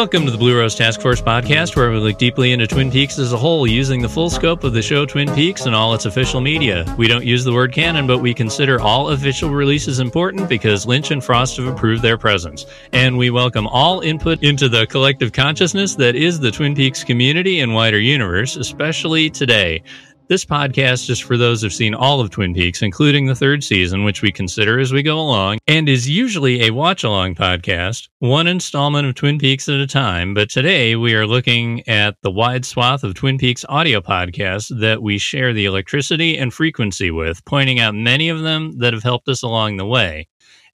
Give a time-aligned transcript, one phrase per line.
[0.00, 3.18] Welcome to the Blue Rose Task Force podcast, where we look deeply into Twin Peaks
[3.18, 6.06] as a whole using the full scope of the show Twin Peaks and all its
[6.06, 6.86] official media.
[6.96, 11.10] We don't use the word canon, but we consider all official releases important because Lynch
[11.10, 12.64] and Frost have approved their presence.
[12.94, 17.60] And we welcome all input into the collective consciousness that is the Twin Peaks community
[17.60, 19.82] and wider universe, especially today.
[20.30, 24.04] This podcast is for those who've seen all of Twin Peaks, including the third season,
[24.04, 28.46] which we consider as we go along, and is usually a watch along podcast, one
[28.46, 30.32] installment of Twin Peaks at a time.
[30.32, 35.02] But today we are looking at the wide swath of Twin Peaks audio podcasts that
[35.02, 39.28] we share the electricity and frequency with, pointing out many of them that have helped
[39.28, 40.28] us along the way.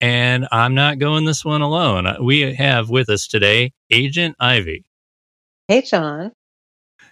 [0.00, 2.06] And I'm not going this one alone.
[2.24, 4.84] We have with us today Agent Ivy.
[5.66, 6.30] Hey, John.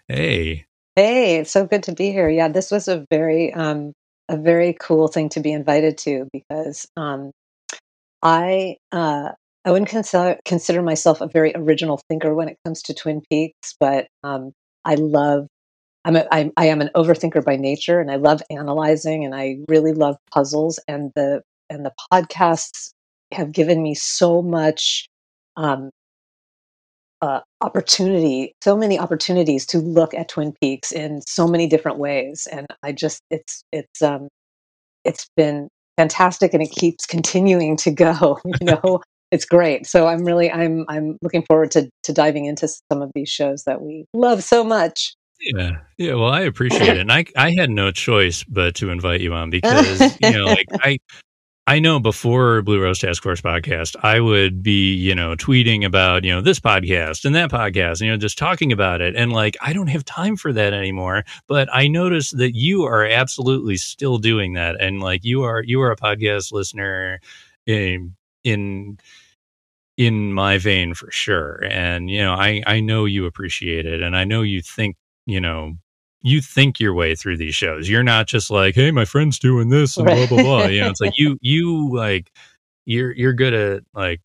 [0.06, 0.67] Hey.
[0.98, 2.28] Hey, it's so good to be here.
[2.28, 3.92] Yeah, this was a very um
[4.28, 7.30] a very cool thing to be invited to because um
[8.20, 9.30] I uh
[9.64, 13.76] I wouldn't consider consider myself a very original thinker when it comes to Twin Peaks,
[13.78, 14.50] but um
[14.84, 15.46] I love
[16.04, 16.16] I'm
[16.56, 20.80] I am an overthinker by nature and I love analyzing and I really love puzzles
[20.88, 22.90] and the and the podcasts
[23.32, 25.06] have given me so much
[25.56, 25.90] um
[27.20, 32.46] uh, opportunity, so many opportunities to look at Twin Peaks in so many different ways,
[32.50, 34.28] and I just it's it's um
[35.04, 38.38] it's been fantastic, and it keeps continuing to go.
[38.60, 39.86] You know, it's great.
[39.86, 43.64] So I'm really I'm I'm looking forward to to diving into some of these shows
[43.64, 45.14] that we love so much.
[45.40, 46.14] Yeah, yeah.
[46.14, 49.50] Well, I appreciate it, and I I had no choice but to invite you on
[49.58, 50.98] because you know, like I
[51.68, 56.24] I know before Blue Rose Task Force podcast, I would be, you know, tweeting about,
[56.24, 59.14] you know, this podcast and that podcast, you know, just talking about it.
[59.14, 61.24] And like, I don't have time for that anymore.
[61.46, 64.80] But I noticed that you are absolutely still doing that.
[64.80, 67.20] And like, you are, you are a podcast listener
[67.66, 68.98] in, in,
[69.98, 71.62] in my vein for sure.
[71.70, 74.00] And, you know, I, I know you appreciate it.
[74.00, 74.96] And I know you think,
[75.26, 75.74] you know,
[76.22, 77.88] you think your way through these shows.
[77.88, 80.66] You're not just like, hey, my friend's doing this and blah blah blah.
[80.66, 82.30] You know, it's like you you like
[82.86, 84.20] you're you're good at like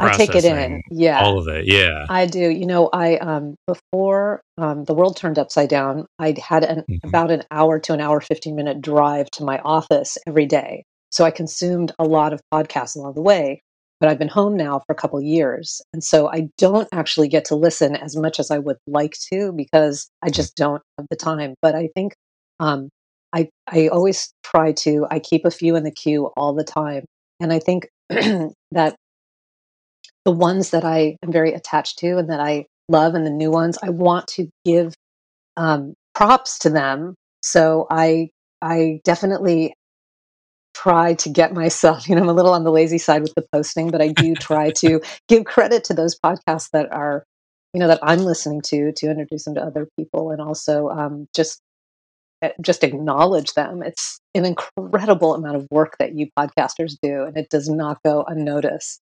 [0.00, 0.82] I take it in.
[0.90, 1.20] Yeah.
[1.20, 1.66] All of it.
[1.66, 2.06] Yeah.
[2.08, 2.50] I do.
[2.50, 7.08] You know, I um before um the world turned upside down, I had an mm-hmm.
[7.08, 10.84] about an hour to an hour 15 minute drive to my office every day.
[11.10, 13.62] So I consumed a lot of podcasts along the way
[14.00, 15.80] but I've been home now for a couple years.
[15.92, 19.52] And so I don't actually get to listen as much as I would like to
[19.52, 21.54] because I just don't have the time.
[21.62, 22.14] But I think
[22.60, 22.88] um,
[23.32, 27.04] I, I always try to, I keep a few in the queue all the time.
[27.40, 28.96] And I think that
[30.24, 33.50] the ones that I am very attached to and that I love and the new
[33.50, 34.94] ones, I want to give
[35.56, 37.14] um, props to them.
[37.42, 39.74] So I I definitely
[40.82, 43.46] try to get myself, you know, I'm a little on the lazy side with the
[43.52, 47.24] posting, but I do try to give credit to those podcasts that are,
[47.74, 51.28] you know, that I'm listening to to introduce them to other people and also um,
[51.34, 51.60] just
[52.42, 53.82] eh, just acknowledge them.
[53.82, 58.24] It's an incredible amount of work that you podcasters do, and it does not go
[58.26, 59.00] unnoticed.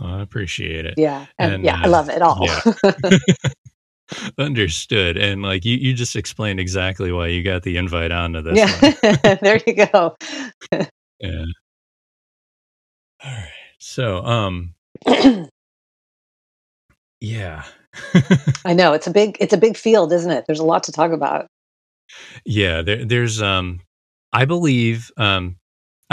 [0.00, 0.94] I appreciate it.
[0.96, 2.38] Yeah, and, and yeah, uh, I love it all.
[2.42, 2.60] Yeah.
[4.38, 5.16] Understood.
[5.16, 8.58] And like you, you just explained exactly why you got the invite onto this.
[8.58, 9.34] Yeah.
[9.42, 10.16] there you go.
[11.20, 11.44] yeah.
[13.22, 13.48] All right.
[13.78, 14.74] So, um,
[17.20, 17.64] yeah.
[18.64, 20.44] I know it's a big, it's a big field, isn't it?
[20.46, 21.46] There's a lot to talk about.
[22.44, 22.82] Yeah.
[22.82, 23.80] There, there's, um,
[24.32, 25.56] I believe, um,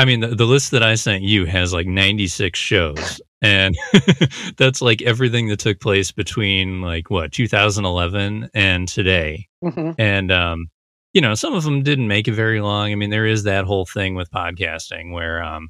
[0.01, 3.78] I mean, the, the list that I sent you has like 96 shows and
[4.58, 9.47] that's like everything that took place between like what 2011 and today.
[9.64, 9.91] Mm-hmm.
[9.99, 10.72] and um
[11.14, 12.91] you know some of them didn't make it very long.
[12.91, 15.70] I mean there is that whole thing with podcasting where um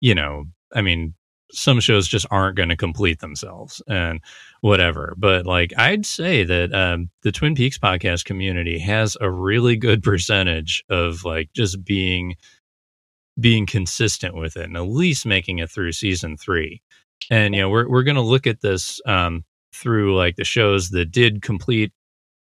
[0.00, 1.12] you know i mean
[1.52, 4.20] some shows just aren't going to complete themselves and
[4.62, 5.14] whatever.
[5.18, 10.02] But like i'd say that um, the twin peaks podcast community has a really good
[10.02, 12.36] percentage of like just being
[13.38, 16.80] being consistent with it and at least making it through season three.
[17.30, 21.10] And you know, we're we're gonna look at this um, through like the shows that
[21.10, 21.92] did complete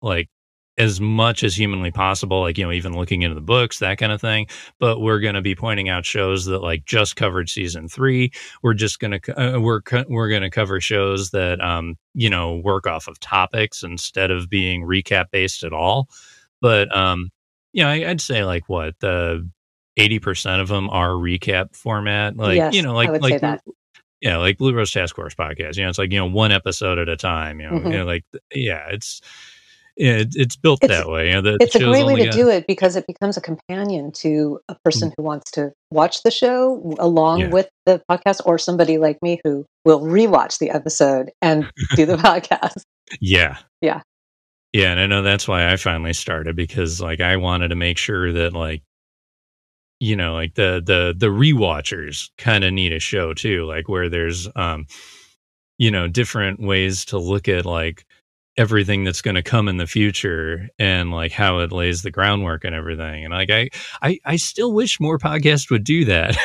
[0.01, 0.30] like
[0.77, 4.12] as much as humanly possible, like you know, even looking into the books, that kind
[4.12, 4.47] of thing.
[4.80, 8.31] But we're going to be pointing out shows that like just covered season three.
[8.63, 12.56] We're just going to uh, we're we're going to cover shows that um you know
[12.57, 16.09] work off of topics instead of being recap based at all.
[16.62, 17.30] But um,
[17.71, 19.47] you know, I, would say like what the
[19.98, 22.36] 80% of them are recap format.
[22.38, 23.62] Like, yes, you know, like, like,
[24.22, 25.75] yeah, like Blue Rose Task Force podcast.
[25.75, 27.92] You know, it's like, you know, one episode at a time, you know, mm-hmm.
[27.92, 28.24] you know like,
[28.54, 29.22] yeah, it's,
[29.98, 31.28] yeah, it, it's built It's that way.
[31.28, 34.12] You know, the it's a great way to do it because it becomes a companion
[34.13, 37.50] to a Mm, person who wants to watch the show along yeah.
[37.50, 42.16] with the podcast or somebody like me who will rewatch the episode and do the
[42.18, 42.84] podcast.
[43.19, 43.57] Yeah.
[43.81, 44.01] Yeah.
[44.72, 48.00] Yeah, and I know that's why I finally started because like I wanted to make
[48.00, 48.81] sure that like
[50.03, 54.09] you know, like the the the rewatchers kind of need a show too, like where
[54.09, 54.88] there's um
[55.79, 58.05] you know, different ways to look at like
[58.57, 62.63] everything that's going to come in the future and like how it lays the groundwork
[62.65, 63.25] and everything.
[63.25, 63.69] And like I
[64.01, 66.38] I I still wish more podcasts would do that.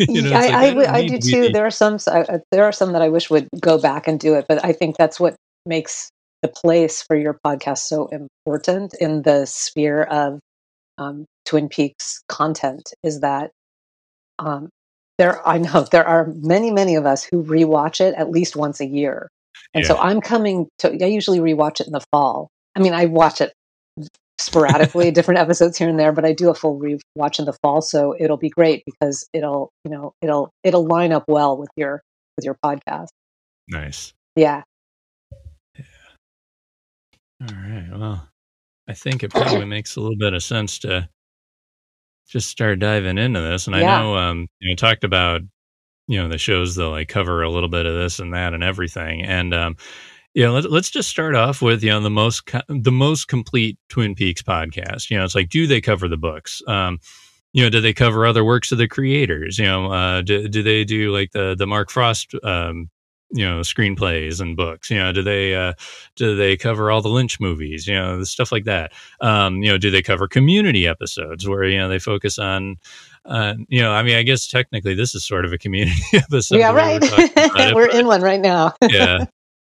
[0.12, 1.48] you know, Yeah, like I, I, I w- don't I do be too.
[1.48, 4.20] the There are some, uh, there are some that I wish would go back and
[4.20, 5.36] do it, but I think that's what
[5.66, 6.10] makes
[6.42, 10.40] the place for your podcast so important in the sphere of
[10.98, 12.92] um, Twin Peaks content.
[13.02, 13.50] Is that
[14.38, 14.68] um,
[15.18, 15.46] there?
[15.46, 18.86] I know there are many, many of us who rewatch it at least once a
[18.86, 19.28] year,
[19.72, 19.96] and so.
[19.96, 20.92] I'm coming to.
[21.02, 22.48] I usually rewatch it in the fall.
[22.74, 23.52] I mean, I watch it
[24.38, 27.80] sporadically, different episodes here and there, but I do a full rewatch in the fall,
[27.80, 32.02] so it'll be great because it'll, you know, it'll it'll line up well with your
[32.36, 33.08] with your podcast.
[33.68, 34.12] Nice.
[34.36, 34.62] Yeah.
[35.78, 35.84] Yeah.
[37.42, 37.88] All right.
[37.90, 38.28] Well,
[38.88, 41.08] I think it probably makes a little bit of sense to
[42.28, 43.66] just start diving into this.
[43.66, 45.42] And I know um you know talked about
[46.08, 48.64] you know the shows that like cover a little bit of this and that and
[48.64, 49.22] everything.
[49.22, 49.76] And um
[50.34, 53.78] yeah, let, let's just start off with you know the most co- the most complete
[53.88, 55.10] Twin Peaks podcast.
[55.10, 56.60] You know, it's like do they cover the books?
[56.68, 56.98] Um,
[57.54, 59.58] you know, do they cover other works of the creators?
[59.58, 62.90] You know, uh, do do they do like the the Mark Frost um,
[63.30, 64.90] you know screenplays and books?
[64.90, 65.74] You know, do they uh,
[66.16, 67.86] do they cover all the Lynch movies?
[67.86, 68.92] You know, stuff like that.
[69.20, 72.76] Um, you know, do they cover community episodes where you know they focus on
[73.24, 76.58] uh, you know, I mean, I guess technically this is sort of a community episode.
[76.58, 77.02] Yeah, right.
[77.02, 78.74] We're talking about it, We're in one right now.
[78.88, 79.24] yeah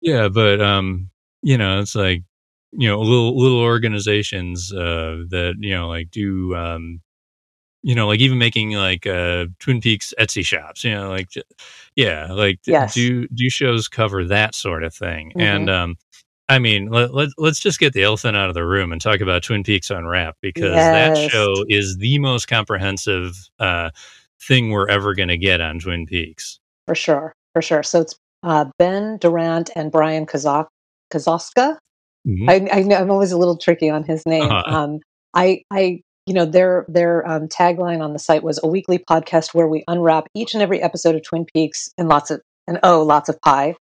[0.02, 1.08] yeah but um
[1.43, 2.22] you know it's like
[2.72, 7.00] you know little little organizations uh that you know like do um
[7.82, 11.29] you know like even making like uh twin peaks etsy shops you know like
[11.96, 12.94] yeah like Yes.
[12.94, 15.43] do do shows cover that sort of thing Mhm.
[15.43, 15.96] and um
[16.49, 19.20] I mean, let, let, let's just get the elephant out of the room and talk
[19.20, 23.88] about Twin Peaks Unwrapped because that show is the most comprehensive uh,
[24.43, 26.58] thing we're ever going to get on Twin Peaks.
[26.87, 27.32] For sure.
[27.55, 27.82] For sure.
[27.82, 30.67] So it's uh, Ben Durant and Brian Kazak
[31.11, 31.78] Kazoska.
[32.26, 32.50] Mhm.
[32.50, 34.43] I, I know I'm always a little tricky on his name.
[34.50, 34.76] Uh-huh.
[34.76, 34.99] Um,
[35.32, 39.55] I, I, you know, their their um, tagline on the site was a weekly podcast
[39.55, 43.03] where we unwrap each and every episode of Twin Peaks and lots of and oh,
[43.03, 43.75] lots of pie.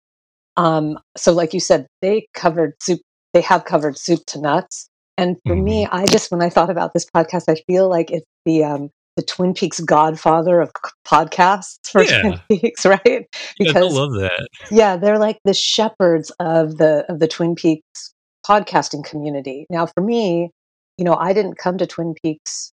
[0.57, 3.01] Um, so, like you said, they covered soup.
[3.35, 4.89] They have covered soup to nuts.
[5.19, 8.27] And for me, I just when I thought about this podcast, I feel like it's
[8.47, 10.71] the um, the Twin Peaks godfather of
[11.07, 12.21] podcasts for Yeah.
[12.23, 13.27] Twin Peaks, right?
[13.59, 14.49] Yeah, I love that.
[14.71, 18.15] yeah, they're like the shepherds of the of the Twin Peaks
[18.49, 19.67] podcasting community.
[19.69, 20.51] Now, for me,
[21.01, 22.73] you know, I didn't come to Twin Peaks.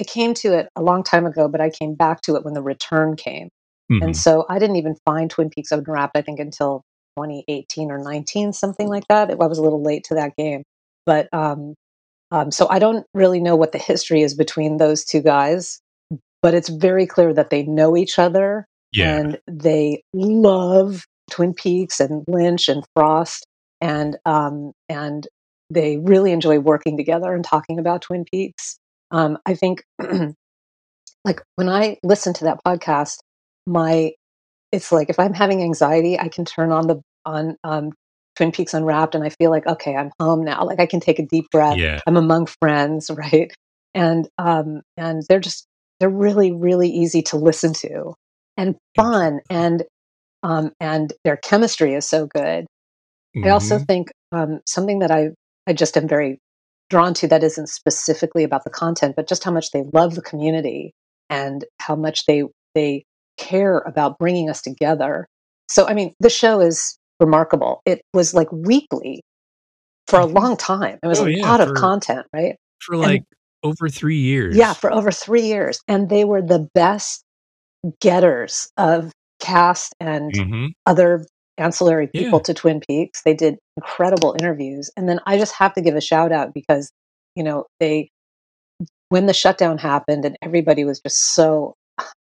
[0.00, 2.54] I came to it a long time ago, but I came back to it when
[2.54, 3.48] the return came.
[3.90, 4.04] Mhm.
[4.04, 6.82] And so I didn't even find Twin Peaks Unwrapped, I think, until
[7.16, 9.30] 2018 or 19, something like that.
[9.32, 10.62] I was a little late to that game.
[11.04, 11.74] But um,
[12.30, 15.80] um, so I don't really know what the history is between those two guys,
[16.42, 19.16] but it's very clear that they know each other yeah.
[19.16, 23.46] and they love Twin Peaks and Lynch and Frost,
[23.80, 25.26] and um, and
[25.70, 28.78] they really enjoy working together and talking about Twin Peaks.
[29.10, 29.82] Um, I think,
[31.24, 33.18] like when I listen to that podcast,
[33.66, 34.12] my
[34.72, 37.92] it's like if I'm having anxiety, I can turn on the on um,
[38.36, 40.64] Twin Peaks Unwrapped, and I feel like okay, I'm home now.
[40.64, 41.78] Like I can take a deep breath.
[41.78, 42.00] yeah.
[42.06, 43.52] I'm among friends, right?
[43.94, 45.66] And um, and they're just
[46.00, 48.14] they're really really easy to listen to
[48.56, 49.84] and fun, and
[50.42, 52.66] um, and their chemistry is so good.
[53.44, 53.86] I also Mhm.
[53.86, 55.30] think um, something that I
[55.68, 56.40] I just am very
[56.90, 60.22] drawn to that isn't specifically about the content, but just how much they love the
[60.22, 60.94] community
[61.30, 62.44] and how much they
[62.74, 63.04] they
[63.36, 65.28] care about bringing us together.
[65.68, 67.82] So I mean, the show is remarkable.
[67.86, 69.22] It was like weekly
[70.06, 70.34] for a Mhm.
[70.34, 70.98] long time.
[71.02, 72.56] It was Oh, a yeah, lot of content, right?
[72.80, 73.24] for like
[73.62, 74.56] over three years.
[74.56, 77.22] Yeah, for over three years, and they were the best
[78.00, 81.26] getters of cast and hmm other
[81.58, 82.22] ancillary Yeah.
[82.22, 83.22] people to Twin Peaks.
[83.22, 84.90] They did incredible interviews.
[84.96, 86.90] And then I just have to give a shout out because,
[87.34, 88.10] you know, they,
[89.08, 91.74] when the shutdown happened and everybody was just so,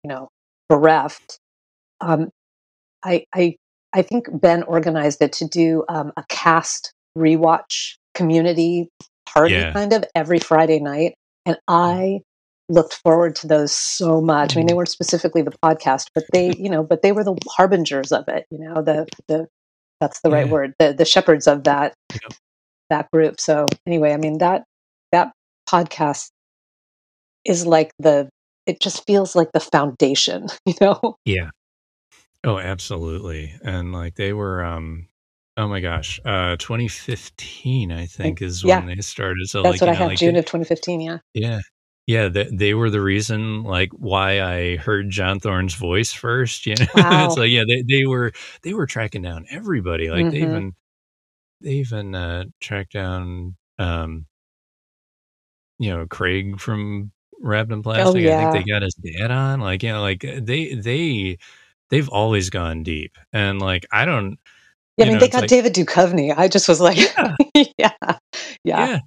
[0.04, 0.28] you know,
[0.68, 1.38] bereft,
[2.00, 2.30] um,
[3.04, 3.56] I, I,
[3.92, 8.88] I think Ben organized it to do um, a cast rewatch community
[9.26, 9.72] party Yeah.
[9.72, 11.14] kind of every Friday night.
[11.46, 12.20] And I
[12.68, 14.56] looked forward to those so much.
[14.56, 17.36] I mean, they weren't specifically the podcast, but they, you know, but they were the
[17.48, 18.46] harbingers of it.
[18.50, 19.48] You know, the the
[20.00, 20.74] that's the right word.
[20.78, 22.32] The the shepherds of that Yep.
[22.90, 23.40] that group.
[23.40, 24.64] So anyway, I mean that
[25.12, 25.32] that
[25.68, 26.30] podcast
[27.44, 28.28] is like the
[28.66, 31.16] it just feels like the foundation, you know?
[31.24, 31.50] Yeah.
[32.44, 33.54] Oh, absolutely.
[33.64, 35.08] And like they were um
[35.56, 39.48] oh my gosh, uh 2015 I think is yeah, when they started.
[39.48, 40.08] So that's like, what I know, have.
[40.08, 41.00] like June they, of 2015.
[41.00, 41.18] Yeah.
[41.34, 41.60] yeah.
[42.06, 46.76] Yeah, they, they were the reason like why I heard John Thorne's voice first, you
[46.76, 46.86] know.
[47.10, 47.36] it's Wow.
[47.36, 48.32] like yeah, they they were
[48.62, 50.10] they were tracking down everybody.
[50.10, 50.74] Like they hmm even
[51.60, 54.26] they even uh tracked down um
[55.78, 58.26] you know, Craig from Wrapped in Oh Plastic.
[58.26, 59.60] I think they got his dad on.
[59.60, 61.38] Like, you know, like they they
[61.90, 63.16] they've always gone deep.
[63.32, 64.38] And like I don't,
[64.96, 65.04] Yeah.
[65.06, 66.34] I mean, know, they got like David Duchovny.
[66.36, 67.36] I just was like, yeah,
[67.78, 67.92] yeah,
[68.64, 68.88] yeah.
[68.88, 68.98] yeah,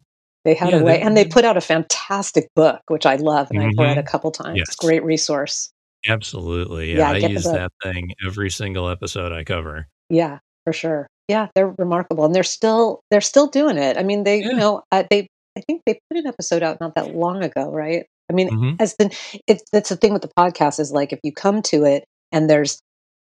[0.45, 3.15] They had a yeah, they, way, and they put out a fantastic book, which I
[3.15, 4.57] love, and I've read a couple times.
[4.59, 5.71] Yes, Great resource.
[6.07, 6.93] absolutely.
[6.93, 9.87] Yeah, Yeah, I use that thing every single episode I cover.
[10.09, 11.07] Yeah, for sure.
[11.27, 13.97] Yeah, they're remarkable, and they're still they're still doing it.
[13.97, 16.93] I mean, they you know uh, they I think they put an episode out not
[16.95, 18.05] that long ago, right?
[18.29, 19.15] I mean, hmm as the
[19.47, 22.47] it's that's the thing with the podcast is like if you come to it and
[22.49, 22.79] there's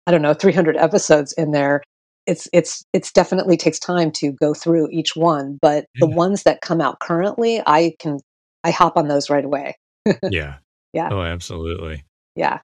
[0.06, 1.82] I don't know 300 episodes in there,
[2.26, 5.58] it's it's it's definitely takes time to go through each one.
[5.62, 8.18] But the ones that come out currently, I can
[8.64, 9.76] I hop on those right away.
[10.30, 10.56] Yeah.
[10.92, 12.04] Yeah, Oh, absolutely.
[12.36, 12.60] yeah.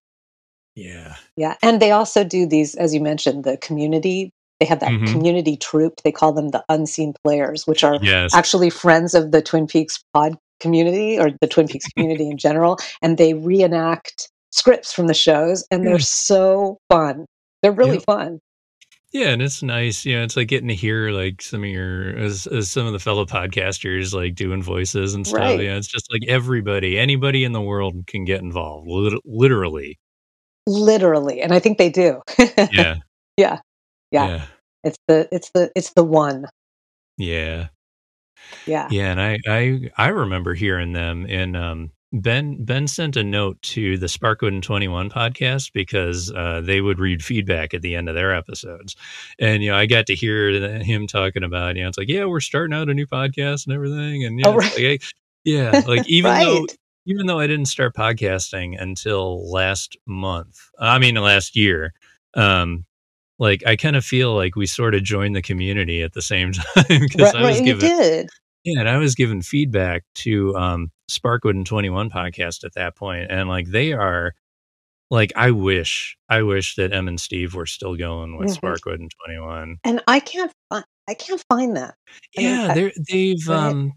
[0.75, 1.17] Yeah.
[1.37, 4.31] Yeah, and they also do these, as you mentioned, the community.
[4.61, 5.95] They have that hmm community troop.
[6.05, 8.33] They call them the unseen players, which are Yes.
[8.35, 12.79] actually friends of the Twin Peaks pod community or the Twin Peaks community in general.
[13.03, 17.27] And they reenact scripts from the shows, and they're so fun.
[17.63, 18.39] They're really fun.
[19.13, 22.17] Yeah, and it's nice, you know, it's like getting to hear like some of your
[22.17, 25.39] as, as some of the fellow podcasters like doing voices and stuff.
[25.41, 25.61] Right.
[25.61, 29.99] Yeah, it's just like everybody, anybody in the world can get involved, lit- literally.
[30.67, 31.43] Literally.
[31.43, 32.23] And I think they do.
[32.39, 32.97] Yeah, yeah.
[33.37, 33.59] Yeah.
[34.11, 34.45] yeah,
[34.85, 36.47] It's the it's the it's the one.
[37.19, 37.69] yeah,
[38.67, 38.89] Yeah.
[38.91, 39.11] yeah.
[39.11, 42.63] And I, I, I remember hearing them in um, Ben.
[42.65, 46.99] Ben sent a note to the Sparkwood and Twenty One podcast because uh, they would
[46.99, 48.97] read feedback at the end of their episodes,
[49.39, 50.51] and you know, I got to hear
[50.81, 53.75] him talking about, you know, it's like, yeah, we're starting out a new podcast and
[53.75, 54.79] everything, and yeah, Oh right.
[54.79, 55.03] like,
[55.45, 56.67] yeah, like even though
[57.07, 61.93] even though I didn't start podcasting until last month, I mean last year,
[62.35, 62.85] um,
[63.39, 66.53] like I kind of feel like we sort of joined the community at the same
[66.53, 67.93] time because Right, I was you given
[68.65, 73.31] yeah, and I was giving feedback to um Sparkwood and 21 podcast at that point,
[73.31, 74.35] and like they are
[75.11, 78.95] like I wish I wish that Em and Steve were still going with hmm Sparkwood
[79.01, 79.79] and 21.
[79.85, 81.95] And I can't find I can't find that.
[82.39, 83.59] I Yeah, I, they're they've right.
[83.69, 83.93] um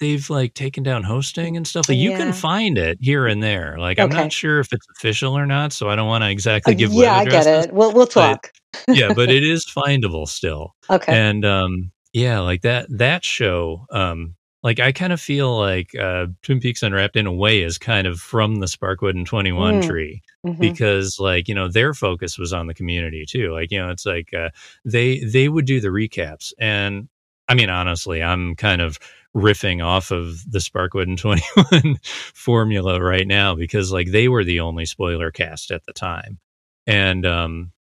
[0.00, 1.88] they've like taken down hosting and stuff.
[1.88, 3.76] Like you can find it here and there.
[3.78, 6.30] Like I'm not sure if it's official or not, so I don't want to Uh,
[6.30, 7.72] exactly give web yeah, I get it.
[7.72, 8.52] We'll we'll but talk.
[8.90, 10.74] yeah, but it is findable still.
[10.90, 11.12] Okay.
[11.12, 16.26] And um yeah, like that that show um like I kind of feel like uh
[16.42, 19.82] Twin Peaks Unwrapped in a way is kind of from the Sparkwood and 21 Mm,
[19.82, 23.78] tree hmm because like you know their focus was on the community too like you
[23.78, 24.50] know it's like uh,
[24.84, 27.08] they they would do the recaps and
[27.48, 28.98] i mean honestly i'm kind of
[29.34, 31.18] riffing off of the sparkwood and
[31.78, 31.96] 21
[32.34, 36.38] formula right now because like they were the only spoiler cast at the time.
[36.86, 37.72] And um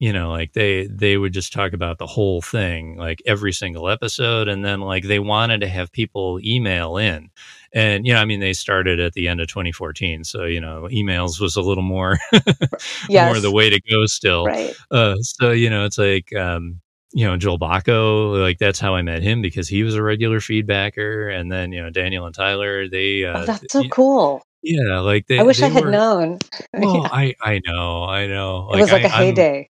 [0.00, 3.88] you know like they they would just talk about the whole thing like every single
[3.88, 7.30] episode and then like they wanted to have people email in
[7.74, 10.88] and you know i mean they started at the end of 2014 so you know
[10.90, 12.18] emails was a little more
[13.10, 14.74] more the way to go still Right.
[14.90, 16.80] uh so you know it's like um
[17.12, 20.38] you know joel Bocko, like that's how i met him because he was a regular
[20.40, 24.42] feedbacker and then you know daniel and tyler they Oh, uh that's so cool.
[24.62, 26.38] yeah like I they wish I they had were known.
[26.74, 27.08] well yeah.
[27.12, 29.58] i i know i know It was like i a heyday.
[29.60, 29.66] I'm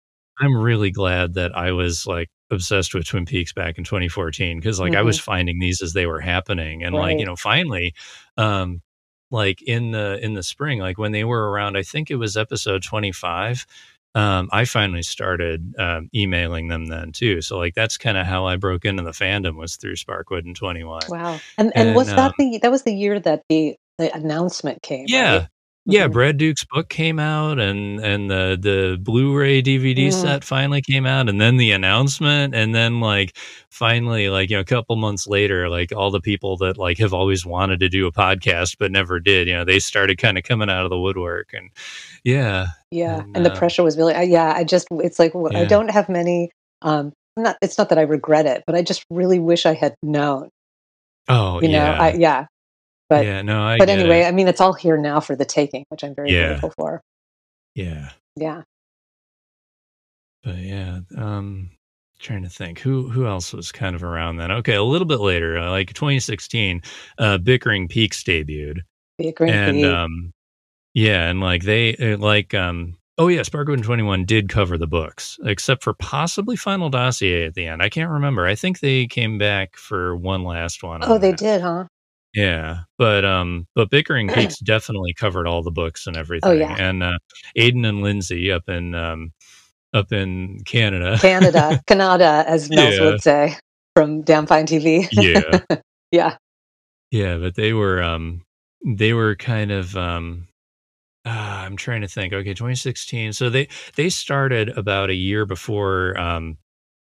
[0.42, 4.94] really glad that I was like obsessed with Twin Peaks back in 2014 because like
[4.96, 7.94] I hmm was finding these as they were happening and like you know finally
[8.38, 8.82] um
[9.32, 12.38] like in the in the spring like when they were around I think it was
[12.38, 13.65] episode 25
[14.13, 18.46] um I finally started um emailing them then too so like that's kind of how
[18.46, 21.39] I broke into the fandom was through Sparkwood in 21 Wow.
[21.58, 24.82] And and and was um that the that was the year that the the announcement
[24.84, 25.48] came, yeah right?
[25.88, 30.44] Yeah hmm brad dukes' book came out and and the the blu-ray dvd Mm, set
[30.44, 33.38] finally came out and then the announcement and then like
[33.70, 37.13] finally like you know a couple months later like all the people that like have
[37.13, 40.44] always wanted to do a podcast but never did you know they started kind of
[40.44, 41.70] coming out of the woodwork and
[42.24, 43.24] yeah yeah.
[43.24, 44.13] and And the uh pressure was really.
[44.13, 44.54] I, yeah.
[44.56, 44.88] I just.
[44.92, 46.51] It's like w- I yeah don't have many.
[46.82, 47.13] Um.
[47.38, 47.58] Not.
[47.62, 50.50] It's not that I regret it, but I just really wish I had known.
[51.27, 51.96] oh You know.
[51.98, 52.13] I.
[52.13, 52.46] yeah Yeah.
[53.10, 55.46] But yeah no i but anyway, it I mean, it's all here now for the
[55.46, 57.02] taking, which I'm very yeah grateful for.
[57.76, 58.64] yeah Yeah.
[60.44, 61.70] but yeah um
[62.20, 64.52] trying to think who who else was kind of around then.
[64.52, 66.82] Okay, a little bit later, uh, like 2016,
[67.20, 68.80] uh, Bickering Peaks debuted,
[69.18, 69.86] Bickering and Peak.
[69.86, 70.32] um,
[70.94, 75.38] yeah, and like they uh, like um, oh yeah, Sparkwood 21 did cover the books,
[75.46, 77.82] except for possibly Final Dossier at the end.
[77.84, 78.46] I can't remember.
[78.48, 81.04] I think they came back for one last one.
[81.04, 81.40] oh, on they that.
[81.40, 81.86] did, huh?
[82.36, 86.50] Yeah, but um, but Bickering Peaks definitely covered all the books and everything.
[86.50, 86.75] Oh, yeah.
[86.77, 87.18] and uh,
[87.58, 89.32] Aiden and Lindsay up in um,
[89.94, 91.18] up in Canada.
[91.20, 93.01] Canada, Canada, as Nels Yeah.
[93.06, 93.56] would say
[93.96, 95.08] from Damn Fine TV.
[95.13, 95.77] yeah,
[96.12, 96.38] yeah.
[97.12, 98.42] yeah, but they were um,
[98.86, 100.48] they were kind of um,
[101.25, 102.34] ah, I'm trying to think.
[102.34, 103.32] Okay, 2016.
[103.32, 106.58] So they they started about a year before um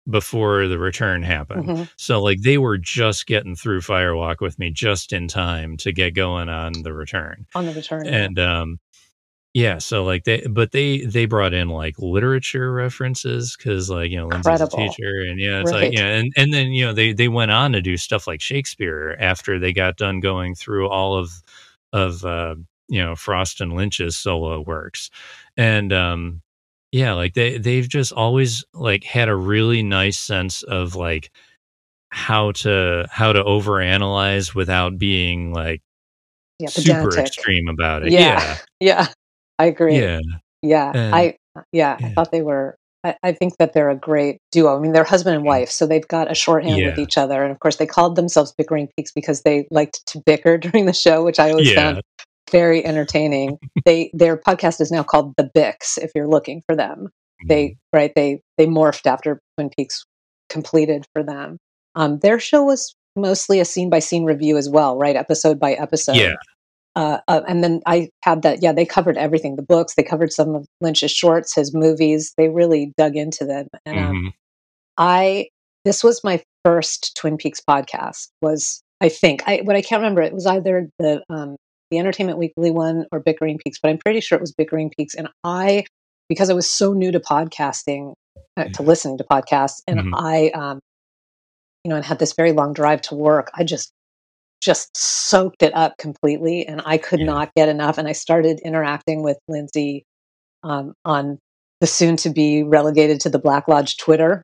[0.08, 1.66] before the return happened.
[1.66, 1.90] Mhm.
[1.96, 5.92] So like they were just getting through Fire Walk with me just in time to
[5.92, 7.46] get going on the return.
[7.54, 8.06] On the return.
[8.06, 8.80] and um
[9.54, 14.18] yeah so like they but they they brought in like literature references because like you
[14.18, 15.84] know lindsay's a teacher and yeah it's Right.
[15.84, 18.42] like yeah and and then you know they they went on to do stuff like
[18.42, 21.30] shakespeare after they got done going through all of
[21.94, 22.56] of uh
[22.88, 25.10] you know frost and lynch's solo works
[25.56, 26.42] and um
[26.92, 31.30] yeah like they they've just always like had a really nice sense of like
[32.11, 35.80] how to how to overanalyze without being like
[36.59, 37.26] yeah, super pedantic.
[37.26, 38.57] extreme about it Yeah.
[38.80, 39.07] Yeah.
[39.59, 39.99] I agree.
[40.00, 40.21] yeah
[40.62, 42.76] Yeah, And- I uh, yeah, I thought they were.
[43.04, 44.76] I, I think that they're a great duo.
[44.76, 47.42] I mean, they're husband and wife, so they've got a shorthand with each other.
[47.45, 50.92] And of course, they called themselves Bickering Peaks because they liked to bicker during the
[50.92, 51.75] show, which I always Yeah.
[51.76, 52.02] found
[52.50, 53.59] very entertaining.
[53.85, 55.99] they their podcast is now called The Bix.
[55.99, 57.09] If you're looking for them,
[57.47, 57.97] they Mm-hmm.
[57.97, 60.04] right they they morphed after Twin Peaks
[60.49, 61.58] completed for them.
[61.95, 65.17] Um, their show was mostly a scene by scene review as well, right?
[65.17, 66.17] Episode by episode.
[66.17, 66.34] Yeah.
[66.97, 68.61] Uh, uh, and then I had that.
[68.63, 69.95] Yeah, they covered everything: the books.
[69.95, 72.32] They covered some of Lynch's shorts, his movies.
[72.37, 73.69] They really dug into them.
[73.87, 74.32] And um, Mhm.
[74.97, 75.49] I,
[75.84, 78.28] this was my first Twin Peaks podcast.
[78.43, 80.23] Was I think I what I can't remember.
[80.23, 81.56] It was either the um,
[81.90, 85.14] the Entertainment Weekly one or Bickering Peaks, but I'm pretty sure it was Bickering Peaks.
[85.14, 85.84] And I,
[86.28, 88.12] because I was so new to podcasting,
[88.56, 90.12] uh, to listening to podcasts, and Mhm.
[90.14, 90.80] I, um,
[91.84, 93.50] you know, and had this very long drive to work.
[93.54, 93.90] I just
[94.60, 97.26] just soaked it up completely, and I could Yeah.
[97.26, 97.96] not get enough.
[97.96, 100.02] And I started interacting with Lindsay
[100.64, 101.38] um, on
[101.80, 104.42] the soon to be relegated to the Black Lodge Twitter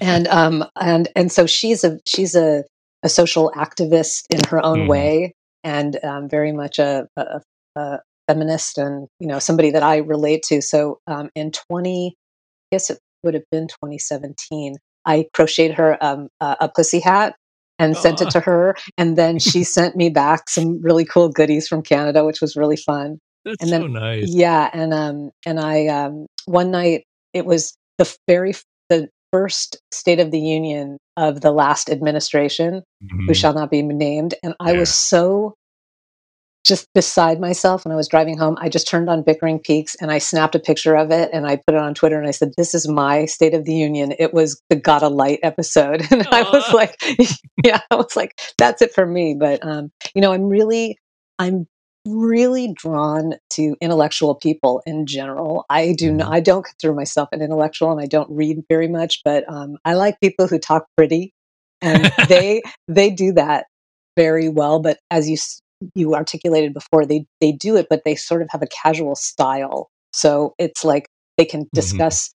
[0.00, 2.64] and um and and so she's a she's a
[3.02, 4.88] a social activist in her own Mhm.
[4.88, 5.32] way
[5.64, 7.40] and um, very much a, a,
[7.76, 10.60] a feminist and you know somebody that I relate to.
[10.60, 14.76] So um, in twenty, I guess it would have been twenty seventeen.
[15.06, 17.34] I crocheted her um, a, a pussy hat
[17.78, 21.66] and sent it to her, and then she sent me back some really cool goodies
[21.66, 23.18] from Canada, which was really fun.
[23.44, 24.28] That's and so nice.
[24.28, 28.54] Yeah, and um and I um one night it was the very
[28.88, 33.34] the first State of the Union of the last administration, who Mhm.
[33.36, 35.54] shall not be named, and I was so
[36.66, 38.54] just beside myself when I was driving home.
[38.60, 41.56] I just turned on Bickering Peaks and I snapped a picture of it and I
[41.56, 44.34] put it on Twitter and I said, "This is my State of the Union." It
[44.34, 47.00] was the Gotta Light episode, and I was like,
[47.64, 50.98] "Yeah," I was like, "That's it for me." But um, you know, I'm really,
[51.38, 51.66] I'm
[52.06, 55.64] really drawn to intellectual people in general.
[55.68, 56.34] I do not, Mhm.
[56.34, 59.94] I don't consider myself an intellectual and I don't read very much, but um, I
[59.94, 61.32] like people who talk pretty
[61.82, 63.66] and they they do that
[64.16, 65.36] very well, but as you
[65.94, 69.90] you articulated before, they they do it but they sort of have a casual style.
[70.12, 71.06] So it's like
[71.38, 71.68] they can Mhm.
[71.74, 72.32] discuss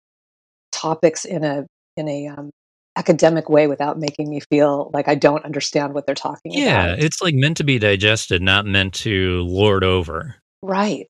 [0.72, 2.50] topics in a in a um,
[2.96, 6.98] academic way without making me feel like I don't understand what they're talking Yeah, about.
[6.98, 10.36] Yeah, it's like meant to be digested, not meant to lord over.
[10.62, 11.08] Right.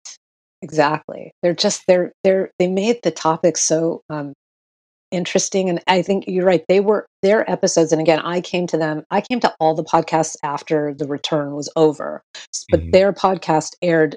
[0.62, 1.32] Exactly.
[1.42, 4.32] They're just they're they're they made the topic so um
[5.10, 6.64] interesting and I think you're right.
[6.68, 9.84] They were their episodes and again I came to them I came to all the
[9.84, 12.22] podcasts after the return was over.
[12.70, 12.92] But Mhm.
[12.92, 14.16] their podcast aired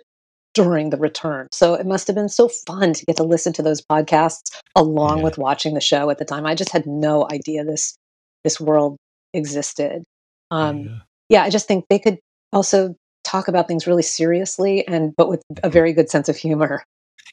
[0.55, 1.47] during the return.
[1.51, 5.17] So it must have been so fun to get to listen to those podcasts along
[5.19, 5.23] Yeah.
[5.25, 6.45] with watching the show at the time.
[6.47, 7.95] I just had no idea this
[8.43, 8.97] this world
[9.33, 10.03] existed.
[10.51, 10.97] Um Yeah.
[11.29, 12.17] yeah, I just think they could
[12.53, 15.73] also talk about things really seriously and but with a Mhm.
[15.73, 16.83] very good sense of humor.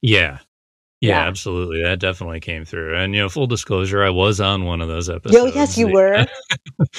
[0.02, 0.38] Yeah.
[1.00, 1.26] Yeah, Yeah.
[1.28, 1.82] absolutely.
[1.82, 2.96] That definitely came through.
[2.96, 5.36] And you know, full disclosure, I was on one of those episodes.
[5.36, 6.26] Oh, yes, you were.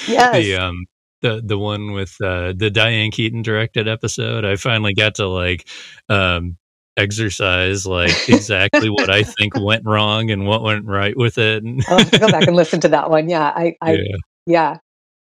[0.08, 0.34] Yes.
[0.36, 0.84] the um
[1.24, 4.44] the the one with uh the Diane Keaton directed episode.
[4.44, 5.66] I finally got to like
[6.10, 6.56] um
[6.96, 11.64] exercise like exactly what I think went wrong and what went right with it.
[11.64, 13.28] And I'll have to go back and listen to that one.
[13.28, 14.16] Yeah, I, I yeah.
[14.46, 14.76] yeah,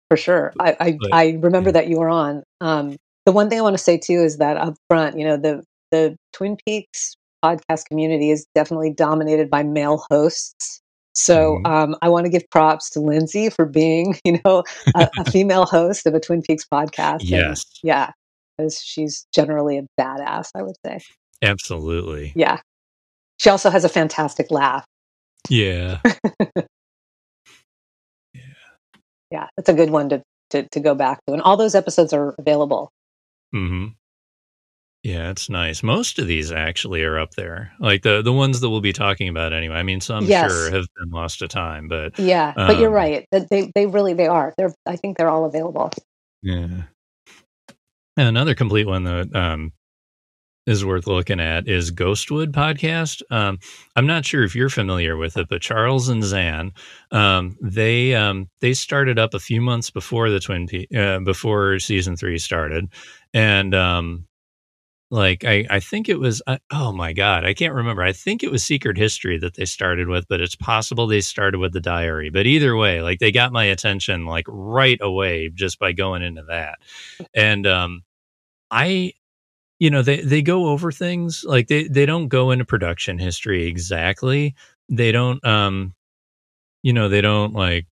[0.08, 0.52] for sure.
[0.58, 1.72] I I, But- I remember yeah.
[1.74, 2.42] that you were on.
[2.62, 5.36] Um, the one thing I want to say too is that up front, you know,
[5.36, 10.80] the the Twin Peaks podcast community is definitely dominated by male hosts.
[11.20, 11.66] So mm-hmm.
[11.66, 15.66] um, I want to give props to Lindsay for being, you know, a, a female
[15.66, 17.20] host of a Twin Peaks podcast.
[17.20, 17.64] Yes.
[17.82, 18.10] And, yeah.
[18.56, 21.00] Because she's generally a badass, I would say.
[21.42, 22.32] Absolutely.
[22.34, 22.60] Yeah.
[23.38, 24.84] She also has a fantastic laugh.
[25.48, 26.00] Yeah.
[28.34, 28.42] yeah.
[29.30, 29.46] Yeah.
[29.56, 31.32] It's a good one to, to, to go back to.
[31.32, 32.90] And all those episodes are available.
[33.52, 33.88] hmm
[35.02, 35.82] yeah, it's nice.
[35.82, 39.28] Most of these actually are up there, like the the ones that we'll be talking
[39.28, 39.76] about anyway.
[39.76, 40.50] I mean, some Yes.
[40.50, 43.26] sure have been lost to time, but Yeah, but you're um, right.
[43.32, 44.52] That they they really they are.
[44.58, 45.90] They're I think they're all available.
[46.42, 46.82] yeah.
[48.16, 49.72] And another complete one that um,
[50.66, 53.22] is worth looking at is Ghostwood podcast.
[53.30, 53.58] Um,
[53.96, 56.72] I'm not sure if you're familiar with it, but Charles and Zan,
[57.12, 61.78] um, they um, they started up a few months before the Twin Pe- uh, before
[61.78, 62.88] season three started,
[63.32, 64.26] and um,
[65.10, 68.02] like I, I think it was uh, oh my god i can't remember.
[68.02, 71.58] I think it was secret history that they started with but it's possible they started
[71.58, 72.30] with the diary.
[72.30, 76.42] But either way like they got my attention like right away just by going into
[76.48, 76.78] that.
[77.34, 78.02] And um
[78.70, 79.12] i
[79.80, 83.66] you know they they go over things like they they don't go into production history
[83.66, 84.54] exactly.
[84.88, 85.94] They don't um
[86.82, 87.86] you know they don't like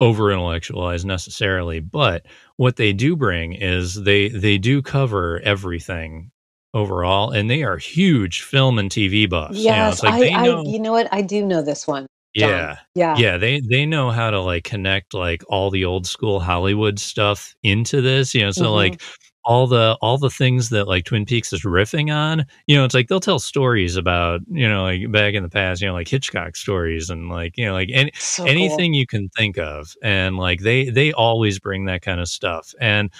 [0.00, 2.24] over intellectualize necessarily but
[2.56, 6.30] what they do bring is they they do cover everything
[6.72, 10.34] overall and they are huge film and tv buffs you know Yes, like I they
[10.34, 11.08] I know you know what?
[11.12, 12.50] I do know this one, John.
[12.50, 13.16] yeah Yeah.
[13.18, 17.54] yeah they they know how to like connect like all the old school hollywood stuff
[17.62, 18.74] into this you know so Mhm.
[18.74, 19.02] like
[19.50, 22.94] all the all the things that like twin peaks is riffing on you know it's
[22.94, 26.06] like they'll tell stories about you know like back in the past you know like
[26.06, 28.50] hitchcock stories and like you know like any So cool.
[28.52, 29.96] anything you can think of.
[30.02, 32.74] And like they they always bring that kind of stuff.
[32.80, 33.10] And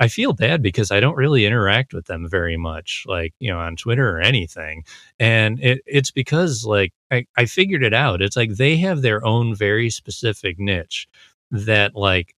[0.00, 3.58] i feel bad because i don't really interact with them very much like you know
[3.58, 4.84] on twitter or anything.
[5.20, 8.22] And it, it's because like I, I figured it out.
[8.22, 11.08] It's like they have their own very specific niche
[11.52, 12.35] that like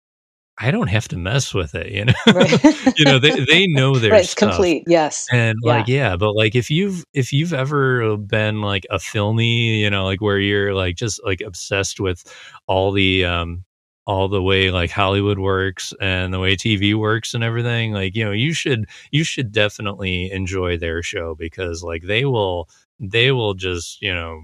[0.61, 2.65] i don't have to mess with it you know Right.
[2.99, 4.85] you know they, they know their right, it's stuff complete.
[4.87, 5.27] Yes.
[5.33, 5.73] and Yeah.
[5.73, 10.05] like yeah but like if you've if you've ever been like a filmy you know
[10.05, 12.25] like where you're like just like obsessed with
[12.67, 13.65] all the um
[14.07, 18.25] all the way like hollywood works and the way tv works and everything like you
[18.25, 22.69] know you should you should definitely enjoy their show because like they will
[22.99, 24.43] they will just you know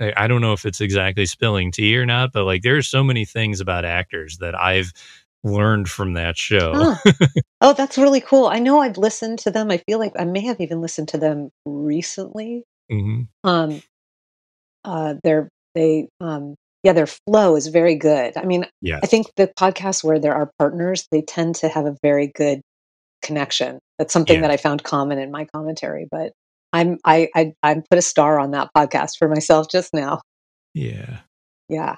[0.00, 3.04] I I don't know if it's exactly spilling tea or not, but like there's so
[3.04, 4.92] many things about actors that I've
[5.44, 6.72] learned from that show.
[6.74, 7.12] Huh.
[7.60, 8.46] Oh, that's really cool.
[8.46, 9.70] I know I've listened to them.
[9.70, 12.64] I feel like I may have even listened to them recently.
[12.90, 13.80] hmm Um,
[14.84, 18.36] uh, they're they um, yeah, their flow is very good.
[18.36, 18.66] I mean,
[19.02, 22.60] I think the podcasts where there are partners, they tend to have a very good
[23.22, 23.78] connection.
[23.98, 24.42] That's something Yeah.
[24.42, 26.06] that I found common in my commentary.
[26.10, 26.32] But
[26.74, 30.20] I'm I I I put a star on that podcast for myself just now.
[30.74, 31.20] Yeah.
[31.70, 31.96] Yeah.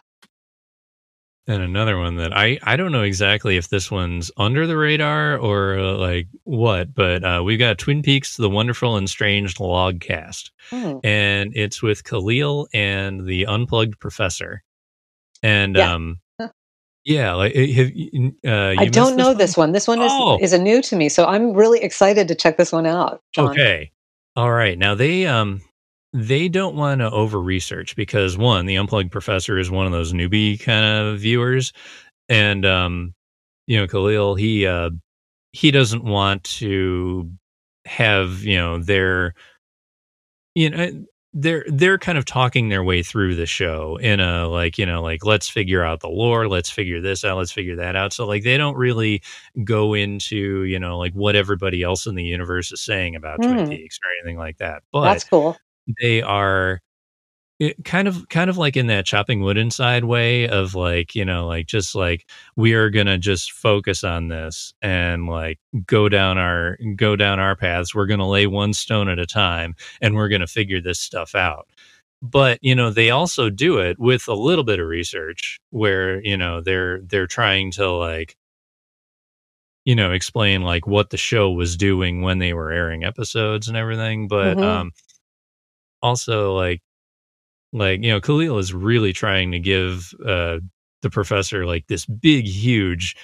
[1.49, 5.39] And another one that I I don't know exactly if this one's under the radar
[5.39, 10.51] or uh, like what, but uh, we've got Twin Peaks: The Wonderful and Strange Logcast,
[10.71, 10.99] Hmm.
[11.05, 14.65] and it's with Khalil and the Unplugged Professor.
[15.43, 15.93] And Yeah.
[15.95, 16.21] um,
[17.05, 19.39] yeah, like eh, have uh, you I don't know one?
[19.39, 19.71] this one.
[19.71, 20.39] This one is Oh.
[20.41, 23.23] is a new to me, so I'm really excited to check this one out.
[23.33, 23.51] John.
[23.51, 23.93] Okay.
[24.35, 24.77] All right.
[24.77, 25.63] Now they um
[26.13, 30.13] they don't want to over research because one, the unplugged professor is one of those
[30.13, 31.73] newbie kind of viewers.
[32.29, 33.15] And um,
[33.67, 34.91] you know, Khalil, he uh
[35.53, 37.31] he doesn't want to
[37.87, 39.35] have, you know, their
[40.55, 41.05] you know
[41.39, 45.03] they're they're kind of talking their way through the show in a like you know
[45.03, 48.27] like let's figure out the lore let's figure this out let's figure that out so
[48.27, 49.23] like they don't really
[49.63, 53.59] go into you know like what everybody else in the universe is saying about twin
[53.59, 53.71] Hmm.
[53.71, 55.59] peaks or anything like that but That's cool.
[56.01, 56.81] They are
[57.59, 61.25] it kind of kind of like in that chopping wood inside way of like you
[61.25, 66.39] know like just like we are gonna just focus on this and like go down
[66.39, 70.29] our go down our paths we're gonna lay one stone at a time and we're
[70.29, 71.69] gonna figure this stuff out
[72.23, 76.37] but you know they also do it with a little bit of research where you
[76.37, 78.37] know they're they're trying to like
[79.85, 83.77] you know explain like what the show was doing when they were airing episodes and
[83.77, 84.63] everything but Mhm.
[84.63, 84.93] um
[86.03, 86.81] also like
[87.73, 90.59] like you know khalil is really trying to give uh
[91.03, 93.17] the professor like this big huge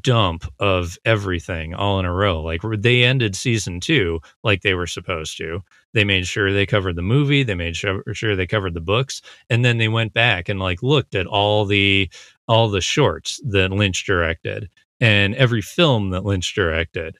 [0.00, 4.86] dump of everything all in a row like they ended season two like they were
[4.86, 5.60] supposed to.
[5.94, 9.22] They made sure they covered the movie they made sure, sure they covered the books
[9.48, 12.10] and then they went back and like looked at all the
[12.48, 14.68] all the shorts that lynch directed
[15.00, 17.16] and every film that lynch directed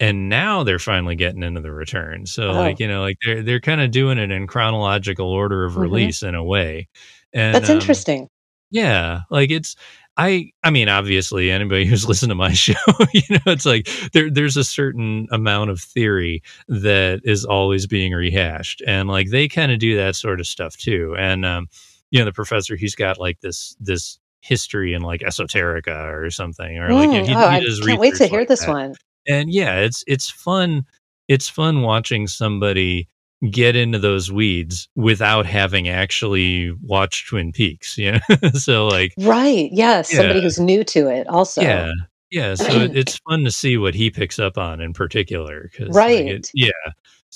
[0.00, 2.26] and now they're finally getting into the return.
[2.26, 2.54] So Oh.
[2.54, 5.80] like you know like they're they're kind of doing it in chronological order of Mhm.
[5.82, 6.88] release in a way.
[7.32, 8.28] And That's um, interesting.
[8.70, 9.76] yeah, like it's
[10.16, 12.74] I I mean obviously anybody who's listened to my show,
[13.14, 18.12] you know, it's like there there's a certain amount of theory that is always being
[18.12, 21.14] rehashed and like they kind of do that sort of stuff too.
[21.18, 21.68] And um
[22.10, 26.78] you know the professor he's got like this this history in like esoterica or something
[26.78, 28.94] or like Mm, he, oh, he I can't wait to hear like this that one.
[29.30, 30.84] And yeah it's it's fun
[31.28, 33.08] it's fun watching somebody
[33.50, 38.20] get into those weeds without having actually watched twin peaks Yeah.
[38.54, 39.70] so like Right.
[39.72, 40.10] Yes.
[40.14, 41.62] Somebody who's new to it also.
[41.62, 41.90] yeah
[42.30, 46.50] yeah so it, it's fun to see what he picks up on in particular Right.
[46.54, 46.70] yeah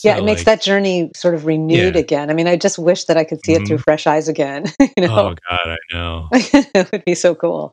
[0.03, 2.01] yeah, So, it makes that journey sort of renewed Yeah.
[2.01, 2.29] again.
[2.29, 3.85] I mean, I just wish that I could see it through Mhm.
[3.85, 4.65] fresh eyes again.
[4.81, 5.17] you know?
[5.31, 7.73] oh god i know it would be so cool.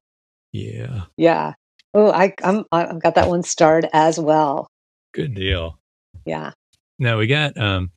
[0.52, 1.54] yeah Yeah.
[1.94, 4.68] Oh, I, I'm, I've got that one starred as well.
[5.14, 5.78] good deal
[6.26, 6.52] Yeah.
[7.00, 7.92] No, we got um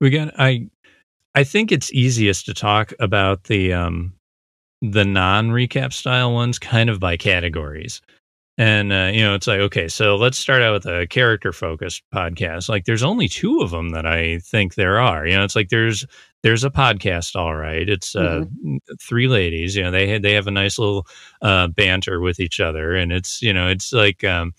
[0.00, 0.68] we got I
[1.34, 4.14] I think it's easiest to talk about the um
[4.82, 8.02] the non-recap style ones kind of by categories.
[8.58, 12.02] And uh, you know, it's like okay, so let's start out with a character focused
[12.14, 12.68] podcast.
[12.68, 15.26] Like there's only two of them that I think there are.
[15.26, 16.04] You know, it's like there's
[16.42, 17.88] there's a podcast all right.
[17.88, 18.44] It's uh
[19.00, 21.06] three ladies, you know, they had they have a nice little
[21.40, 24.52] uh banter with each other and it's, you know, it's like um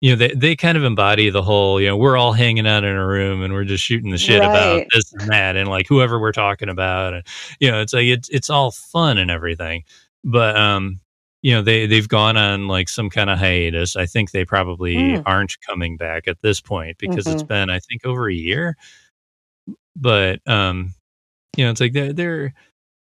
[0.00, 2.84] you know, they, they kind of embody the whole, you know, we're all hanging out
[2.84, 5.88] in a room and we're just shooting the shit about this and that and like
[5.88, 7.14] whoever we're talking about.
[7.14, 7.26] And,
[7.58, 9.82] you know, it's like, it's, it's all fun and everything.
[10.22, 11.00] But, um,
[11.48, 13.96] you know, they, they've gone on like some kind of hiatus.
[13.96, 15.22] I think they probably Mm.
[15.24, 17.48] aren't coming back at this point because it's Mhm.
[17.48, 18.76] been, I think, over a year.
[19.96, 20.92] But, um,
[21.56, 22.54] you know, it's like they're, they're,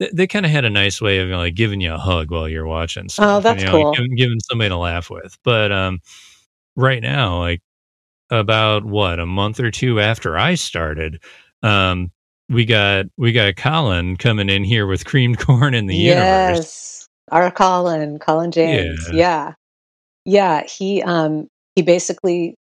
[0.00, 2.48] they, they kind of had a nice way of like giving you a hug while
[2.48, 3.26] you're watching stuff.
[3.28, 3.94] Oh, that's you know, like, cool.
[3.94, 5.38] giving, giving somebody to laugh with.
[5.44, 6.00] But, um,
[6.74, 7.60] right now, like
[8.30, 11.22] about what a month or two after I started,
[11.62, 12.10] um,
[12.48, 17.01] we got we got Colin coming in here with creamed corn in the universe.
[17.32, 19.08] Our Colin, Colin James.
[19.12, 19.54] Yeah.
[20.24, 20.62] yeah.
[20.66, 22.54] He, um, he basically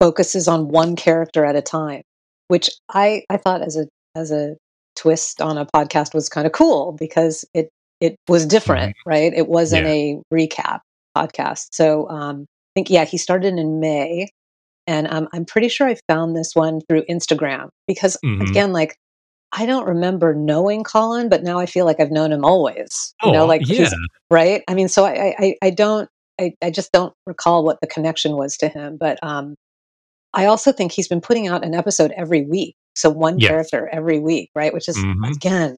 [0.00, 2.02] focuses on one character at a time,
[2.48, 4.56] which I, I thought as a, as a
[4.96, 7.68] twist on a podcast was kind of cool because it,
[8.00, 9.32] it was different, right?
[9.34, 10.22] It wasn't Mm-hmm.
[10.34, 10.44] Yeah.
[10.44, 10.80] a recap
[11.16, 11.68] podcast.
[11.72, 14.28] So, um, I think, yeah, he started in May
[14.86, 18.48] and um, I'm pretty sure I found this one through Instagram because Mhm.
[18.48, 18.96] again, like
[19.56, 23.14] I don't remember knowing Colin, but now I feel like I've known him always.
[23.24, 23.88] You know, Oh, like yeah.
[24.30, 24.62] right.
[24.68, 26.08] I mean, so I, I, I don't,
[26.40, 28.96] I, I just don't recall what the connection was to him.
[28.98, 29.54] But um,
[30.34, 33.48] I also think he's been putting out an episode every week, so one Yes.
[33.48, 34.74] character every week, right?
[34.74, 35.34] Which is Mhm.
[35.34, 35.76] again,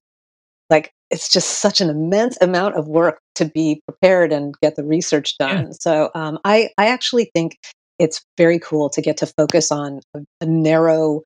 [0.70, 4.84] like it's just such an immense amount of work to be prepared and get the
[4.84, 5.62] research Yeah.
[5.62, 5.72] done.
[5.72, 7.56] So um, I, I actually think
[7.98, 11.22] it's very cool to get to focus on a, a narrow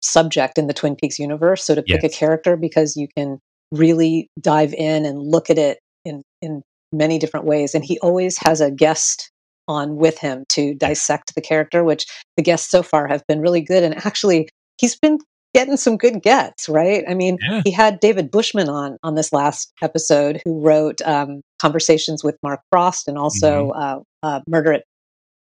[0.00, 1.64] subject in the Twin Peaks universe.
[1.64, 3.38] So to pick a character because you can
[3.72, 7.74] really dive in and look at it in in many different ways.
[7.74, 9.30] And he always has a guest
[9.66, 12.06] on with him to dissect the character, which
[12.38, 13.82] the guests so far have been really good.
[13.82, 15.18] And actually, he's been
[15.54, 17.04] getting some good gets, right?
[17.08, 17.62] I mean, Yeah.
[17.64, 22.60] he had David Bushman on on this last episode, who wrote um, Conversations with Mark
[22.70, 24.84] Frost and also uh, uh, Murder at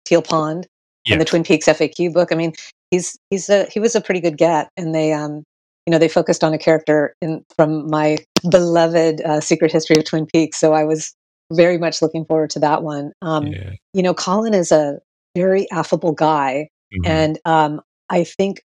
[0.06, 0.66] Teal Pond
[1.06, 1.14] Yeah.
[1.14, 2.32] and the Twin Peaks FAQ book.
[2.32, 2.54] I mean,
[2.92, 5.44] he's he's a he was a pretty good get, and they um
[5.86, 8.18] you know they focused on a character in from my
[8.50, 11.14] beloved uh, Secret History of Twin Peaks, so I was
[11.54, 13.12] very much looking forward to that one.
[13.22, 13.72] Um, yeah.
[13.94, 15.00] You know, Colin is a
[15.36, 17.08] very affable guy, Mhm.
[17.08, 18.62] and um, I think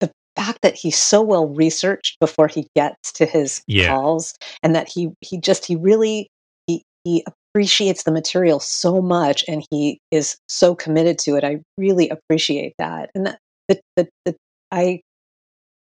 [0.00, 3.88] the fact that he's so well researched before he gets to his Yeah.
[3.88, 6.30] calls, and that he he just he really
[6.66, 11.44] he he appreciates the material so much, and he is so committed to it.
[11.44, 14.36] I really appreciate that, and that the the, the
[14.70, 15.00] I.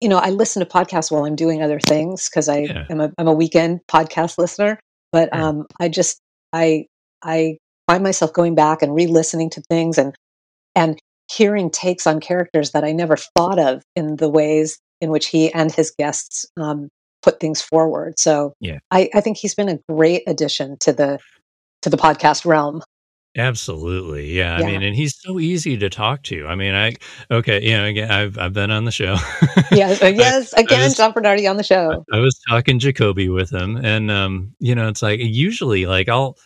[0.01, 2.85] You know, I listen to podcasts while I'm doing other things because I Yeah.
[2.89, 4.77] am a I'm a weekend podcast listener.
[5.13, 5.41] But Sure.
[5.41, 6.19] um, I just
[6.51, 6.85] I
[7.23, 10.13] I find myself going back and re-listening to things and
[10.75, 10.99] and
[11.31, 15.51] hearing takes on characters that I never thought of in the ways in which he
[15.53, 16.89] and his guests um,
[17.23, 18.19] put things forward.
[18.19, 18.79] So Yeah.
[18.91, 21.19] I, I think he's been a great addition to the
[21.85, 22.81] to the podcast realm.
[23.37, 24.31] Absolutely.
[24.31, 24.59] Yeah.
[24.59, 24.65] Yeah.
[24.65, 26.47] I mean, and he's so easy to talk to.
[26.47, 26.95] I mean, I
[27.29, 29.17] okay, you know, again, I've I've been on the show.
[29.71, 30.53] Yes, uh, yes.
[30.53, 32.03] Again, was- John Bernardi on the show.
[32.13, 36.37] I was talking Jacoby with him, and um, you know, it's like usually like I'll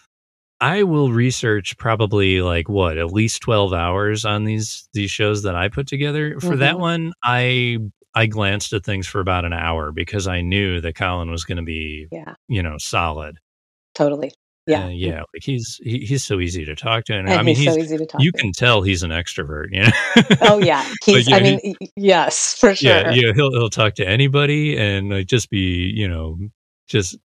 [0.62, 5.56] I will research probably like what at least twelve hours on these these shows that
[5.56, 6.40] I put together.
[6.40, 6.80] For that Mhm.
[6.80, 7.78] one, I
[8.16, 11.58] I glanced at things for about an hour because I knew that Colin was going
[11.58, 13.38] to be Yeah, you know solid.
[13.94, 14.34] totally.
[14.70, 14.88] Yeah.
[14.90, 15.20] Yeah.
[15.34, 17.74] Like he's he, he's so easy to talk to, and, And I mean he's he's
[17.76, 18.38] so easy to talk you to.
[18.38, 19.68] can tell he's an extrovert.
[19.72, 20.38] You know.
[20.42, 21.32] Oh yeah, he's.
[21.32, 22.90] I he- mean, y- yes, for sure.
[22.92, 23.34] yeah, yeah.
[23.36, 26.38] He'll he'll talk to anybody and like just be you know
[26.88, 27.18] just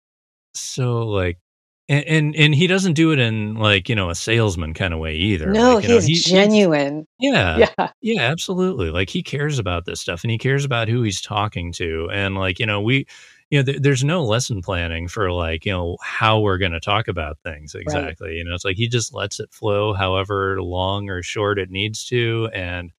[0.54, 1.38] so like.
[1.87, 5.00] And, and and he doesn't do it in like you know a salesman kind of
[5.00, 5.50] way either.
[5.52, 7.07] No, like, you know, he's he- he- genuine.
[7.20, 8.88] yeah, yeah, yeah, absolutely.
[8.88, 12.09] Like he cares about this stuff and he cares about who he's talking to.
[12.11, 13.07] And like, you know, we,
[13.50, 16.80] you know, th- there's no lesson planning for like, you know, how we're going to
[16.80, 18.37] talk about things exactly.
[18.37, 22.04] You know, it's like he just lets it flow however long or short it needs
[22.07, 22.48] to.
[22.52, 22.90] And,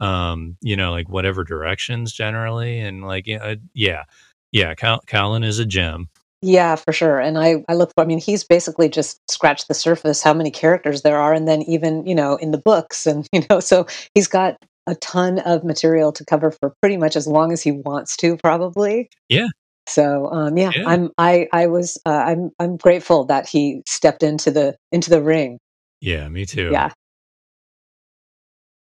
[0.00, 2.78] um, you know, like whatever directions generally.
[2.80, 4.04] And like, yeah, yeah,
[4.52, 4.74] yeah.
[4.74, 6.08] Col- Colin is a gem.
[6.42, 7.18] yeah, for sure.
[7.20, 7.90] And I, I look.
[7.96, 10.22] I mean, he's basically just scratched the surface.
[10.22, 13.42] How many characters there are, and then even you know in the books, and you
[13.48, 17.50] know, so he's got a ton of material to cover for pretty much as long
[17.52, 19.08] as he wants to, probably.
[19.30, 19.46] Yeah.
[19.88, 20.84] So um, yeah, Yeah.
[20.86, 25.22] I'm I I was uh, I'm I'm grateful that he stepped into the into the
[25.22, 25.58] ring.
[26.00, 26.70] Yeah, me too.
[26.72, 26.90] Yeah,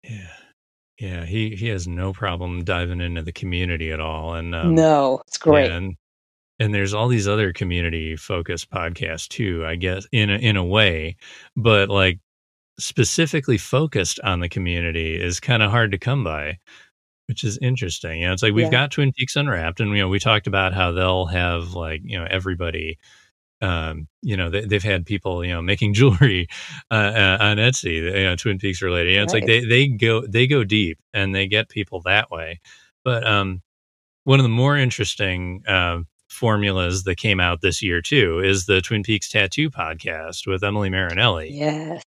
[0.04, 0.28] Yeah.
[1.00, 1.26] Yeah.
[1.26, 4.36] He, he has no problem diving into the community at all.
[4.36, 5.72] And, um, no, it's great.
[5.72, 5.96] And
[6.60, 10.64] and there's all these other community focused podcasts too, I guess in a, in a
[10.64, 11.18] way,
[11.56, 12.20] but like
[12.80, 16.60] specifically focused on the community is kind of hard to come by,
[17.32, 18.20] which is interesting.
[18.20, 18.72] You know, it's like we've Yeah.
[18.72, 22.20] got Twin Peaks Unwrapped, and you know we talked about how they'll have like you
[22.20, 22.98] know everybody.
[23.62, 26.48] Um, you know, they, they've had people, you know, making jewelry
[26.90, 29.12] uh, uh, on Etsy, you know, Twin Peaks related.
[29.12, 32.30] You know, it's like they they go they go deep and they get people that
[32.30, 32.60] way.
[33.06, 33.62] But um,
[34.26, 38.82] one of the more interesting um, formulas that came out this year too is the
[38.82, 41.52] Twin Peaks Tattoo podcast with Emily Marinelli.
[41.54, 42.04] Yes.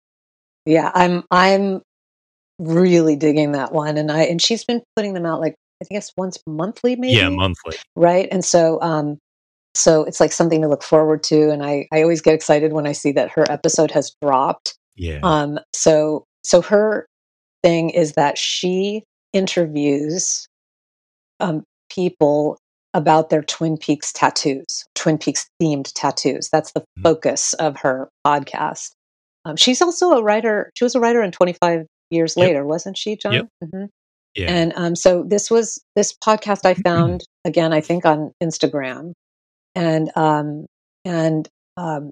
[0.64, 1.82] Yeah, I'm I'm
[2.60, 6.12] really digging that one and I and she's been putting them out like I guess
[6.16, 7.16] once monthly maybe.
[7.16, 7.76] Yeah, monthly.
[7.96, 8.28] right?
[8.30, 9.18] And so um
[9.74, 12.86] so it's like something to look forward to and I I always get excited when
[12.86, 14.76] I see that her episode has dropped.
[14.96, 15.20] Yeah.
[15.22, 17.06] Um so so her
[17.62, 20.46] thing is that she interviews
[21.40, 22.58] um people
[22.92, 26.48] about their Twin Peaks tattoos, Twin Peaks themed tattoos.
[26.52, 27.02] That's the Mhm.
[27.04, 28.90] focus of her podcast.
[29.44, 30.70] Um, she's also a writer.
[30.74, 32.46] She was a writer in 25 years Yep.
[32.46, 33.32] later, wasn't she, John?
[33.34, 33.48] Yep.
[33.72, 33.84] hmm
[34.36, 34.52] yeah.
[34.52, 39.12] And um, so this was this podcast I found again, I think on Instagram,
[39.74, 40.66] and um,
[41.04, 42.10] and um,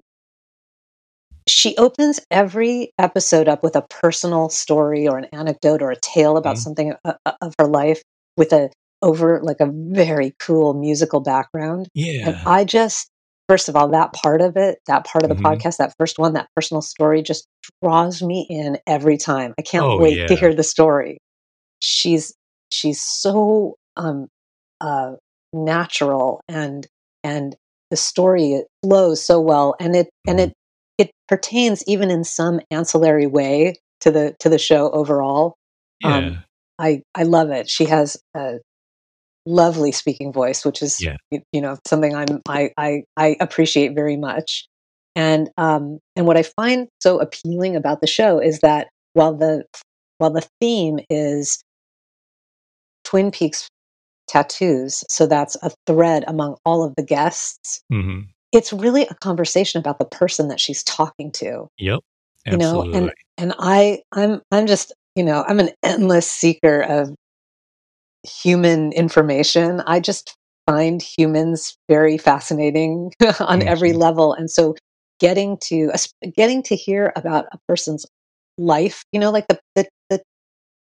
[1.47, 6.37] she opens every episode up with a personal story or an anecdote or a tale
[6.37, 6.59] about Mhm.
[6.59, 8.01] something uh, uh, of her life
[8.37, 8.69] with a
[9.01, 11.87] over like a very cool musical background.
[11.93, 12.35] Yeah, And.
[12.45, 13.09] I just,
[13.49, 15.43] first of all, that part of it, that part of the Mhm.
[15.43, 17.47] podcast, that first one, that personal story just
[17.83, 19.53] draws me in every time.
[19.59, 21.19] I can't Oh, wait to hear the story.
[21.79, 22.33] She's
[22.71, 24.27] she's so um
[24.81, 25.13] uh
[25.53, 26.87] natural and
[27.23, 27.55] and
[27.91, 30.49] the story it flows so well and it and Mhm.
[30.49, 30.53] it
[30.97, 35.55] it pertains even in some ancillary way to the to the show overall.
[36.01, 36.15] yeah.
[36.17, 36.43] um,
[36.79, 37.69] I I love it.
[37.69, 38.59] She has a
[39.49, 41.17] lovely speaking voice, which is Yeah.
[41.51, 44.67] you know something I'm I I, I appreciate very much.
[45.15, 49.65] And um and what I find so appealing about the show is that while the
[50.19, 51.61] while the theme is
[53.03, 53.67] Twin Peaks
[54.27, 57.81] tattoos, so that's a thread among all of the guests.
[57.89, 61.99] hmm It's really a conversation about the person that she's talking to Yep.
[62.45, 67.13] you know and and i i'm i'm just you know i'm an endless seeker of
[68.23, 70.35] human information i just
[70.67, 74.75] find humans very fascinating on every level and so
[75.19, 75.89] getting to
[76.35, 78.05] getting to hear about a person's
[78.57, 80.21] life you know like the the the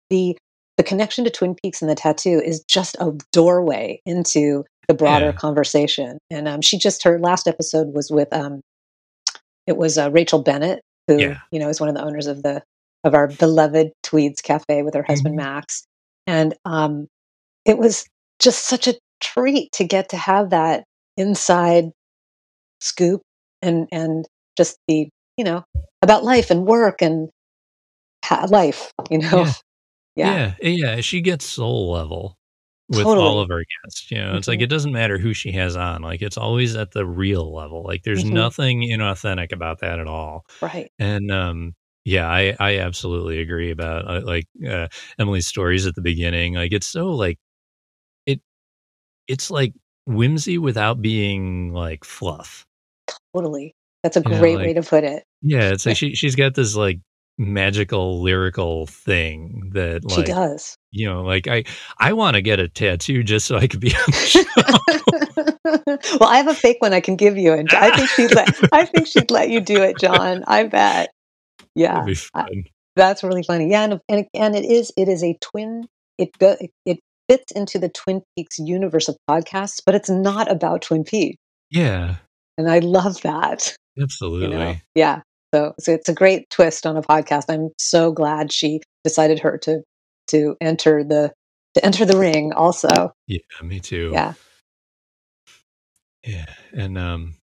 [0.09, 0.37] the,
[0.77, 5.27] the connection to twin peaks and the tattoo is just a doorway into the broader
[5.27, 5.31] Yeah.
[5.33, 8.61] conversation and um, she just her last episode was with um
[9.67, 11.37] it was uh, rachel bennett who Yeah.
[11.51, 12.63] you know is one of the owners of the
[13.03, 15.43] of our beloved Twede's cafe with her husband Mhm.
[15.43, 15.83] max
[16.27, 17.07] and um
[17.65, 18.05] it was
[18.39, 20.83] just such a treat to get to have that
[21.17, 21.91] inside
[22.81, 23.21] scoop
[23.61, 24.25] and and
[24.57, 25.63] just the you know
[26.01, 27.29] about life and work and
[28.25, 29.53] ha- life you know Yeah.
[30.15, 30.69] yeah Yeah.
[30.95, 31.01] Yeah.
[31.01, 32.37] She gets soul level
[32.89, 33.27] with Totally.
[33.27, 34.09] all of her guests.
[34.11, 34.63] You know, it's like Mhm.
[34.63, 36.01] it doesn't matter who she has on.
[36.01, 37.83] Like it's always at the real level.
[37.83, 38.33] Like there's Mhm.
[38.33, 40.45] nothing inauthentic about that at all.
[40.61, 44.87] right And um yeah, I I absolutely agree about uh, like uh,
[45.19, 46.55] Emily's stories at the beginning.
[46.55, 47.39] Like it's so like
[49.29, 49.73] it's like
[50.05, 52.65] whimsy without being like fluff.
[53.33, 53.73] totally
[54.03, 56.35] that's a You know, great like- way to put it Yeah, it's like she she's
[56.35, 56.99] got this like
[57.37, 61.63] magical lyrical thing that she does you know like I
[61.97, 64.43] I want to get a tattoo just so I could be on the show.
[66.19, 68.49] well, I have a fake one I can give you, and I think she'd let.
[68.73, 70.43] I think she'd let you do it, John.
[70.47, 71.09] I bet.
[71.75, 72.47] Yeah, I,
[72.95, 73.69] that's really funny.
[73.69, 75.87] Yeah, and, and and it is it is a twin.
[76.17, 76.99] It go it, it
[77.29, 81.37] fits into the Twin Peaks universe of podcasts, but it's not about Twin Peaks.
[81.69, 82.15] Yeah,
[82.57, 83.75] and I love that.
[83.99, 84.47] Absolutely.
[84.51, 84.75] You know?
[84.95, 85.21] Yeah.
[85.53, 87.45] So, so it's a great twist on a podcast.
[87.49, 89.81] I'm so glad she decided her to
[90.27, 91.33] to enter the
[91.73, 93.13] to enter the ring also.
[93.27, 94.11] Yeah, me too.
[94.13, 94.33] Yeah.
[96.23, 97.35] Yeah, and um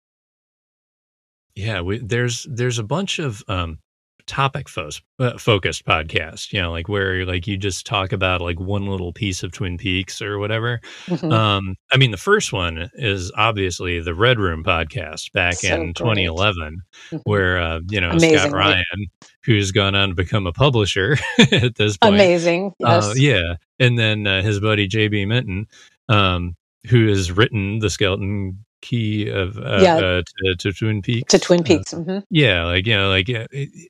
[1.55, 3.79] yeah, we, there's there's a bunch of um
[4.27, 8.59] topic fo- uh, focused podcast, you know, like where like you just talk about like
[8.59, 10.79] one little piece of Twin Peaks or whatever.
[11.07, 11.31] Mm-hmm.
[11.31, 15.81] Um, I mean, the first one is obviously the Red Room podcast back so in
[15.81, 15.95] great.
[15.95, 17.17] 2011, mm-hmm.
[17.23, 19.07] where uh, you know Amazing, Scott Ryan,
[19.43, 21.17] who's gone on to become a publisher
[21.51, 22.15] at this point.
[22.15, 23.05] Amazing, uh, yes.
[23.05, 25.67] uh, yeah, and then uh, his buddy JB Minton.
[26.09, 26.55] Um,
[26.89, 29.95] who has written the skeleton key of uh, yeah.
[29.95, 31.31] uh, to, to, Twin Peaks.
[31.31, 31.93] To Twin uh, Peaks.
[31.93, 32.19] Uh, mm-hmm.
[32.29, 33.29] Yeah, like you know, like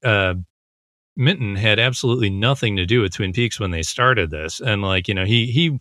[0.03, 0.33] uh,
[1.15, 5.07] Minton had absolutely nothing to do with Twin Peaks when they started this, and like
[5.07, 5.77] you know, he he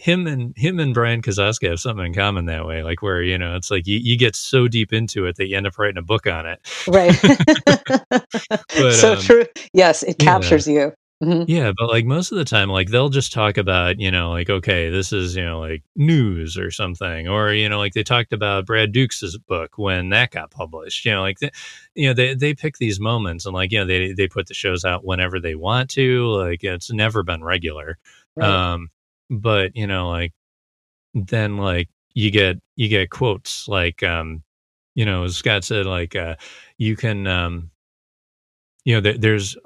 [0.00, 2.82] him and him and Brian Kozaska have something in common that way.
[2.82, 5.56] Like where you know, it's like you, you get so deep into it that you
[5.56, 6.58] end up writing a book on it.
[6.88, 7.18] Right.
[8.10, 8.56] but,
[8.92, 9.44] so um, true.
[9.74, 10.74] Yes, it captures yeah.
[10.74, 10.92] you.
[11.22, 11.50] Mm-hmm.
[11.50, 14.48] Yeah, but like most of the time, like they'll just talk about, you know, like,
[14.48, 17.28] okay, this is, you know, like news or something.
[17.28, 21.04] Or, you know, like they talked about Brad Dukes' book when that got published.
[21.04, 21.50] You know, like, they,
[21.94, 24.54] you know, they, they pick these moments and like, you know, they, they put the
[24.54, 26.26] shows out whenever they want to.
[26.26, 27.98] Like, it's never been regular.
[28.34, 28.48] Right.
[28.48, 28.88] Um,
[29.28, 30.32] but, you know, like,
[31.14, 34.42] then like you get, you get quotes like, um,
[34.94, 36.36] you know, Scott said, like, uh,
[36.78, 37.70] you can, um,
[38.84, 39.56] you know, there's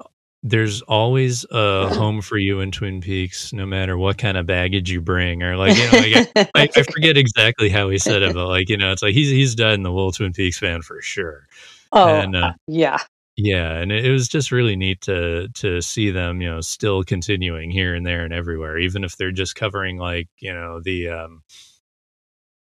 [0.47, 4.91] there's always a home for you in Twin Peaks, no matter what kind of baggage
[4.91, 8.35] you bring, or like you know, like, I, I, forget exactly how he said it,
[8.35, 10.83] but like you know, it's like he's he's died in the Little Twin Peaks fan
[10.83, 11.47] for sure.
[11.91, 12.99] Oh, and, uh, yeah,
[13.35, 17.03] yeah, and it, it, was just really neat to to see them, you know, still
[17.03, 21.09] continuing here and there and everywhere, even if they're just covering like you know the
[21.09, 21.41] um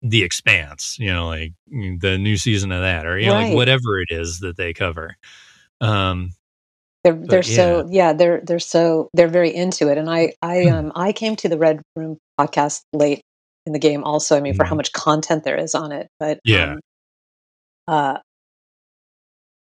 [0.02, 3.44] the Expanse, you know, like the new season of that, or you know, right.
[3.48, 5.16] like whatever it is that they cover.
[5.80, 6.32] Um,
[7.04, 7.56] they're they're yeah.
[7.56, 10.74] so yeah they're they're so they're very into it, and I I hmm.
[10.74, 13.22] um I came to the Red Room podcast late
[13.66, 14.36] in the game also.
[14.36, 14.78] I mean, for how mm-hmm.
[14.78, 16.80] much content there is on it, but yeah, um,
[17.88, 18.18] uh,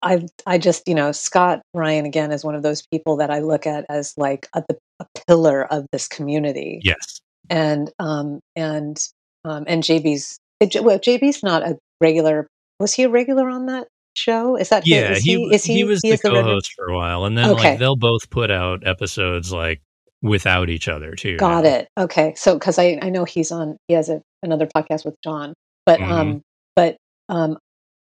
[0.03, 3.41] I I just you know Scott Ryan again is one of those people that I
[3.41, 4.63] look at as like a,
[5.01, 6.81] a pillar of this community.
[6.83, 8.99] Yes, and um and
[9.45, 12.47] um and JB's well JB's not a regular.
[12.79, 13.89] Was he a regular on that
[14.21, 14.57] show?
[14.57, 15.13] Is that yeah?
[15.13, 17.37] Is he, he, is he, he was he the co-host the for a while, and
[17.37, 17.71] then okay.
[17.71, 19.81] like they'll both put out episodes like
[20.23, 21.37] without each other too.
[21.37, 21.71] Got now.
[21.71, 21.89] it.
[21.99, 25.55] Okay, so because I I know he's on he has a, another podcast with John,
[25.87, 26.13] but mm-hmm.
[26.13, 26.43] um
[26.77, 26.97] but
[27.29, 27.59] um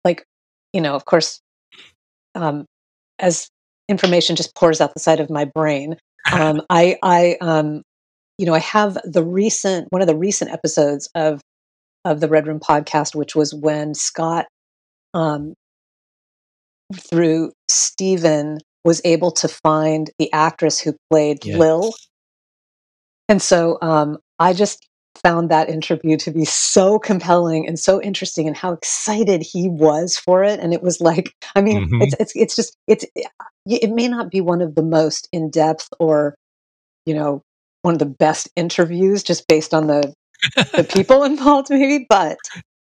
[0.03, 0.23] like
[0.73, 1.39] you know of course
[2.35, 2.65] um
[3.19, 3.49] as
[3.87, 5.95] information just pours out the side of my brain
[6.31, 7.83] um I I um
[8.37, 11.41] you know I have the recent one of the recent episodes of
[12.05, 14.47] of the Red Room podcast, which was when Scott
[15.13, 15.53] um,
[16.93, 21.57] through Stephen was able to find the actress who played yes.
[21.57, 21.93] Lil.
[23.29, 24.87] And so um, I just
[25.23, 30.17] found that interview to be so compelling and so interesting and how excited he was
[30.17, 32.01] for it and it was like i mean mm-hmm.
[32.01, 33.05] it's, it's it's just it's
[33.65, 36.33] it may not be one of the most in-depth or
[37.05, 37.43] you know
[37.81, 40.13] one of the best interviews just based on the
[40.73, 42.37] the people involved maybe but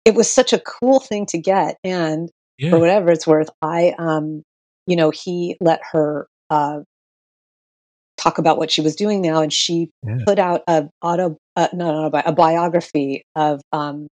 [0.03, 2.70] it was such a cool thing to get and yeah.
[2.72, 3.49] for whatever it's worth.
[3.62, 4.43] I, um,
[4.88, 6.80] you know, he let her uh,
[8.18, 10.18] talk about what she was doing now, and she yeah.
[10.26, 14.08] put out a auto, uh, no, no, a biography of, um,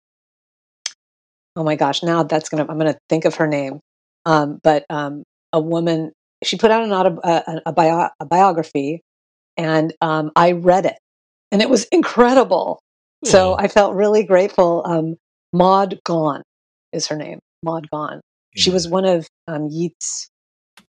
[1.56, 3.80] oh my gosh, now that's gonna, I'm gonna think of her name,
[4.26, 6.12] um, but um, a woman.
[6.44, 9.02] She put out an auto, uh, a, bio, a biography,
[9.56, 10.98] and um, I read it,
[11.54, 12.80] and it was incredible.
[13.26, 14.84] So I felt really grateful.
[14.86, 15.16] Um,
[15.54, 16.44] Maud Gonne
[16.92, 18.20] is her name, Maud Gonne,
[18.56, 20.30] she was one of um, Yeats,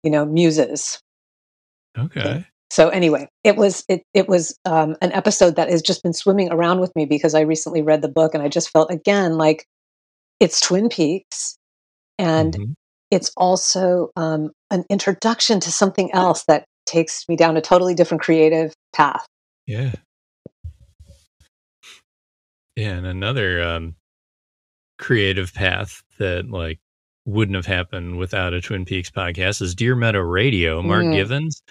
[0.03, 0.99] you know, muses.
[1.97, 2.45] Okay.
[2.69, 6.51] So anyway, it was it it was um, an episode that has just been swimming
[6.51, 9.65] around with me because I recently read the book and I just felt again like
[10.39, 11.57] it's Twin Peaks,
[12.17, 12.71] and mm-hmm.
[13.11, 18.23] it's also um, an introduction to something else that takes me down a totally different
[18.23, 19.25] creative path.
[19.67, 19.91] Yeah.
[22.75, 23.95] Yeah, and another um,
[24.97, 26.79] creative path that like
[27.25, 30.81] wouldn't have happened without a Twin Peaks podcast is Deer Meadow Radio.
[30.81, 31.15] Mark mm.
[31.15, 31.61] Givens,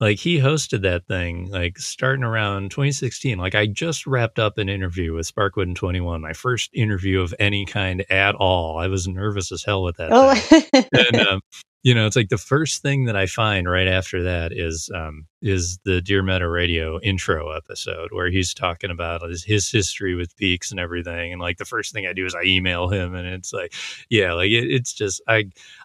[0.00, 3.38] like he hosted that thing like starting around 2016.
[3.38, 7.34] Like I just wrapped up an interview with Sparkwood and 21, my first interview of
[7.38, 8.78] any kind at all.
[8.78, 10.10] I was nervous as hell with that.
[10.12, 10.82] Oh.
[11.12, 11.40] and, um,
[11.84, 15.26] you know, it's like the first thing that I find right after that is um,
[15.40, 20.36] is the Deer Meadow Radio intro episode where he's talking about his, his history with
[20.36, 21.32] Peaks and everything.
[21.32, 23.72] And like the first thing I do is I email him, and it's like,
[24.10, 25.44] yeah, like it, it's just I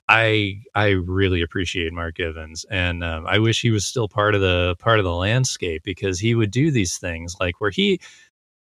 [0.09, 4.41] I I really appreciate Mark Givens, and um, I wish he was still part of
[4.41, 7.99] the part of the landscape because he would do these things like where he,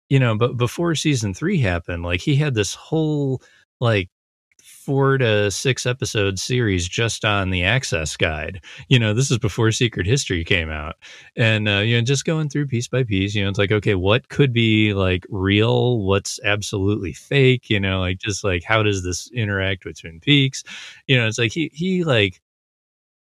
[0.08, 3.42] you know, but before season three happened, like he had this whole
[3.80, 4.08] like
[4.88, 8.64] four to six episode series just on the access guide.
[8.88, 10.96] You know, this is before Secret History came out.
[11.36, 13.94] And, uh, you know, just going through piece by piece, you know, it's like, okay,
[13.94, 15.98] what could be like real?
[15.98, 17.68] What's absolutely fake?
[17.68, 20.64] You know, like just like, how does this interact with Twin Peaks?
[21.06, 22.40] You know, it's like he, he like,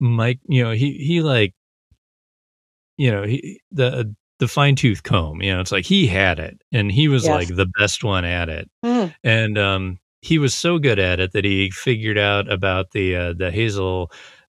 [0.00, 1.52] Mike, you know, he, he like,
[2.96, 6.62] you know, he, the, the fine tooth comb, you know, it's like he had it
[6.72, 7.34] and he was yes.
[7.34, 8.70] like the best one at it.
[8.82, 9.14] Mm.
[9.22, 13.32] And, um, he was so good at it that he figured out about the uh,
[13.32, 14.10] the Hazel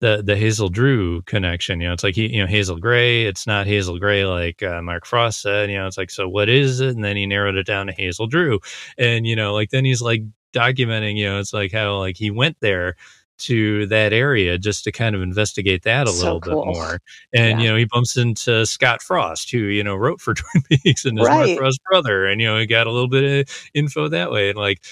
[0.04, 1.80] the the Hazel Drew connection.
[1.80, 3.26] You know, it's like he you know Hazel Gray.
[3.26, 5.70] It's not Hazel Gray like uh, Mark Frost said.
[5.72, 6.96] You know, it's like so what is it?
[6.96, 8.60] And then he narrowed it down to Hazel Drew.
[8.98, 11.16] And you know, like then he's like documenting.
[11.16, 12.96] You know, it's like how like he went there
[13.36, 16.66] to that area just to kind of investigate that a so little cool.
[16.66, 17.00] bit more.
[17.34, 17.64] And yeah.
[17.64, 21.20] you know, he bumps into Scott Frost, who you know wrote for Twin Peaks and
[21.20, 21.48] is right.
[21.48, 24.50] Mark Frost's brother, and you know, he got a little bit of info that way.
[24.50, 24.84] And like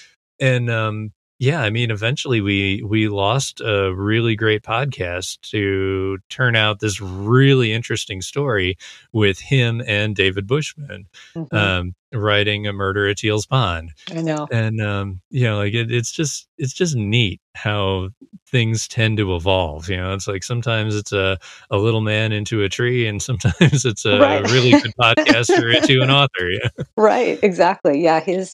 [0.42, 1.12] and um,
[1.42, 7.02] yeah, I mean, eventually we we lost a really great podcast to turn out this
[7.02, 8.78] really interesting story
[9.12, 11.56] with him and David Bushman mm-hmm.
[11.56, 13.92] um, writing a murder at Teal's Pond.
[14.12, 18.10] I know, and um, you know, like it, it's just it's just neat how
[18.48, 19.90] things tend to evolve.
[19.90, 21.40] You know, it's like sometimes it's a
[21.72, 24.52] a little man into a tree, and sometimes it's a right.
[24.52, 26.50] really good podcaster into an author.
[26.52, 26.70] Yeah.
[26.98, 27.40] Right.
[27.42, 28.04] Exactly.
[28.04, 28.20] Yeah.
[28.20, 28.54] His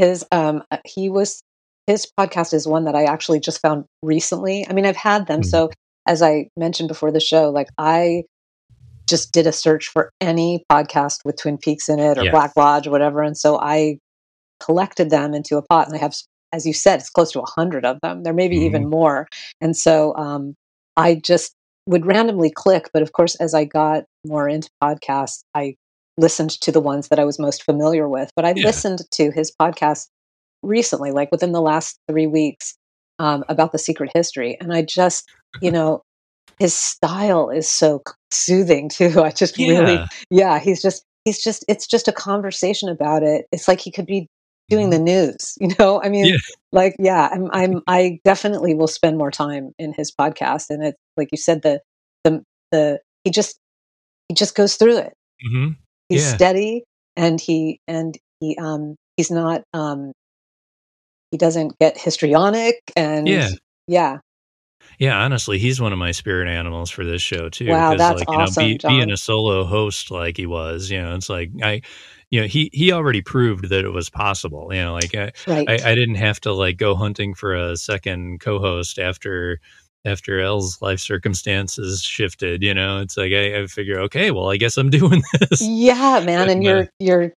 [0.00, 1.42] his um uh, he was
[1.86, 4.66] his podcast is one that I actually just found recently.
[4.68, 5.40] I mean, I've had them.
[5.40, 5.48] Mm-hmm.
[5.48, 5.70] So
[6.06, 8.24] as I mentioned before the show, like I
[9.08, 12.30] just did a search for any podcast with Twin Peaks in it or yeah.
[12.30, 13.22] Black Lodge or whatever.
[13.22, 13.98] And so I
[14.60, 16.14] collected them into a pot and I have,
[16.52, 18.22] as you said, it's close to a hundred of them.
[18.22, 18.66] There may be mm-hmm.
[18.66, 19.26] even more.
[19.60, 20.54] And so um,
[20.96, 21.54] I just
[21.86, 22.88] would randomly click.
[22.92, 25.74] But of course, as I got more into podcasts, I
[26.20, 28.66] listened to the ones that I was most familiar with, but I yeah.
[28.66, 30.08] listened to his podcast
[30.62, 32.76] recently, like within the last three weeks,
[33.18, 34.56] um, about the secret history.
[34.60, 35.28] And I just,
[35.60, 36.02] you know,
[36.58, 39.22] his style is so soothing too.
[39.22, 39.68] I just yeah.
[39.68, 43.46] really, yeah, he's just, he's just, it's just a conversation about it.
[43.50, 44.28] It's like he could be
[44.68, 45.04] doing the mm-hmm.
[45.04, 46.02] news, you know?
[46.02, 46.36] I mean, yeah.
[46.70, 50.66] like, yeah, I'm, I'm, I definitely will spend more time in his podcast.
[50.68, 51.80] And it's like you said, the,
[52.24, 53.58] the, the, he just,
[54.28, 55.14] he just goes through it.
[55.46, 55.72] Mm-hmm
[56.10, 56.34] he's yeah.
[56.34, 56.84] steady
[57.16, 60.12] and he and he um he's not um
[61.30, 63.48] he doesn't get histrionic and yeah
[63.86, 64.18] yeah
[64.98, 67.68] yeah, honestly, he's one of my spirit animals for this show too.
[67.68, 71.14] Wow, that's like, awesome, know, be, being a solo host like he was, you know,
[71.14, 71.80] it's like I,
[72.28, 74.68] you know, he he already proved that it was possible.
[74.72, 75.68] You know, like I, right.
[75.68, 79.60] I, I didn't have to like go hunting for a second co-host after
[80.04, 84.56] after Elle's life circumstances shifted, you know, it's like I, I figure, okay, well, I
[84.56, 85.60] guess I'm doing this.
[85.60, 87.32] Yeah, man, but, and you're uh, you're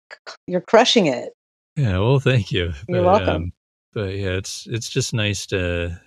[0.46, 1.32] you're crushing it.
[1.76, 2.72] Yeah, well, thank you.
[2.88, 3.28] You're but, welcome.
[3.28, 3.52] Um,
[3.92, 6.00] but yeah, it's it's just nice to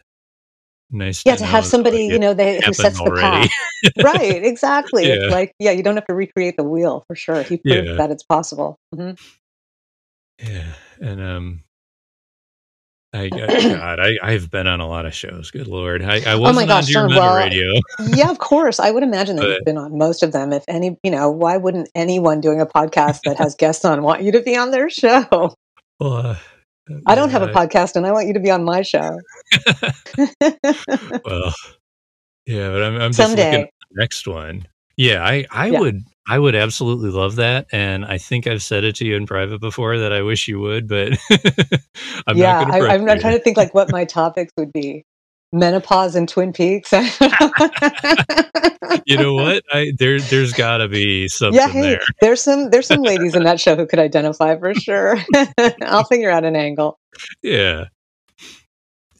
[0.91, 1.23] nice.
[1.25, 3.49] Yeah, to, to have somebody you know they, who sets already.
[3.83, 4.15] the path.
[4.15, 5.07] right, exactly.
[5.07, 5.15] Yeah.
[5.15, 7.43] It's like yeah, you don't have to recreate the wheel for sure.
[7.43, 7.95] He proved yeah.
[7.95, 8.77] that it's possible.
[8.93, 9.15] Mm-hmm.
[10.47, 11.63] Yeah, and um,
[13.13, 15.51] I, God, I, I've been on a lot of shows.
[15.51, 16.01] Good Lord.
[16.01, 17.79] I, I wasn't oh my gosh, on John, well, radio.
[18.15, 18.79] yeah, of course.
[18.79, 20.51] I would imagine that but, you've been on most of them.
[20.51, 24.23] If any, you know, why wouldn't anyone doing a podcast that has guests on want
[24.23, 25.55] you to be on their show?
[25.99, 26.35] Well, uh,
[27.05, 29.19] I don't have a podcast and I want you to be on my show.
[31.23, 31.53] well,
[32.45, 33.51] yeah, but I'm, I'm just Someday.
[33.51, 34.65] looking at the next one.
[34.95, 35.79] Yeah, I, I yeah.
[35.79, 39.25] would I would absolutely love that, and I think I've said it to you in
[39.25, 41.17] private before that I wish you would, but
[42.27, 44.05] I'm not going to yeah, not I, I'm not trying to think like what my
[44.05, 45.03] topics would be.
[45.51, 46.91] Menopause and Twin Peaks.
[49.05, 49.63] you know what?
[49.71, 52.01] I there there's got to be something yeah, hey, there.
[52.21, 55.17] There's some there's some ladies in that show who could identify for sure.
[55.83, 56.97] I'll figure out an angle.
[57.43, 57.85] Yeah.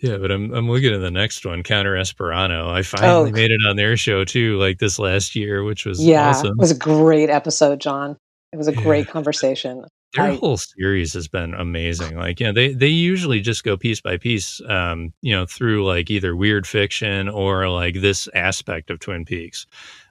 [0.04, 2.70] Yeah, but I'm I'm looking at the next one, Counter Esperanto.
[2.70, 3.34] I finally oh.
[3.34, 6.50] made it on their show too, like this last year, which was yeah, awesome.
[6.50, 8.18] it was a great episode, John.
[8.52, 8.84] It was a yeah.
[8.84, 9.86] great conversation.
[10.14, 12.18] Their I, whole series has been amazing.
[12.18, 15.86] Like, you know, they they usually just go piece by piece, um, you know, through
[15.86, 19.66] like either weird fiction or like this aspect of Twin Peaks.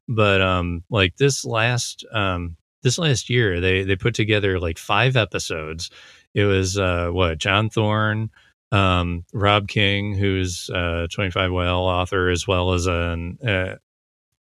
[0.09, 5.16] but um, like this last um, this last year, they they put together like five
[5.16, 5.90] episodes.
[6.34, 8.30] It was uh, what John Thorne,
[8.72, 13.76] um, Rob King, who's a 25YL author, as well as an uh,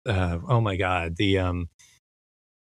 [0.05, 1.69] uh, oh my god, the um,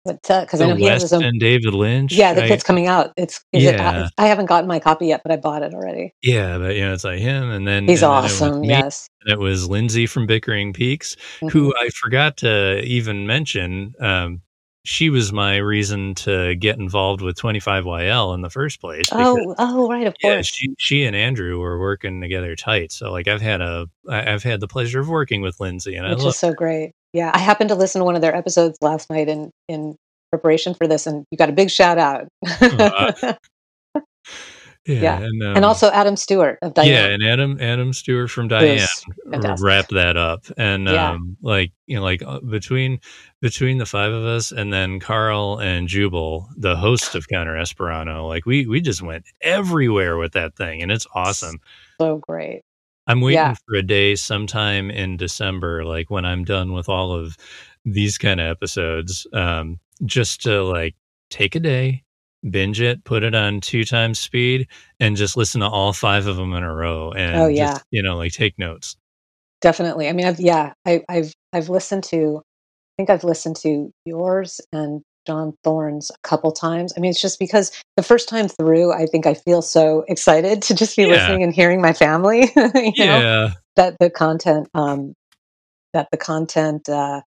[0.03, 1.23] because uh, I know he has his own.
[1.23, 2.13] And David Lynch.
[2.13, 3.11] Yeah, the kid's coming out.
[3.17, 4.05] It's yeah.
[4.05, 6.13] It, I haven't gotten my copy yet, but I bought it already.
[6.23, 8.61] Yeah, but you know, it's like him, and then he's and awesome.
[8.61, 11.49] Then yes, and it was Lindsay from Bickering Peaks, mm-hmm.
[11.49, 13.93] who I forgot to even mention.
[13.99, 14.41] Um,
[14.83, 19.09] she was my reason to get involved with 25YL in the first place.
[19.09, 20.47] Because, oh, oh, right, of yeah, course.
[20.47, 22.91] She, she and Andrew were working together tight.
[22.91, 26.19] So, like, I've had a, I've had the pleasure of working with Lindsay, and which
[26.19, 26.93] I love is so great.
[27.13, 29.95] Yeah, I happened to listen to one of their episodes last night in in
[30.31, 32.27] preparation for this, and you got a big shout out.
[32.61, 33.33] uh,
[34.85, 35.17] yeah, yeah.
[35.19, 36.89] And, um, and, also Adam Stewart of Diane.
[36.89, 38.87] Yeah, and Adam Adam Stewart from Diane
[39.59, 41.11] wrapped that up, and yeah.
[41.11, 42.99] um, like you know, like uh, between
[43.41, 48.27] between the five of us, and then Carl and Jubal, the host of Counter Esperanto,
[48.27, 51.59] like we we just went everywhere with that thing, and it's awesome.
[51.99, 52.63] So great.
[53.05, 53.55] I'm waiting yeah.
[53.67, 57.37] for a day sometime in December, like when I'm done with all of
[57.85, 60.95] these kind of episodes, um, just to like
[61.29, 62.03] take a day,
[62.49, 64.67] binge it, put it on two times speed,
[64.99, 67.11] and just listen to all five of them in a row.
[67.11, 68.95] And oh yeah, just, you know, like take notes.
[69.61, 70.09] Definitely.
[70.09, 74.59] I mean, I've yeah, I, I've I've listened to, I think I've listened to yours
[74.73, 76.93] and John Thorne's a couple times.
[76.97, 80.61] I mean, it's just because the first time through, I think I feel so excited
[80.63, 81.09] to just be yeah.
[81.09, 82.51] listening and hearing my family.
[82.55, 83.19] you yeah.
[83.19, 85.13] know, that the content, um,
[85.93, 87.21] that the content uh,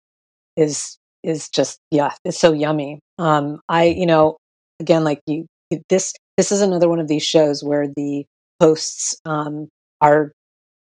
[0.56, 3.00] is is just yeah, it's so yummy.
[3.18, 4.38] Um, I you know
[4.82, 5.46] again like you
[5.90, 8.26] this this is another one of these shows where the
[8.60, 9.70] hosts um,
[10.02, 10.34] are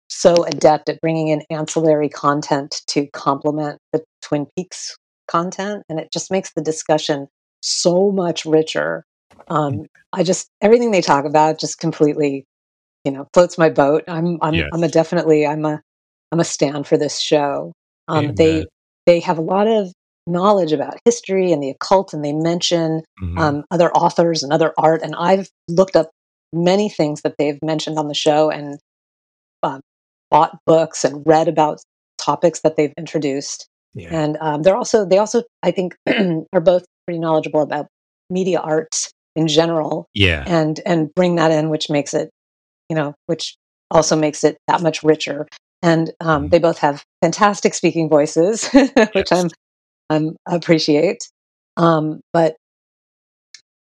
[0.08, 4.96] so adept at bringing in ancillary content to complement the Twin Peaks
[5.28, 7.28] content, and it just makes the discussion
[7.62, 9.04] so much richer.
[9.48, 12.44] Um, I just everything they talk about just completely,
[13.04, 14.04] you know, floats my boat.
[14.08, 14.68] I'm I'm yes.
[14.72, 15.80] I'm a definitely I'm a
[16.32, 17.72] I'm a stand for this show.
[18.08, 18.66] Um, they
[19.06, 19.92] they have a lot of
[20.30, 23.38] knowledge about history and the occult, and they mention mm-hmm.
[23.38, 25.02] um, other authors and other art.
[25.02, 26.10] And I've looked up
[26.52, 28.78] many things that they've mentioned on the show and
[29.62, 29.80] uh,
[30.30, 31.80] bought books and read about
[32.18, 33.68] topics that they've introduced.
[33.94, 34.08] Yeah.
[34.12, 35.96] And um, they're also they also I think
[36.52, 37.86] are both pretty knowledgeable about
[38.28, 40.06] media arts in general.
[40.14, 42.30] Yeah, and and bring that in, which makes it
[42.88, 43.56] you know which
[43.90, 45.46] also makes it that much richer.
[45.82, 46.50] And um, mm.
[46.50, 49.32] they both have fantastic speaking voices, which yes.
[49.32, 49.50] I'm
[50.10, 51.28] um, appreciate.
[51.76, 52.56] Um, but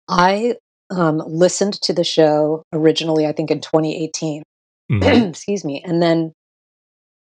[0.09, 0.57] I
[0.91, 4.43] um, listened to the show originally, I think in 2018.
[4.91, 5.29] Mm-hmm.
[5.29, 5.83] Excuse me.
[5.85, 6.33] And then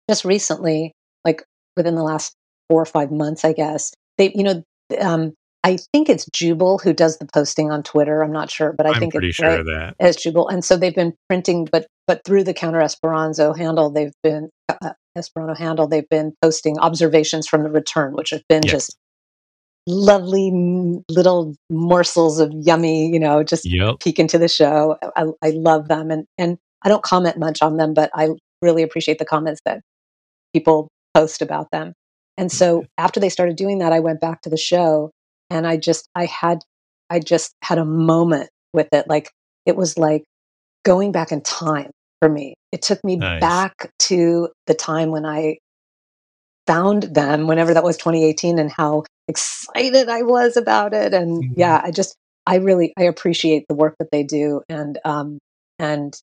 [0.10, 1.44] just recently, like
[1.76, 2.34] within the last
[2.70, 4.64] four or five months, I guess, they, you know,
[5.00, 5.34] um,
[5.64, 8.24] I think it's Jubal who does the posting on Twitter.
[8.24, 9.96] I'm not sure, but I I'm think pretty it's sure right, of that.
[10.00, 14.14] As Jubal, and so they've been printing, but but through the Counter Esperanto handle, they've
[14.22, 18.72] been uh, Esperanto handle, they've been posting observations from the return, which have been yes.
[18.72, 18.98] just
[19.88, 20.52] lovely
[21.10, 24.00] little morsels of yummy, you know, just yep.
[24.00, 24.98] peek into the show.
[25.16, 28.30] I, I love them, and and I don't comment much on them, but I
[28.62, 29.82] really appreciate the comments that
[30.54, 31.94] people post about them.
[32.38, 35.12] And so after they started doing that, I went back to the show,
[35.50, 36.64] and I just I had
[37.10, 39.32] I just had a moment with it, like
[39.66, 40.24] it was like
[40.84, 41.92] going back in time
[42.26, 42.56] for me.
[42.72, 43.40] It took me nice.
[43.40, 45.60] back to the time when I
[46.66, 51.14] found them, whenever that was 2018, and how excited I was about it.
[51.14, 51.54] And mm-hmm.
[51.56, 52.16] yeah, I just,
[52.48, 55.38] I really, I appreciate the work that they do and, um,
[55.78, 56.16] and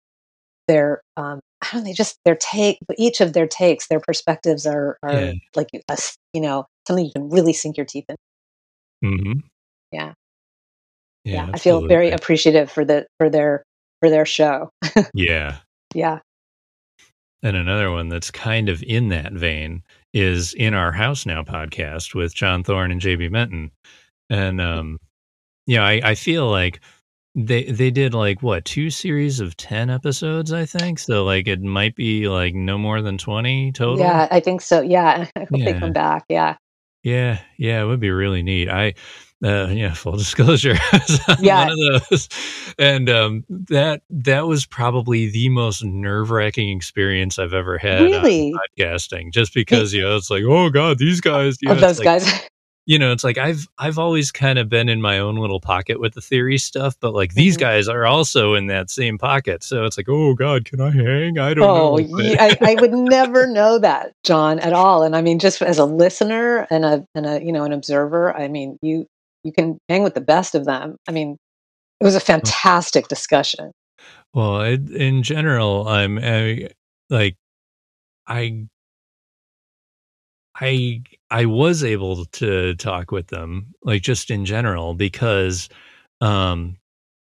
[0.68, 4.64] their, um, I don't know, they just, their take, each of their takes, their perspectives
[4.64, 5.32] are, are yeah.
[5.54, 5.98] like, a,
[6.32, 8.16] you know, something you can really sink your teeth in.
[9.04, 9.40] Mm-hmm.
[9.92, 10.14] Yeah.
[11.24, 11.34] Yeah.
[11.34, 13.64] yeah I feel very appreciative for the, for their,
[14.00, 14.70] for their show.
[15.14, 15.58] yeah.
[15.94, 16.20] Yeah.
[17.42, 19.82] And another one that's kind of in that vein
[20.12, 23.70] is in our house now podcast with John Thorne and JB Minton.
[24.28, 24.98] And um
[25.66, 26.80] yeah, I, I feel like
[27.34, 30.98] they they did like what, two series of ten episodes, I think.
[30.98, 33.98] So like it might be like no more than twenty total.
[33.98, 34.80] Yeah, I think so.
[34.80, 35.26] Yeah.
[35.36, 35.72] I hope yeah.
[35.72, 36.24] they come back.
[36.28, 36.56] Yeah.
[37.02, 38.68] Yeah, yeah, it would be really neat.
[38.68, 38.94] I
[39.44, 40.76] uh, yeah, full disclosure,
[41.40, 41.64] yeah.
[41.68, 42.28] one of those,
[42.78, 48.02] and um, that that was probably the most nerve wracking experience I've ever had.
[48.02, 51.80] Really, podcasting, just because you know it's like, oh god, these guys, you oh, know,
[51.80, 52.48] those like, guys.
[52.86, 56.00] you know, it's like I've I've always kind of been in my own little pocket
[56.00, 57.60] with the theory stuff, but like these Mhm.
[57.60, 59.62] guys are also in that same pocket.
[59.62, 61.38] So it's like, oh God, can I hang?
[61.38, 62.18] I don't Oh, know.
[62.18, 65.78] ye I I would never know that, John, at all, and I mean, just as
[65.78, 69.06] a listener and a and a, you know, an observer, I mean, you
[69.44, 70.96] you can hang with the best of them.
[71.08, 71.36] I mean,
[72.00, 73.72] it was a fantastic discussion.
[74.34, 76.16] Well, I, in general, I'm
[77.10, 77.36] like
[78.26, 78.66] I
[80.56, 85.68] I I was able to talk with them, like, just in general because,
[86.20, 86.76] um,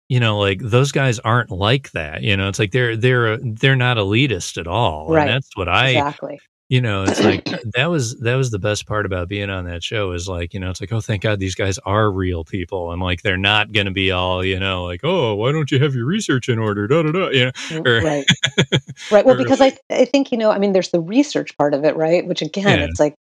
[0.08, 2.48] you know, like, those guys aren't like that, you know?
[2.48, 6.40] It's like they're they're they're not elitist at all, and that's what I Exactly.
[6.70, 7.44] You know, it's like
[7.74, 10.60] that was that was the best part about being on that show is, like, you
[10.60, 13.72] know, it's like, "Oh, thank god these guys are real people," and, like, they're not
[13.72, 16.86] gonna be all, you know, like, "Oh, why don't you have your research in order?
[16.86, 17.50] Da, da, da," you know?
[17.50, 18.24] Mm, or right.
[19.10, 21.74] Right, well, or because I I think, you know, I mean, there's the research part
[21.74, 22.24] of it, right?
[22.26, 22.84] Which again, Yeah.
[22.84, 23.14] it's like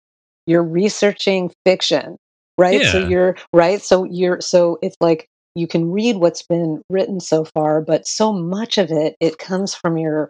[0.45, 2.18] you're researching fiction,
[2.60, 2.84] right?
[2.86, 3.82] So you're right?
[3.82, 5.26] So you're so it's like
[5.56, 9.74] you can read what's been written so far, but so much of it, it comes
[9.74, 10.30] from your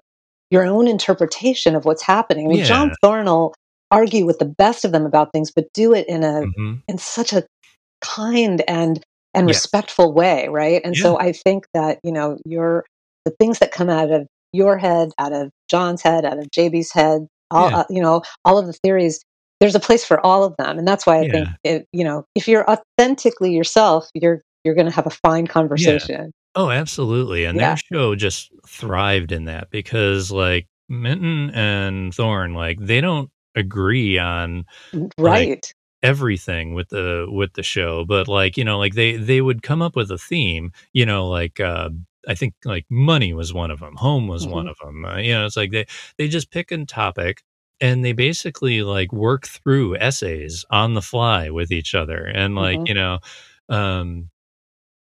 [0.51, 2.45] your own interpretation of what's happening.
[2.45, 2.95] I mean, John Yeah.
[3.01, 3.53] Thorne will
[3.91, 6.81] argue with the best of them about things, but do it in a Mhm.
[6.87, 7.43] in such a
[8.01, 9.03] kind and
[9.35, 9.57] and Yes.
[9.57, 10.81] respectful way, right?
[10.83, 11.03] And Yeah.
[11.03, 12.85] so I think that, you know, your
[13.25, 16.91] the things that come out of your head, out of John's head, out of JB's
[16.91, 17.79] head, all Yeah.
[17.81, 19.21] uh, you know, all of the theories,
[19.59, 20.79] there's a place for all of them.
[20.79, 24.87] And that's why I think it, you know, if you're authentically yourself, you're you're going
[24.87, 25.51] to have a fine Yeah.
[25.53, 26.31] conversation.
[26.55, 32.79] Oh, absolutely, and their show just thrived in that because, like, Minton and Thorne, like,
[32.79, 34.65] they don't agree on,
[35.17, 35.73] like, right.
[36.01, 39.81] everything with the with the show, but, like, you know, like, they they would come
[39.81, 41.89] up with a theme, you know, like, uh,
[42.27, 44.71] I think, like, money was one of them, home was one Mhm.
[44.83, 45.85] them, uh, you know, it's like they
[46.17, 47.43] they just pick a topic,
[47.79, 52.81] and they basically, like, work through essays on the fly with each other, and, like,
[52.81, 52.87] Mhm.
[52.87, 53.19] you know,
[53.69, 54.29] um,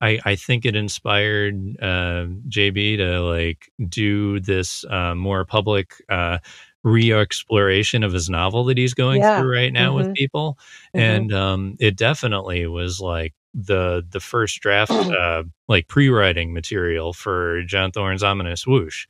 [0.03, 6.39] I I think it inspired, uh, JB to, like, do this, uh, more public, uh,
[6.83, 9.23] re-exploration of his novel that he's going Yeah.
[9.23, 10.15] through right now with Mhm.
[10.15, 10.57] people,
[10.95, 11.27] Mhm.
[11.27, 17.63] and, um, it definitely was, like, the the first draft, uh, like, pre-writing material for
[17.63, 19.07] John Thorne's Ominous Whoosh,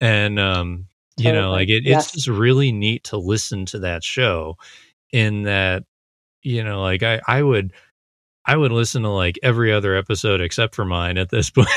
[0.00, 0.86] and, um,
[1.18, 4.56] you know, like, it it's just really neat to listen to that show
[5.12, 5.84] in that,
[6.44, 7.72] you know, like, I I would
[8.46, 11.68] I would listen to, like, every other episode except for mine at this point,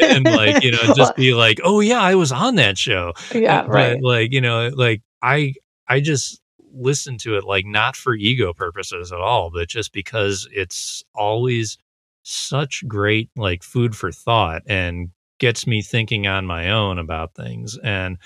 [0.00, 3.62] and, like, you know, just be like, "Oh, yeah, I was on that show." Yeah,
[3.62, 4.02] but, right.
[4.02, 5.54] like, you know, like, I
[5.88, 6.40] I just
[6.72, 11.78] listen to it, like, not for ego purposes at all, but just because it's always
[12.22, 17.78] such great, like, food for thought and gets me thinking on my own about things,
[17.84, 18.18] and,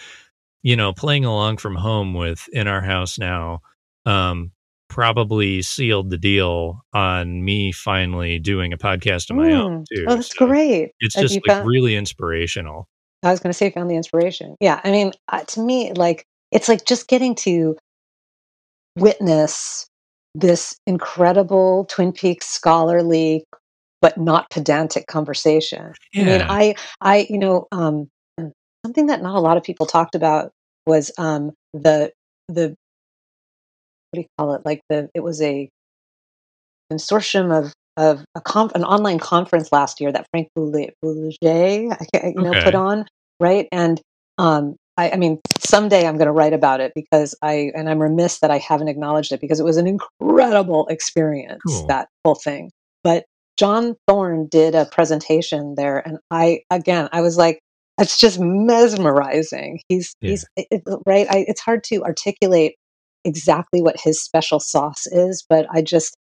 [0.62, 3.60] you know, playing along from home with In Our House Now,
[4.06, 4.52] um,
[4.90, 9.84] probably sealed the deal on me finally doing a podcast of my own Mm.
[9.88, 10.90] too, Oh, that's so great.
[11.00, 12.88] it's Have just, like, found really inspirational.
[13.22, 14.56] I was gonna say found the inspiration.
[14.60, 17.76] Yeah, I mean, uh, to me, like, it's like just getting to
[18.98, 19.86] witness
[20.34, 23.44] this incredible Twin Peaks scholarly,
[24.00, 25.92] but not pedantic conversation.
[26.16, 28.50] I mean, I I you know, um, mm,
[28.84, 30.50] something that not a lot of people talked about
[30.86, 32.12] was, um, the
[32.48, 32.74] the
[34.10, 34.62] what do you call it?
[34.64, 35.68] Like, the it was a
[36.92, 40.72] consortium of of a conf an online conference last year that Frank Boule
[41.04, 43.04] Boulger, I can't you know, put on,
[43.40, 43.68] right?
[43.72, 44.00] And,
[44.38, 48.38] um, I I mean, someday I'm gonna write about it because I and I'm remiss
[48.40, 51.86] that I haven't acknowledged it because it was an incredible experience, Cool.
[51.88, 52.70] that whole thing.
[53.04, 53.24] But
[53.56, 57.60] John Thorne did a presentation there, and I again, I was like,
[57.98, 60.30] "It's just mesmerizing." He's Yeah.
[60.30, 61.26] he's it right?
[61.30, 62.76] I it's hard to articulate
[63.24, 66.16] exactly what his special sauce is, but I just,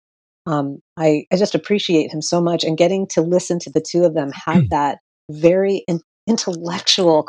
[0.47, 4.03] um, I I just appreciate him so much, and getting to listen to the 2
[4.05, 4.99] of them have that
[5.31, 7.23] very in intellectual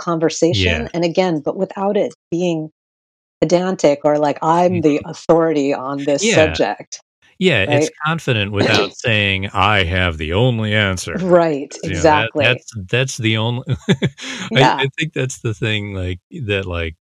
[0.51, 0.85] Yeah.
[0.85, 2.71] conversation, and again, but without it being
[3.43, 5.05] pedantic or like, "I'm the Mhm.
[5.07, 6.35] authority on this Yeah.
[6.35, 7.01] subject."
[7.39, 12.37] Yeah, it's confident without saying, "I have the only answer." Right, you know, that exactly.
[12.39, 13.65] that's that's the only
[14.55, 14.75] I Yeah.
[14.81, 16.97] I think that's the thing, like, that, like,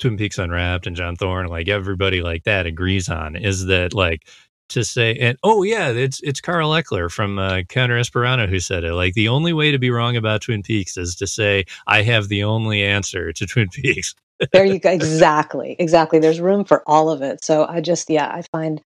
[0.00, 4.28] Twin Peaks Unwrapped and John Thorne, like, everybody like that agrees on is that, like,
[4.70, 8.84] to say and oh, yeah, it's it's Carl Eckler from, uh, Counter Esperanto who said
[8.84, 12.02] it, like, "The only way to be wrong about Twin Peaks is to say I
[12.02, 14.14] have the only answer to Twin Peaks.'"
[14.52, 18.28] There you go exactly, exactly, there's room for all of it, so I just yeah,
[18.32, 18.80] I find,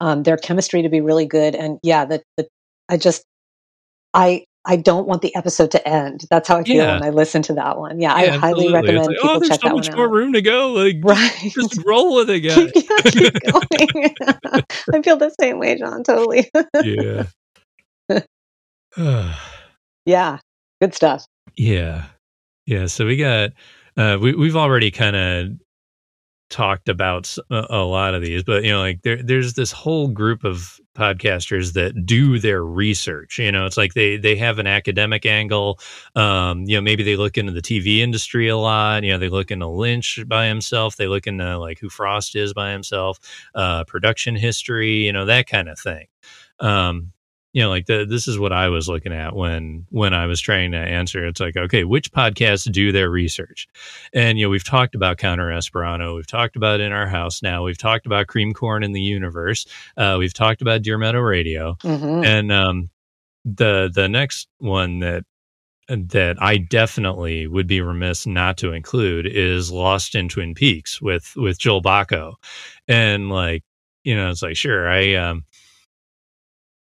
[0.00, 2.46] um, their chemistry to be really good, and yeah, the the
[2.90, 3.24] I just
[4.14, 6.24] I I don't want the episode to end.
[6.30, 6.94] That's how I feel Yeah.
[6.94, 7.98] when I listen to that one.
[8.00, 8.66] Yeah, I Yeah, highly absolutely.
[8.66, 10.96] It's recommend like, people "Oh, there's check so that much more room to go, like,
[11.02, 11.52] Right.
[11.54, 14.14] just roll with it, guys." yeah, keep going.
[14.94, 16.04] I feel the same way, John.
[16.04, 16.50] Totally.
[16.84, 17.24] Yeah.
[20.04, 20.38] yeah,
[20.80, 21.24] good stuff.
[21.56, 22.04] Yeah.
[22.66, 23.50] Yeah, so we got
[23.96, 25.48] uh we we've already kind of
[26.50, 30.44] talked about a lot of these, but you know, like there there's this whole group
[30.44, 33.38] of podcasters that do their research.
[33.38, 35.78] You know, it's like they they have an academic angle.
[36.16, 39.04] Um, you know, maybe they look into the TV industry a lot.
[39.04, 40.96] You know, they look into Lynch by himself.
[40.96, 43.18] They look into like who Frost is by himself,
[43.54, 45.06] uh, production history.
[45.06, 46.06] You know, that kind of thing.
[46.58, 47.12] Um,
[47.52, 50.40] you know, like the, this is what I was looking at when when I was
[50.40, 51.26] trying to answer.
[51.26, 53.66] It's like, okay, which podcasts do their research?
[54.12, 57.64] And you know, we've talked about Counter Esperanto, we've talked about In Our House now,
[57.64, 61.76] we've talked about Cream Corn in the Universe, uh, we've talked about Deer Meadow Radio,
[61.82, 62.90] hmm and um,
[63.44, 65.24] the the next one that
[65.88, 71.32] that I definitely would be remiss not to include is Lost in Twin Peaks with
[71.36, 72.34] with Joel Bocko,
[72.86, 73.64] and like
[74.04, 75.44] you know, it's like sure I um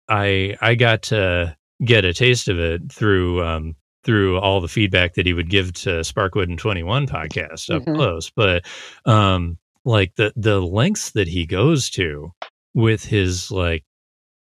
[0.09, 1.55] I I got to
[1.85, 5.73] get a taste of it through um through all the feedback that he would give
[5.73, 7.95] to Sparkwood and 21 podcast up Mhm.
[7.95, 8.65] close but
[9.05, 12.31] um like the the lengths that he goes to
[12.73, 13.83] with his like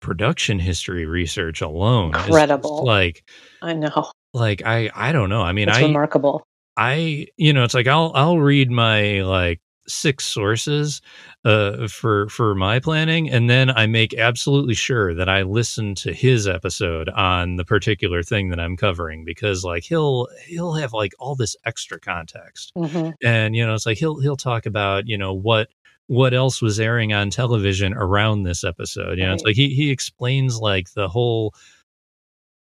[0.00, 2.84] production history research alone is Incredible.
[2.84, 3.24] like
[3.62, 4.10] I know.
[4.32, 6.44] like I I don't know I mean It's I remarkable.
[6.76, 11.02] I you know it's like I'll I'll read my like six sources
[11.44, 16.12] uh for for my planning and then I make absolutely sure that I listen to
[16.12, 21.12] his episode on the particular thing that I'm covering because like he'll he'll have like
[21.18, 22.72] all this extra context.
[22.76, 25.68] Hmm and you know it's like he'll he'll talk about you know what
[26.06, 29.18] what else was airing on television around this episode.
[29.18, 31.54] You know it's like he he explains like the whole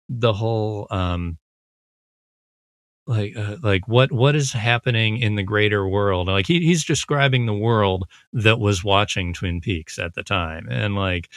[0.10, 1.38] the whole um
[3.10, 6.28] like uh, like what what is happening in the greater world?
[6.28, 10.68] Like he, he's describing the world that was watching twin peaks at the time.
[10.70, 11.30] And like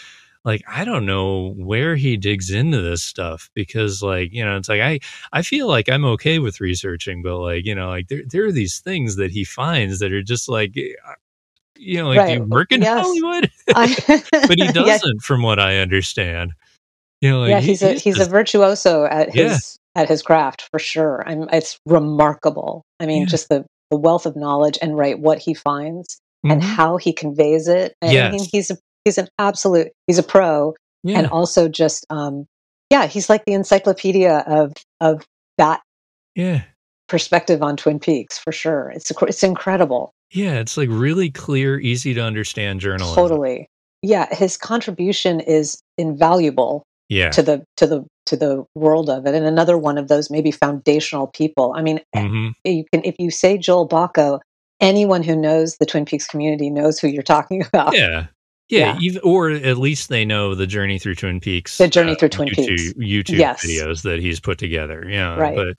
[0.44, 4.68] like i don't know where he digs into this stuff because like you know it's
[4.68, 4.98] like i
[5.32, 8.50] i feel like i'm okay with researching but like you know like there, there are
[8.52, 10.94] these things that he finds that are just like eh,
[11.78, 13.04] you know like do you work in Yes.
[13.04, 13.50] hollywood?
[14.48, 16.52] But he doesn't from what i understand.
[17.20, 19.44] You know like yeah, he- he's a he's a virtuoso at Yeah.
[19.44, 21.22] his at his craft for sure.
[21.26, 22.82] I'm it's remarkable.
[23.00, 23.26] I mean, Yeah.
[23.28, 26.64] just the the wealth of knowledge and right what he finds and Mhm.
[26.64, 27.94] how he conveys it.
[28.00, 30.74] And I mean, he's a, he's an absolute he's a pro
[31.04, 32.46] yeah and also just um
[32.90, 35.24] yeah, he's like the encyclopedia of of
[35.58, 35.80] that
[36.34, 36.62] yeah
[37.08, 38.90] perspective on Twin Peaks for sure.
[38.94, 40.12] It's it's incredible.
[40.30, 43.14] Yeah, it's like really clear, easy to understand journalism.
[43.14, 43.66] Totally.
[44.00, 47.30] Yeah, his contribution is invaluable Yeah.
[47.30, 50.50] to the to the to the world of it and another one of those maybe
[50.50, 54.40] foundational people i mean hmm you can if you say joel Bocko,
[54.80, 58.26] anyone who knows the twin peaks community knows who you're talking about Yeah.
[58.68, 59.20] Yeah, Yeah.
[59.22, 61.76] Or at least they know the journey through Twin Peaks.
[61.76, 62.92] The journey through Twin YouTube, Peaks.
[62.94, 63.62] YouTube Yes.
[63.62, 65.04] videos that he's put together.
[65.06, 65.54] Yeah, Right.
[65.54, 65.76] but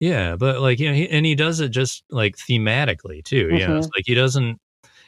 [0.00, 3.36] yeah, but like you know, he, and he does it just like thematically too.
[3.36, 3.96] You know, it's Mm-hmm.
[3.96, 4.58] like he doesn't.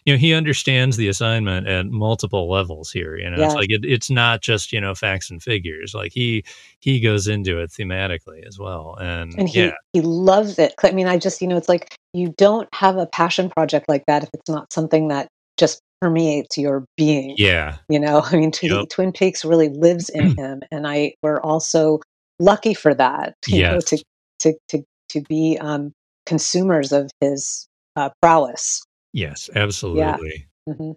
[0.05, 3.17] You know, he understands the assignment at multiple levels here.
[3.17, 3.53] You know, Yes.
[3.53, 5.95] it's like it, it's not just you know facts and figures.
[5.95, 6.45] Like he
[6.81, 8.97] he goes into it thematically as well.
[9.01, 11.95] And, and he yeah, he loves it i mean i just you know it's like
[12.13, 16.59] you don't have a passion project like that if it's not something that just permeates
[16.59, 18.89] your being yeah, you know i mean Tw- Yep.
[18.91, 22.01] twin peaks really lives in him and i we're also
[22.39, 24.03] lucky for that you know to
[24.41, 25.93] to to to be um
[26.27, 28.83] consumers of his uh, prowess
[29.15, 30.47] yes, absolutely.
[30.69, 30.93] hmm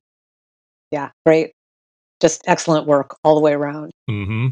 [0.91, 1.51] yeah great
[2.21, 4.47] just excellent work all the way around hmm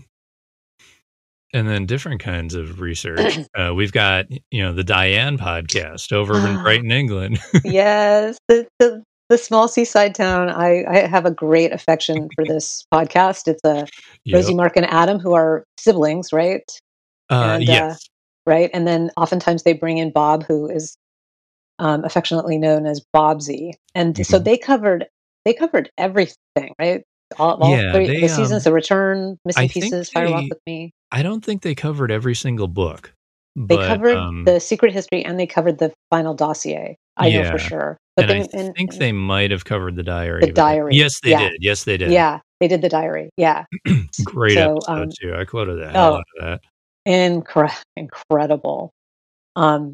[1.54, 3.40] And then different kinds of research.
[3.58, 7.40] uh, we've got, you know, the Diane podcast over in Brighton, England.
[7.64, 12.86] yes the, the the small seaside town i i have a great affection for this
[12.94, 13.88] podcast it's a
[14.26, 14.36] Yep.
[14.36, 16.64] rosie mark and adam who are siblings right
[17.30, 18.10] Uh, and, uh, yes.
[18.46, 18.70] right?
[18.74, 20.96] And then oftentimes they bring in Bob, who is
[21.80, 24.44] um, affectionately known as Bobsy, and so Mhm.
[24.46, 25.06] they covered
[25.46, 27.04] they covered everything, right?
[27.38, 30.46] All, all Yeah, three they, the seasons, um, The Return, Missing I Pieces, Fire Walk
[30.50, 30.92] with Me.
[31.12, 33.14] I don't think they covered every single book.
[33.56, 36.96] They but, covered um, the Secret History and they covered the final dossier.
[37.18, 37.98] I know for sure.
[38.18, 40.42] and then- I and- think they might have covered the diary.
[40.42, 41.50] The diary, Yes, they yeah.
[41.50, 41.58] did.
[41.62, 42.12] Yes, they did.
[42.12, 43.30] yeah, they did the diary.
[43.38, 43.66] Yeah,
[44.24, 45.36] Great So, episode, um, too.
[45.36, 46.62] I quoted the hell oh, out of that.
[47.08, 48.92] Incre- incredible.
[49.56, 49.94] Um,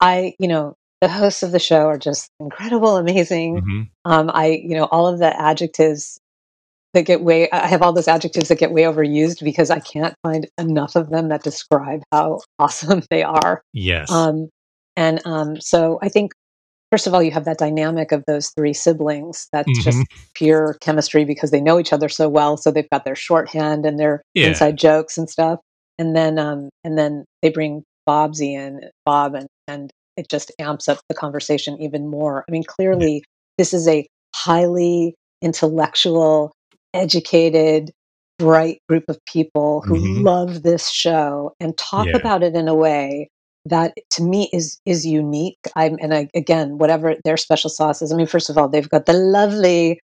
[0.00, 3.60] I, you know, the hosts of the show are just incredible, amazing.
[3.60, 6.20] hmm Um, I, you know, all of the adjectives
[6.94, 10.14] that get way I have all those adjectives that get way overused because I can't
[10.22, 13.62] find enough of them that describe how awesome they are.
[13.74, 14.10] Yes.
[14.10, 14.50] Um,
[14.96, 16.32] and um, so I think
[16.90, 19.48] first of all, you have that dynamic of those three siblings.
[19.52, 19.84] That's Mhm.
[19.84, 22.56] just pure chemistry because they know each other so well.
[22.56, 24.48] So they've got their shorthand and their Yeah.
[24.48, 25.60] inside jokes and stuff.
[25.98, 29.90] And then, um, and then they bring Bobsy in, Bob, and and
[30.22, 32.44] it just amps up the conversation even more.
[32.48, 33.24] I mean, clearly,
[33.58, 34.06] this is a
[34.36, 36.52] highly intellectual,
[36.94, 37.92] educated,
[38.38, 40.24] bright group of people who Mhm.
[40.24, 42.16] love this show and talk Yeah.
[42.16, 43.28] about it in a way
[43.66, 45.58] that to me is is unique.
[45.76, 48.12] I'm and I again, whatever their special sauce is.
[48.12, 50.00] I mean, first of all, they've got the lovely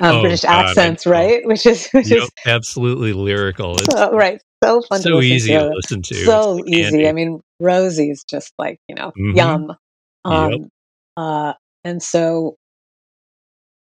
[0.00, 1.42] um, Oh, British God, accents, right?
[1.46, 3.78] Which is which Yep, is absolutely lyrical.
[3.90, 5.58] So right, so fun to so listen easy to.
[5.60, 6.14] to listen to.
[6.24, 6.82] So like easy.
[6.82, 7.08] candy.
[7.08, 9.36] I mean, Rosie's just like you know, Mhm.
[9.36, 9.66] yum.
[9.68, 10.32] Yep.
[10.32, 10.68] Um,
[11.16, 11.52] uh,
[11.84, 12.56] and so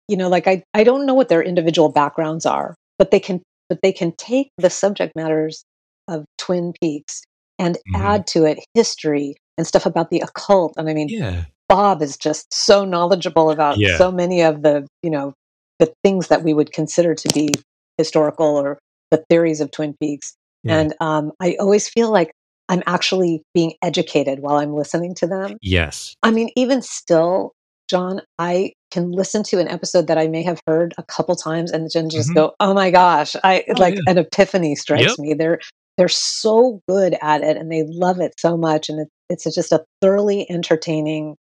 [0.07, 3.41] you know, like I I don't know what their individual backgrounds are, but they can
[3.69, 5.63] but they can take the subject matters
[6.07, 7.21] of Twin Peaks
[7.59, 7.99] and Mhm.
[8.01, 10.73] add to it history and stuff about the occult.
[10.77, 11.45] And I mean, Yeah.
[11.69, 13.97] Bob is just so knowledgeable about Yeah.
[13.97, 15.33] so many of the, you know,
[15.79, 17.49] the things that we would consider to be
[17.97, 18.79] historical or
[19.11, 20.35] the theories of Twin Peaks.
[20.63, 20.79] Yeah.
[20.79, 22.31] And um, I always feel like
[22.69, 25.57] I'm actually being educated while I'm listening to them.
[25.61, 26.15] Yes.
[26.23, 27.51] I mean, even still,
[27.89, 31.71] John, I can listen to an episode that I may have heard a couple times
[31.71, 32.35] and then just Mhm.
[32.35, 34.01] go, "Oh my gosh!" I Oh, like yeah.
[34.07, 35.19] an epiphany strikes Yep.
[35.19, 35.33] me.
[35.33, 35.59] They're
[35.97, 39.71] they're so good at it and they love it so much, and it, it's just
[39.71, 41.35] a thoroughly entertaining,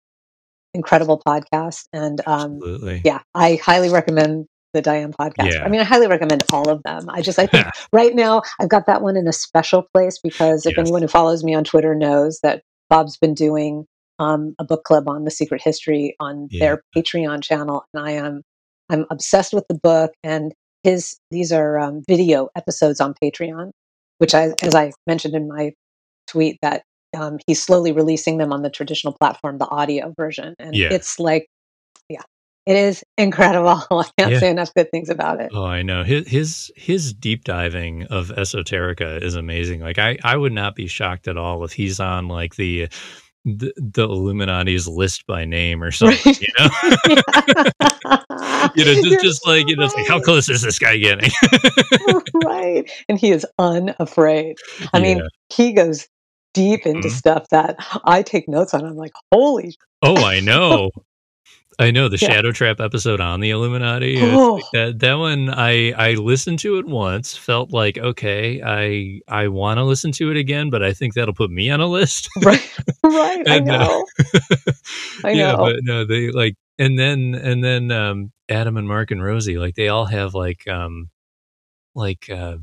[0.74, 1.84] incredible podcast.
[1.94, 3.02] And um, Absolutely.
[3.04, 5.54] yeah, I highly recommend the Diane podcast.
[5.54, 5.64] Yeah.
[5.64, 7.10] I mean, I highly recommend all of them.
[7.10, 10.66] I just, I think right now I've got that one in a special place because
[10.66, 10.86] if Yes.
[10.86, 13.86] anyone who follows me on Twitter knows that Bob's been doing
[14.20, 18.42] um, a book club on the secret history on their Patreon channel, and I am
[18.90, 20.52] I'm obsessed with the book and
[20.84, 21.18] his.
[21.32, 23.72] These are um, video episodes on Patreon,
[24.18, 25.72] which I, as I mentioned in my
[26.28, 26.84] tweet, that
[27.16, 30.90] um, he's slowly releasing them on the traditional platform, the audio version, and Yeah.
[30.92, 31.59] it's like, yeah,
[32.70, 33.82] it is incredible.
[33.92, 34.40] I can't Yeah.
[34.40, 35.52] say enough good things about it.
[35.54, 36.04] Oh, I know.
[36.04, 39.82] His his his deep diving of esoterica is amazing.
[39.82, 42.88] Like I I would not be shocked at all if he's on like the
[43.46, 46.42] the, the Illuminati's list by name or something, Right.
[46.42, 46.70] you know?
[48.76, 50.98] you know, just, You're just like, you know, it's like, how close is this guy
[50.98, 51.32] getting?
[52.44, 52.90] right.
[53.08, 54.58] And he is unafraid.
[54.94, 55.22] I mean,
[55.54, 56.08] he goes
[56.54, 57.12] deep into Mhm.
[57.12, 58.84] stuff that I take notes on.
[58.86, 60.92] I'm like, holy, Oh, I know.
[61.80, 62.30] I know the Yeah.
[62.30, 64.18] Shadow Trap episode on the Illuminati.
[64.22, 64.62] Oh.
[64.74, 69.78] that that one I I listened to it once, felt like okay, I I want
[69.78, 72.28] to listen to it again, but I think that'll put me on a list.
[72.44, 72.62] right,
[73.04, 73.48] right.
[73.48, 74.06] I And, uh, know.
[75.26, 79.58] Yeah, but no, they like and then and then um Adam and Mark and Rosie,
[79.58, 81.10] like they all have like um
[81.96, 82.58] like uh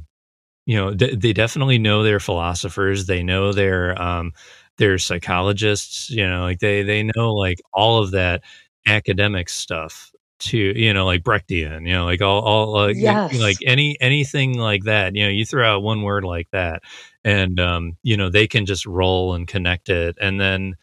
[0.66, 4.32] you know, d- they definitely know their philosophers, they know their um
[4.78, 8.42] their psychologists, you know, like they they know like all of that
[8.86, 13.38] academic stuff to you know like brechtian you know like all all like Yes.
[13.38, 16.82] like any anything like that you know you throw out one word like that
[17.24, 20.74] and um you know they can just roll and connect it and then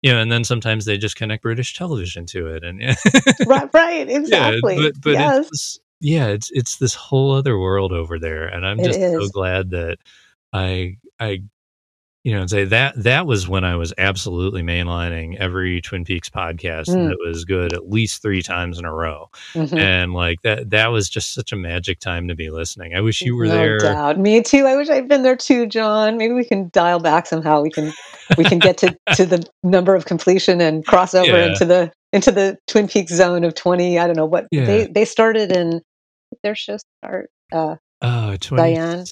[0.00, 2.94] you know and then sometimes they just connect british television to it and yeah
[3.46, 4.08] right, right.
[4.08, 4.76] Exactly.
[4.76, 5.48] yeah but but yes.
[5.48, 9.70] it's yeah it's it's this whole other world over there and i'm just so glad
[9.70, 9.98] that
[10.54, 11.42] i i
[12.24, 16.28] you know and say that that was when i was absolutely mainlining every twin peaks
[16.30, 17.08] podcast Mm.
[17.08, 19.78] that was good at least three times in a row Mhm.
[19.78, 23.20] and like that that was just such a magic time to be listening i wish
[23.20, 24.18] you were no there doubt.
[24.18, 24.64] Me too.
[24.66, 26.16] I wish I'd been there too, John.
[26.16, 27.60] Maybe we can dial back somehow.
[27.62, 27.92] We can
[28.38, 31.46] we can get to, to the number of completion and cross over Yeah.
[31.48, 33.98] into the into the Twin Peaks zone of twenty.
[33.98, 34.64] I don't know what Yeah.
[34.64, 35.82] they they started in
[36.42, 37.28] their show start.
[37.52, 39.04] Uh, oh 20, Diane?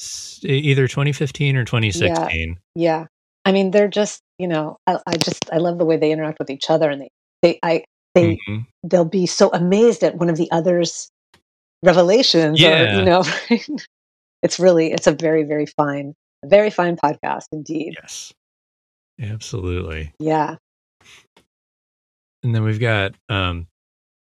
[0.44, 3.06] either 2015 or 2016 yeah,
[3.44, 6.38] I mean they're just you know I, I just I love the way they interact
[6.38, 7.08] with each other and they
[7.42, 8.66] they I they Mhm.
[8.84, 11.08] they'll be so amazed at one of the other's
[11.82, 12.98] revelations or Yeah.
[12.98, 13.24] you know
[14.42, 16.14] it's really it's a very very fine
[16.44, 18.32] very fine podcast indeed yes
[19.20, 20.56] absolutely yeah
[22.42, 23.66] And then we've got um,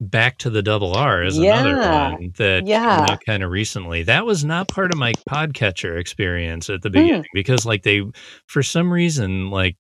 [0.02, 2.90] Back to the Double R is another one that Yeah.
[2.90, 4.04] came out kind of recently.
[4.04, 7.08] That was not part of my podcatcher experience at the Hmm.
[7.14, 8.04] beginning because, like, they
[8.48, 9.78] for some reason like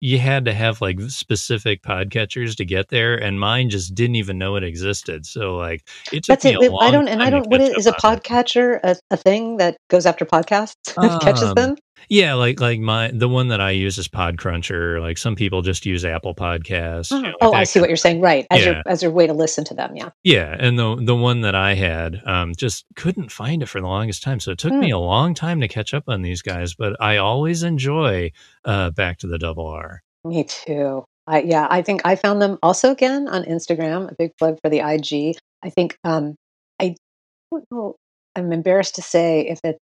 [0.00, 4.38] you had to have like specific podcatchers to get there, and mine just didn't even
[4.38, 5.26] know it existed.
[5.26, 7.48] So like it took that's me it a Wait, long i don't and i don't
[7.48, 10.74] what is, is a podcatcher a, a thing that goes after podcasts
[11.20, 11.76] catches Um, them
[12.08, 15.00] Yeah, like like my the one that I use is Podcruncher.
[15.00, 17.12] Like some people just use Apple Podcasts.
[17.12, 18.20] Oh, you know, like oh, I see what you're saying.
[18.20, 19.96] Right, as your as your way to listen to them.
[19.96, 20.10] Yeah.
[20.22, 23.86] Yeah, and the the one that I had, um, just couldn't find it for the
[23.86, 24.40] longest time.
[24.40, 24.96] So it took me Hmm.
[24.96, 28.32] a long time to catch up on these guys, but I always enjoy
[28.64, 30.02] uh, Back to the Double R.
[30.24, 31.04] Me too.
[31.26, 34.10] I yeah, I think I found them also again on Instagram.
[34.10, 35.36] A big plug for the IG.
[35.62, 36.34] I think um,
[36.80, 36.96] I
[37.50, 37.94] don't know.
[38.36, 39.78] I'm embarrassed to say if it's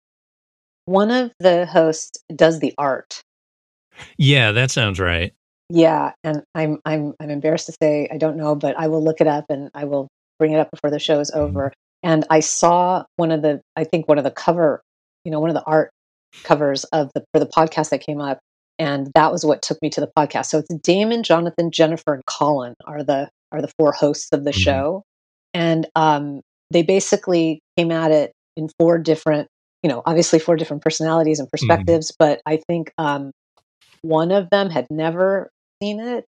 [0.85, 3.21] one of the hosts does the art.
[4.17, 5.33] Yeah, that sounds right.
[5.69, 9.21] Yeah, and I'm I'm I'm embarrassed to say I don't know, but I will look
[9.21, 10.07] it up and I will
[10.39, 11.37] bring it up before the show is Mhm.
[11.37, 11.73] over.
[12.03, 14.81] And I saw one of the I think one of the cover,
[15.23, 15.91] you know, one of the art
[16.43, 18.39] covers of the for the podcast that came up,
[18.79, 20.47] and that was what took me to the podcast.
[20.47, 24.51] So it's Damon, Jonathan, Jennifer, and Colin are the are the four hosts of the
[24.51, 24.55] Mhm.
[24.63, 25.03] show,
[25.53, 29.47] and um, they basically came at it in four different,
[29.83, 31.51] you know, obviously four different personalities and Mhm.
[31.51, 32.11] perspectives.
[32.17, 33.31] But I think um,
[34.01, 35.49] one of them had never
[35.81, 36.25] seen it.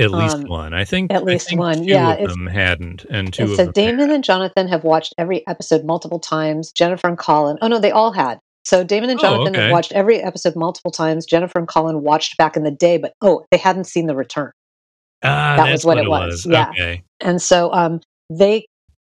[0.00, 0.74] At least Um, one.
[0.74, 1.78] I think at least think one.
[1.78, 4.10] 2 Yeah, of them hadn't, and 2 it said Damon had.
[4.10, 6.70] and Jonathan have watched every episode multiple times.
[6.70, 7.58] Jennifer and Colin.
[7.62, 8.38] Oh no, they all had.
[8.64, 11.26] So Damon and Oh, Jonathan have watched every episode multiple times.
[11.26, 14.52] Jennifer and Colin watched back in the day, but oh, they hadn't seen the return.
[15.24, 16.46] Ah, That was what what it it was.
[16.46, 16.46] was.
[16.46, 16.68] Yeah.
[16.70, 17.02] Okay.
[17.20, 18.00] And so um
[18.30, 18.66] they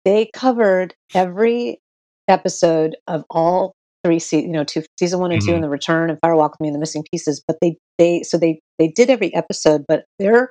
[0.05, 1.81] they covered every
[2.29, 3.73] episode of all
[4.05, 5.55] three se- you know two season one and two Mhm.
[5.57, 8.39] and the return and firewalk with me and the missing pieces but they they so
[8.39, 10.51] they they did every episode but their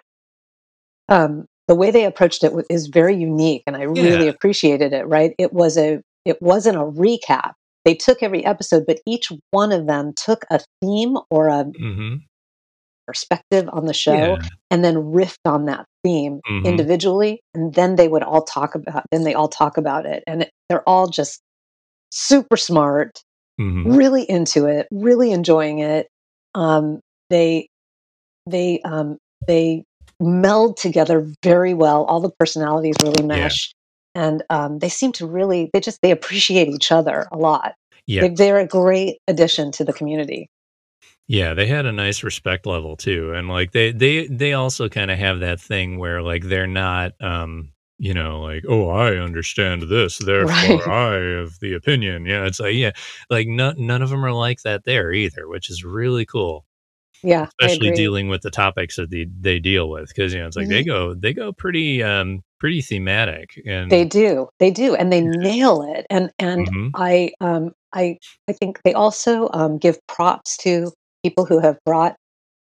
[1.10, 4.32] um the way they approached it wa- very unique and i really Yeah.
[4.32, 7.54] appreciated it right it was a it wasn't a recap
[7.86, 12.20] they took every episode but each one of them took a theme or a Mhm.
[13.08, 14.38] perspective on the show Yeah.
[14.70, 16.66] and then riffed on that theme Mhm.
[16.66, 20.42] individually and then they would all talk about then they all talk about it and
[20.44, 21.40] it, they're all just
[22.12, 23.22] super smart
[23.60, 23.96] Mhm.
[23.96, 26.08] really into it really enjoying it
[26.56, 27.00] um
[27.30, 27.68] they
[28.46, 29.84] they um they
[30.20, 33.44] meld together very well all the personalities really Yeah.
[33.44, 33.74] mesh
[34.16, 37.74] and um they seem to really they just they appreciate each other a lot
[38.08, 38.22] Yeah.
[38.22, 40.50] they, they're a great addition to the community
[41.28, 45.12] Yeah, they had a nice respect level too, and like they they they also kind
[45.12, 49.84] of have that thing where like they're not, um, you know, like oh I understand
[49.84, 52.26] this, therefore right I have the opinion.
[52.26, 52.92] Yeah, it's like yeah,
[53.30, 56.66] like none none of them are like that there either, which is really cool,
[57.24, 60.58] yeah especially dealing with the topics that they they deal with because you know it's
[60.58, 64.50] like they go they go pretty um pretty thematic and They do.
[64.60, 66.06] They do, and they yeah, nail it.
[66.10, 68.18] And and hmm I um I
[68.50, 70.92] I think they also um give props to
[71.24, 72.16] people who have brought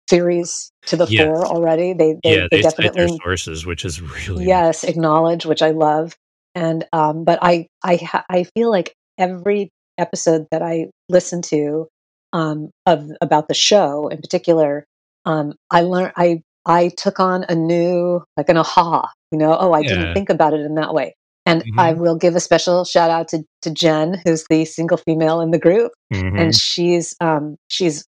[0.09, 1.93] series to the yes, fore already.
[1.93, 6.17] They they yeah, they they definitely sources, which is really yes acknowledge, which I love.
[6.55, 7.99] And um but I I
[8.31, 11.89] I feel like every episode that I listen to
[12.33, 14.85] um of about the show in particular
[15.25, 19.73] um I learned I I took on a new like an aha, you know, oh
[19.73, 21.15] I didn't think about it in that way.
[21.47, 24.99] And I hmm will give a special shout out to, to Jen, who's the single
[24.99, 28.07] female in the group, hmm and she's um, she's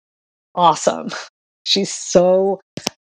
[0.55, 1.09] awesome.
[1.67, 2.61] She's so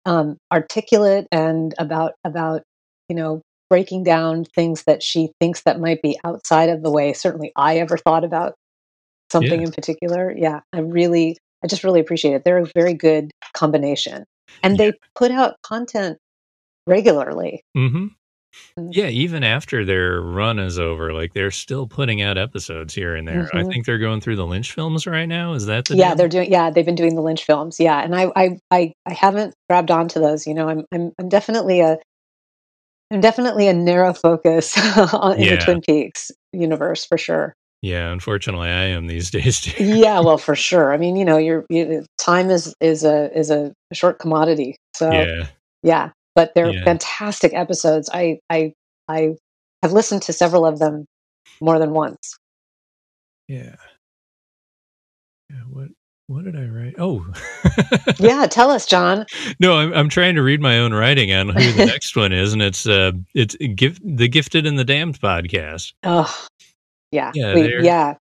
[0.06, 2.64] um, articulate and about about
[3.10, 7.12] you know breaking down things that she thinks that might be outside of the way
[7.14, 8.56] certainly I ever thought about
[9.32, 10.34] something in particular.
[10.36, 12.43] Yeah, I really I just really appreciate it.
[12.45, 14.24] They're a very good combination,
[14.64, 14.91] and Yeah.
[14.91, 16.18] they put out content
[16.88, 17.62] regularly.
[17.76, 18.12] hmm Mm,
[18.89, 23.28] Yeah, even after their run is over, like they're still putting out episodes here and
[23.28, 23.49] there.
[23.53, 23.72] I mhm.
[23.72, 25.53] think they're going through the Lynch films right now.
[25.53, 26.16] Is that the Yeah, deal?
[26.16, 26.51] they're doing.
[26.51, 27.80] Yeah, they've been doing the Lynch films.
[27.80, 30.47] Yeah, and I, I, I, I haven't grabbed onto those.
[30.47, 31.97] You know, I'm, I'm, I'm definitely a,
[33.12, 34.78] I'm definitely a narrow focus
[35.14, 37.56] on, in the Twin Peaks universe for sure.
[37.82, 39.84] Yeah, unfortunately I am these days too.
[39.84, 40.93] Yeah, well, for sure.
[40.93, 44.77] I mean, you know, your you, time is is a is a short commodity.
[44.95, 45.48] So Yeah.
[45.84, 46.84] yeah, but they're Yeah.
[46.84, 48.10] fantastic episodes.
[48.14, 48.74] I, I,
[49.07, 49.36] I
[49.82, 51.06] have listened to several of them
[51.62, 52.38] more than once.
[53.48, 53.76] Yeah.
[55.49, 55.90] Yeah, what
[56.28, 56.95] what did I write?
[56.98, 57.24] Oh.
[58.20, 59.28] Yeah, tell us, John.
[59.60, 62.52] no, I'm I'm trying to read my own writing on who the next one is
[62.52, 65.94] and it's uh it's gift the Gifted and the Damned podcast.
[66.03, 66.36] Oh,
[67.12, 68.16] yeah, Yeah, we, yeah.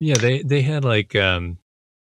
[0.00, 1.56] yeah, they they had like um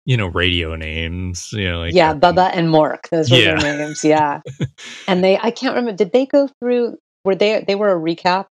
[0.07, 3.11] you know radio names, you know like Yeah, um, Bubba and Mork.
[3.11, 4.03] Those were their names.
[4.05, 4.41] Yeah.
[5.09, 8.47] And they I can't remember did they go through were they they were a recap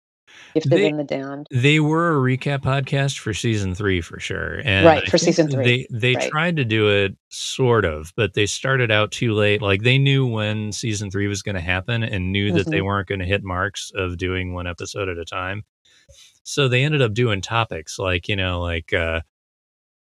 [0.55, 1.47] gifted They in the damned.
[1.51, 5.65] They were a recap podcast for season three for sure, and Right, for season 3.
[5.65, 6.31] they they Right.
[6.31, 9.63] tried to do it sort of, but they started out too late.
[9.63, 12.85] Like they knew when season three was going to happen, and knew that they Mhm.
[12.85, 15.65] weren't going to hit marks of doing one episode at a time.
[16.45, 19.21] So they ended up doing topics like you know like uh,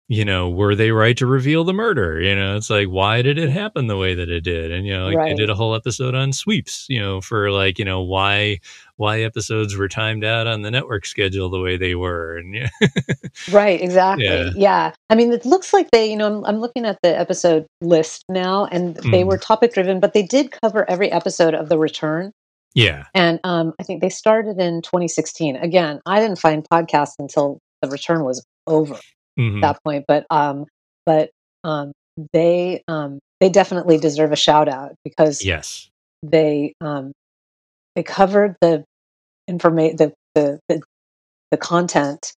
[0.09, 2.19] you know, were they right to reveal the murder?
[2.21, 4.71] You know, it's like, why did it happen the way that it did?
[4.71, 7.79] And, you know, like they did a whole episode on sweeps, you know, for like,
[7.79, 8.59] you know, why
[8.97, 12.37] why episodes were timed out on the network schedule the way they were.
[12.37, 12.69] And yeah.
[13.51, 14.25] Right, exactly.
[14.25, 14.51] yeah.
[14.55, 14.91] Yeah.
[15.09, 18.23] I mean, it looks like they, you know, I'm, I'm looking at the episode list
[18.29, 19.41] now and they were Mm.
[19.41, 22.31] topic driven, but they did cover every episode of The Return.
[22.75, 23.05] Yeah.
[23.13, 25.55] And um, I think they started in 2016.
[25.55, 28.97] Again, I didn't find podcasts until The Return was over
[29.37, 30.65] at hmm that point, but um,
[31.05, 31.29] but
[31.63, 31.91] um,
[32.33, 35.89] they um, they definitely deserve a shout out because Yes.
[36.23, 37.11] they um,
[37.95, 38.83] they covered the
[39.47, 40.81] information the, the the
[41.51, 42.33] the content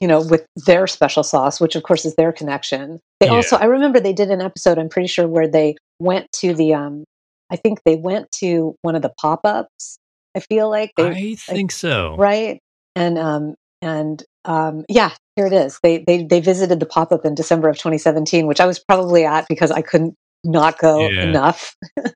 [0.00, 3.32] you know with their special sauce which of course is their connection they Yeah.
[3.32, 6.74] also i remember they did an episode i'm pretty sure where they went to the
[6.74, 7.04] um
[7.50, 9.98] i think they went to one of the pop-ups
[10.36, 12.14] i feel like they I think so.
[12.16, 12.60] right
[12.94, 17.34] and um and um yeah here it is they they they visited the pop-up in
[17.34, 21.22] december of 2017 which i was probably at because i couldn't not go Yeah.
[21.22, 21.74] enough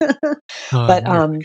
[0.72, 1.40] Oh, but um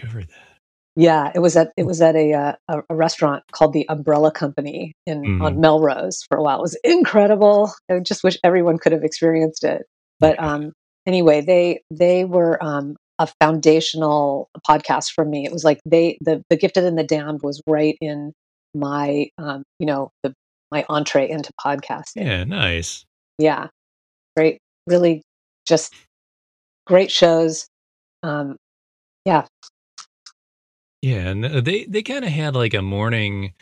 [0.95, 4.93] yeah, it was at it was at a uh, a, restaurant called the Umbrella Company
[5.05, 5.59] in on Mhm.
[5.59, 6.57] Melrose for a while.
[6.59, 7.71] It was incredible.
[7.89, 9.83] I just wish everyone could have experienced it.
[10.19, 10.53] But Yeah.
[10.53, 10.73] um,
[11.05, 15.45] anyway, they they were um, a foundational podcast for me.
[15.45, 18.33] It was like they the the Gifted and the Damned was right in
[18.73, 20.33] my um, you know the
[20.71, 22.25] my entree into podcasting.
[22.25, 23.05] Yeah, nice.
[23.37, 23.67] Yeah,
[24.35, 25.23] great, really
[25.67, 25.93] just
[26.85, 27.67] great shows.
[28.23, 28.57] Um,
[29.25, 29.45] yeah,
[31.01, 33.53] Yeah, and uh, they they kind of had like a morning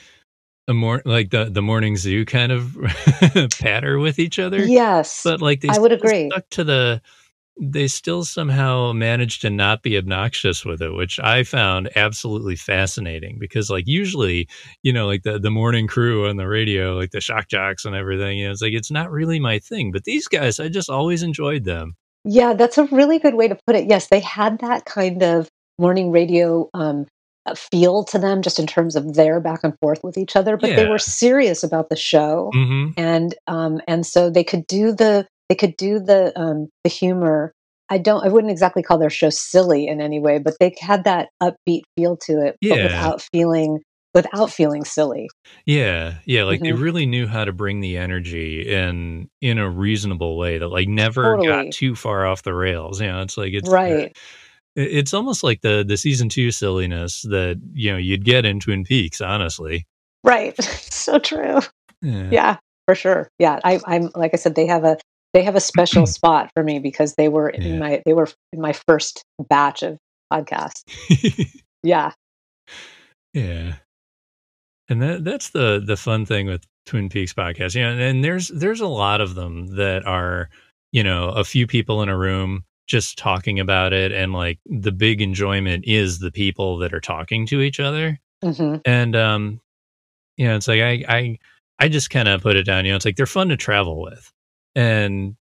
[0.68, 2.76] a more like the the morning zoo kind of
[3.60, 6.30] patter with each other, yes, but like they I would agree.
[6.32, 7.02] stuck to the
[7.60, 13.38] they still somehow managed to not be obnoxious with it, which I found absolutely fascinating
[13.40, 14.48] because like usually,
[14.84, 17.96] you know, like the the morning crew on the radio, like the shock jocks and
[17.96, 19.92] everything, you know, it's like it's not really my thing.
[19.92, 21.96] But these guys, I just always enjoyed them.
[22.24, 23.90] Yeah, that's a really good way to put it.
[23.90, 27.06] Yes, they had that kind of morning radio um,
[27.46, 30.58] uh, feel to them, just in terms of their back and forth with each other.
[30.58, 34.92] But they were serious about the show, hmm and um, and so they could do
[34.92, 37.54] the they could do the um, the humor.
[37.90, 38.24] I don't.
[38.26, 41.82] I wouldn't exactly call their show silly in any way, but they had that upbeat
[41.98, 42.84] feel to it, but Yeah.
[42.84, 43.80] without feeling
[44.14, 45.30] without feeling silly.
[45.66, 46.82] Yeah, yeah, like they Mhm.
[46.82, 51.24] really knew how to bring the energy in in a reasonable way that like never
[51.38, 51.48] Totally.
[51.48, 53.00] got too far off the rails.
[53.00, 54.18] You know, it's like it's uh, Right.
[54.76, 58.60] it- it's almost like the the season two silliness that you know you'd get in
[58.60, 59.22] Twin Peaks.
[59.22, 59.86] Honestly,
[60.24, 60.56] Right.
[60.64, 61.60] so true.
[62.02, 63.30] yeah, Yeah, for sure.
[63.40, 64.98] Yeah, I, I'm like I said, they have a
[65.34, 67.78] they have a special spot for me because they were in Yeah.
[67.80, 69.98] my they were in my first batch of
[70.32, 70.84] podcasts.
[71.84, 72.12] Yeah,
[73.34, 73.76] yeah.
[74.90, 77.76] And that that's the the fun thing with Twin Peaks podcast.
[77.76, 80.50] You know, and, and there's there's a lot of them that are
[80.92, 84.92] you know a few people in a room just talking about it, and like the
[84.92, 88.20] big enjoyment is the people that are talking to each other.
[88.44, 89.60] hmm and um
[90.38, 91.38] you know it's like i i
[91.80, 94.00] i just kind of put it down you know it's like they're fun to travel
[94.02, 94.32] with
[94.78, 95.36] and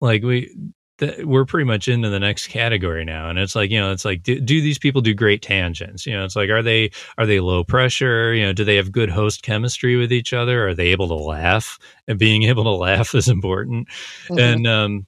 [0.00, 0.52] like we
[0.98, 4.04] th- we're pretty much into the next category now and it's like you know it's
[4.04, 6.04] like do, do these people do great tangents?
[6.04, 8.34] You know it's like are they are they low pressure?
[8.34, 10.66] You know do they have good host chemistry with each other?
[10.66, 11.78] Are they able to laugh?
[12.08, 13.88] And being able to laugh is important.
[14.26, 15.06] Hmm and um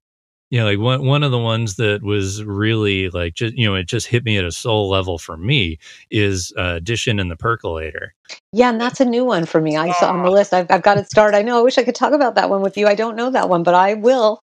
[0.52, 3.74] you know like one one of the ones that was really like just you know
[3.74, 5.78] it just hit me at a soul level for me
[6.12, 8.14] is uh fish in the percolator
[8.52, 9.76] yeah, and that's a new one for me.
[9.76, 10.32] I saw on the Oh.
[10.32, 10.54] list.
[10.54, 11.36] I've, I've got it started.
[11.38, 11.58] I know.
[11.58, 12.86] I wish I could talk about that one with you.
[12.86, 14.40] I don't know that one, but I will.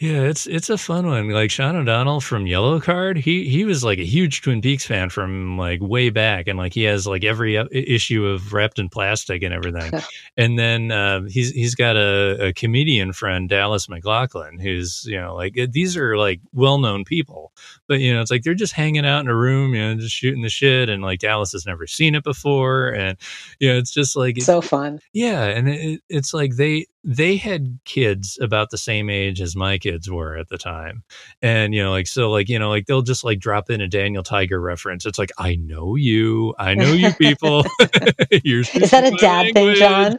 [0.00, 3.98] Yeah it's it's a fun one like sean o'donnell from Yellowcard he he was like
[3.98, 7.56] a huge twin peaks fan from like way back and like he has like every
[7.70, 9.92] issue of wrapped in plastic and everything.
[10.36, 15.34] And then uh, he's he's got a, a comedian friend dallas mclaughlin who's you know
[15.34, 17.52] like these are like well-known people
[17.88, 20.14] but you know it's like they're just hanging out in a room you know just
[20.14, 23.18] shooting the shit and like dallas has never seen it before and
[23.60, 25.00] you know it's just like So fun.
[25.12, 29.76] yeah and it, it's like they they had kids about the same age as my
[29.76, 31.02] kids were at the time.
[31.42, 33.88] And you know like so like you know like they'll just like drop in a
[33.88, 35.04] daniel tiger reference.
[35.04, 36.54] It's like i know you.
[36.58, 37.64] I know you people.
[38.44, 40.18] You're Is that a dad thing, John?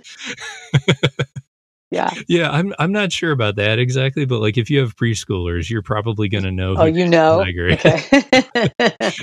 [1.91, 2.10] Yeah.
[2.28, 5.84] yeah i'm i'm not sure about that exactly but like if you have preschoolers you're
[5.84, 7.44] probably going to know Oh, you know.
[7.44, 7.78] Tiger is.
[7.86, 8.02] Okay.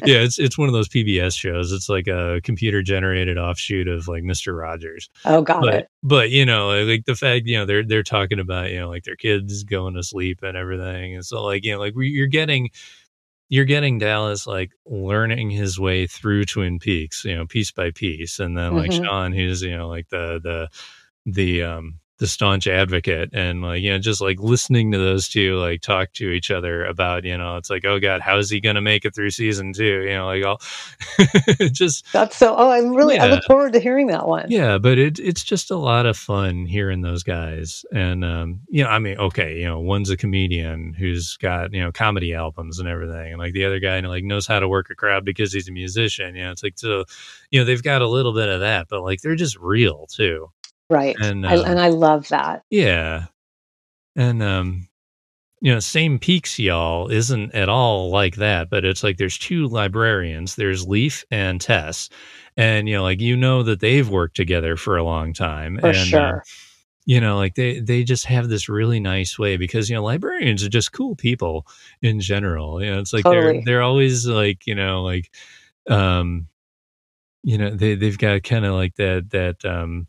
[0.07, 4.07] yeah it's it's one of those pbs shows it's like a computer generated offshoot of
[4.09, 5.89] like mr rogers oh, got but it.
[6.03, 9.03] but you know like the fact you know they're they're talking about you know like
[9.05, 12.71] their kids going to sleep and everything and so like you know like you're getting
[13.49, 18.39] you're getting Dallas like learning his way through Twin Peaks, you know, piece by piece,
[18.39, 19.05] and then like Mhm.
[19.05, 20.69] Sean, who's you know like the the
[21.31, 25.57] the um the staunch advocate and like you know just like listening to those two
[25.57, 28.61] like talk to each other about you know it's like oh god how is he
[28.61, 30.05] going to make it through season two?
[30.05, 30.61] You know like all
[31.73, 33.25] just that's so oh i'm really yeah.
[33.25, 34.47] i look forward to hearing that one.
[34.49, 37.85] Yeah but it, it's just a lot of fun hearing those guys.
[37.91, 41.81] And um you know i mean okay you know one's a comedian who's got you
[41.81, 44.91] know comedy albums and everything and like the other guy like knows how to work
[44.91, 47.03] a crowd because he's a musician you know it's like so
[47.51, 50.49] you know they've got a little bit of that but like they're just real too
[50.93, 51.17] Right.
[51.21, 52.63] And, I, and I love that.
[52.71, 53.27] Yeah.
[54.15, 54.89] And, um,
[55.63, 59.69] you know, same peaks, y'all isn't at all like that, but it's like there's two
[59.69, 60.57] librarians.
[60.57, 62.11] There's Leaf and Tess,
[62.57, 65.79] and you know, like you know that they've worked together for a long time.
[65.79, 66.37] For and, uh, sure.
[66.39, 66.41] Uh,
[67.05, 70.65] you know, like they they just have this really nice way because you know librarians
[70.65, 71.65] are just cool people
[72.03, 72.83] in general.
[72.83, 73.53] You know, it's like totally.
[73.53, 75.31] they're they're always like you know like,
[75.89, 76.49] um,
[77.45, 80.09] you know they they've got kind of like that that um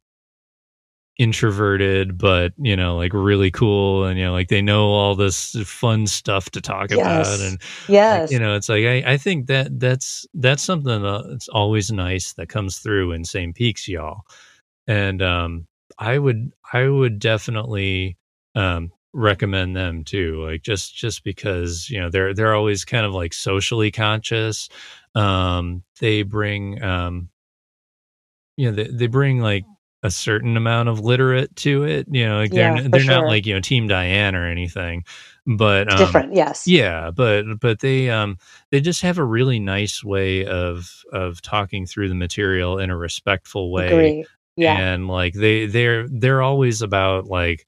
[1.19, 5.55] introverted but you know like really cool and you know like they know all this
[5.63, 6.97] fun stuff to talk yes.
[6.97, 11.03] about and yes like, you know it's like I, I think that that's that's something
[11.03, 14.21] that's always nice that comes through in same peaks y'all.
[14.87, 15.67] And um
[15.99, 18.17] i would i would definitely
[18.55, 23.13] um recommend them too like just just because you know they're they're always kind of
[23.13, 24.67] like socially conscious.
[25.13, 27.29] Um they bring um
[28.57, 29.65] you know they, they bring like
[30.03, 32.07] a certain amount of literate to it.
[32.11, 33.21] You know, like they're yeah, they're sure.
[33.21, 35.05] not like you know Team Diane or anything,
[35.47, 36.35] but um, different.
[36.35, 36.67] Yes.
[36.67, 38.37] Yeah, but but they um
[38.69, 42.97] they just have a really nice way of of talking through the material in a
[42.97, 43.87] respectful way.
[43.87, 44.25] Agree.
[44.55, 44.77] Yeah.
[44.77, 47.65] And like they they're they're always about like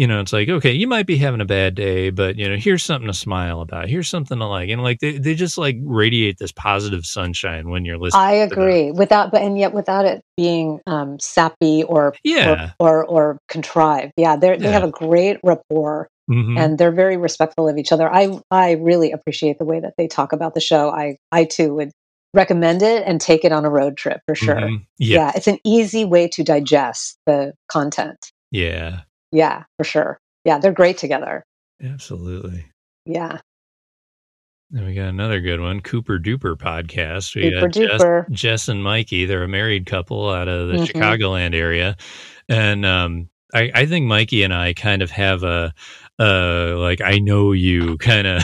[0.00, 2.56] you know, it's like, okay, you might be having a bad day, but you know,
[2.56, 3.90] here's something to smile about.
[3.90, 4.70] Here's something to like.
[4.70, 8.22] And like they, they just like radiate this positive sunshine when you're listening.
[8.22, 8.92] I agree.
[8.92, 12.70] Without but and yet without it being um sappy or yeah.
[12.80, 14.14] or or, or contrived.
[14.16, 14.36] Yeah.
[14.36, 14.56] They yeah.
[14.56, 16.08] they have a great rapport.
[16.30, 16.56] Mm-hmm.
[16.56, 18.10] And they're very respectful of each other.
[18.10, 20.88] I I really appreciate the way that they talk about the show.
[20.88, 21.90] I I too would
[22.32, 24.54] recommend it and take it on a road trip for sure.
[24.54, 24.76] Mm-hmm.
[24.96, 25.16] Yeah.
[25.16, 28.16] yeah, it's an easy way to digest the content.
[28.50, 29.00] Yeah.
[29.32, 30.20] Yeah, for sure.
[30.44, 31.44] Yeah, they're great together.
[31.82, 32.66] Absolutely.
[33.06, 33.40] Yeah.
[34.70, 37.34] Then we got another good one, Cooper Duper podcast.
[37.34, 38.30] We Cooper got Duper.
[38.30, 39.24] Jess, Jess, and Mikey.
[39.24, 40.98] They're a married couple out of the mm-hmm.
[40.98, 41.96] Chicagoland area.
[42.48, 45.74] And um, I, I think Mikey and I kind of have a,
[46.20, 48.42] uh like I know you kind of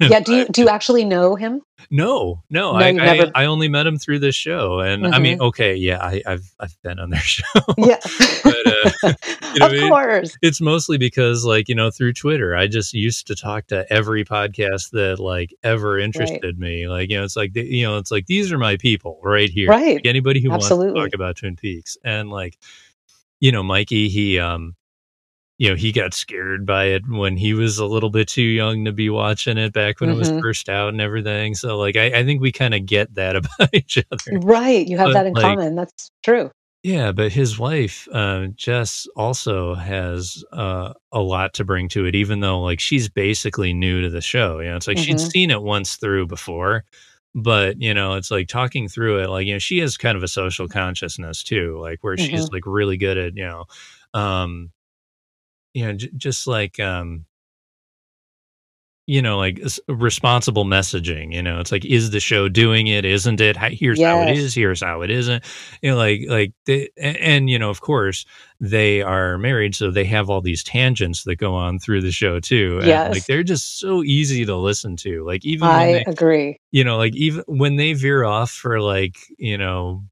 [0.00, 1.62] Yeah, do you do you actually know him?
[1.90, 3.30] No, no, no I, never...
[3.34, 5.14] I, I only met him through this show, and mm-hmm.
[5.14, 5.46] I mean, mm-hmm.
[5.46, 7.44] okay, yeah, I, have I've been on their show,
[7.78, 7.98] yeah,
[8.44, 9.12] but, uh,
[9.54, 12.92] you know, of course, it, it's mostly because like you know through Twitter, I just
[12.92, 16.58] used to talk to every podcast that like ever interested right.
[16.58, 19.50] me, like you know, it's like you know, it's like these are my people right
[19.50, 19.96] here, right?
[19.96, 20.92] Like, anybody who Absolutely.
[20.92, 22.58] wants to talk about Twin Peaks, and like
[23.40, 24.76] you know, Mikey, he um
[25.60, 28.86] you know, he got scared by it when he was a little bit too young
[28.86, 30.16] to be watching it back when mm-hmm.
[30.16, 30.40] it was mm-hmm.
[30.40, 31.54] first out and everything.
[31.54, 34.38] So, like, I, I think we kind of get that about each other.
[34.38, 34.86] Right.
[34.86, 35.74] You have but, that in like, common.
[35.74, 36.50] That's true.
[36.82, 37.12] Yeah.
[37.12, 42.40] But his wife, uh, Jess, also has uh, a lot to bring to it, even
[42.40, 44.60] though, like, she's basically new to the show.
[44.60, 45.18] You know, it's like mm-hmm.
[45.18, 46.84] she'd seen it once through before.
[47.34, 50.22] But, you know, it's like talking through it, like, you know, she has kind of
[50.22, 52.34] a social consciousness too, like, where mm-hmm.
[52.34, 53.66] she's like really good at, you know,
[54.14, 54.70] um,
[55.74, 57.26] you know, j- just like, um,
[59.06, 61.32] you know, like responsible messaging.
[61.34, 63.04] You know, it's like, is the show doing it?
[63.04, 63.56] Isn't it?
[63.56, 64.14] Here's yes.
[64.14, 64.54] how it is.
[64.54, 65.42] Here's how it isn't.
[65.82, 68.24] You know, like, like, they, and, and, you know, of course,
[68.60, 72.38] they are married, so they have all these tangents that go on through the show
[72.38, 72.78] too.
[72.78, 75.24] And, yes, like they're just so easy to listen to.
[75.26, 76.60] Like, even I they, agree.
[76.70, 80.04] You know, like even when they veer off for like, you know,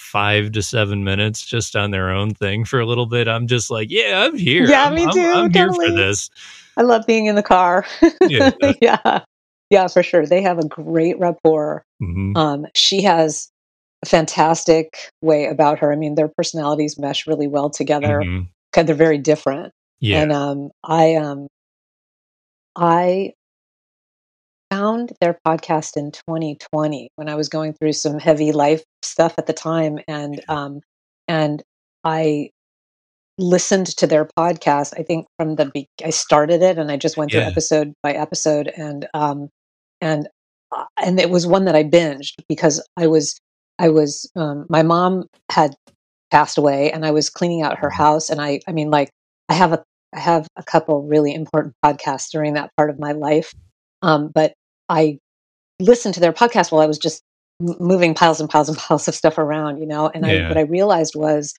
[0.00, 3.70] five to seven minutes just on their own thing for a little bit, I'm just
[3.70, 4.64] like, yeah, I'm here.
[4.66, 5.20] Yeah, I'm, me too.
[5.20, 6.30] I'm, I'm here for this.
[6.76, 7.86] I love being in the car.
[8.22, 8.50] Yeah.
[8.82, 9.20] yeah.
[9.68, 10.26] Yeah, for sure.
[10.26, 11.84] They have a great rapport.
[12.02, 12.36] Mm-hmm.
[12.36, 13.50] Um, she has
[14.02, 15.92] a fantastic way about her.
[15.92, 18.22] I mean, their personalities mesh really well together.
[18.22, 18.46] Mm-hmm.
[18.72, 19.72] Cause they're very different.
[20.00, 20.22] Yeah.
[20.22, 21.46] And um, I um,
[22.76, 23.34] I
[24.70, 29.46] found their podcast in 2020 when I was going through some heavy life stuff at
[29.46, 30.80] the time, and um,
[31.28, 31.62] and
[32.04, 32.50] I
[33.38, 34.94] listened to their podcast.
[34.98, 37.48] I think from the be- I started it, and I just went through Yeah.
[37.48, 39.48] episode by episode, and um,
[40.00, 40.28] and
[40.72, 43.38] uh, and it was one that I binged because I was
[43.78, 45.74] I was um, my mom had
[46.30, 47.94] passed away, and I was cleaning out her Mhm.
[47.96, 49.10] house, and I I mean like
[49.48, 49.82] I have a
[50.14, 53.52] I have a couple really important podcasts during that part of my life,
[54.02, 54.52] um, but
[54.90, 55.18] I
[55.80, 57.22] listened to their podcast while I was just
[57.60, 60.10] moving piles and piles and piles of stuff around, you know.
[60.14, 61.54] And I, what I realized was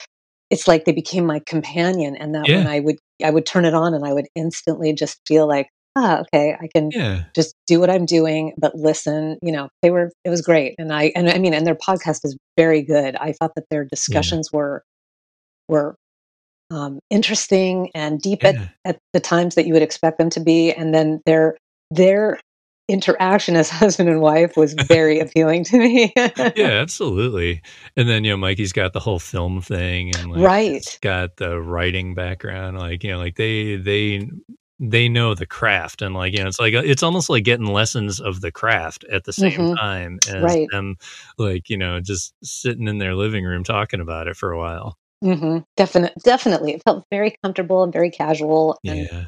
[0.51, 3.73] it's like they became my companion and that when I would I would turn it
[3.73, 7.23] on and I would instantly just feel like, "Ah, okay, I can Yeah.
[7.33, 10.91] just do what I'm doing, but listen." You know, they were it was great, and
[10.93, 13.15] I and I mean, and their podcast is very good.
[13.15, 13.89] I thought that their Yeah.
[13.89, 14.83] discussions were
[15.69, 15.95] were,
[16.69, 20.73] um, interesting and deep at at the times that you would expect them to be,
[20.73, 21.57] and then their
[21.91, 22.39] their
[22.91, 26.13] interaction as husband and wife was very appealing to me.
[26.55, 27.61] Yeah, absolutely.
[27.95, 30.99] And then, you know, Mikey's got the whole film thing and, like, Right.
[31.01, 34.29] got the writing background, like, you know, like, they they
[34.83, 37.67] they know the craft and, like, you know, it's like, uh, it's almost like getting
[37.67, 39.75] lessons of the craft at the same Mhm.
[39.79, 40.67] time as Right.
[40.71, 40.95] them,
[41.37, 44.97] like, you know, just sitting in their living room talking about it for a while.
[45.23, 45.63] Mhm.
[45.77, 46.73] Definite definitely.
[46.73, 49.25] It felt very comfortable and very casual and Yeah.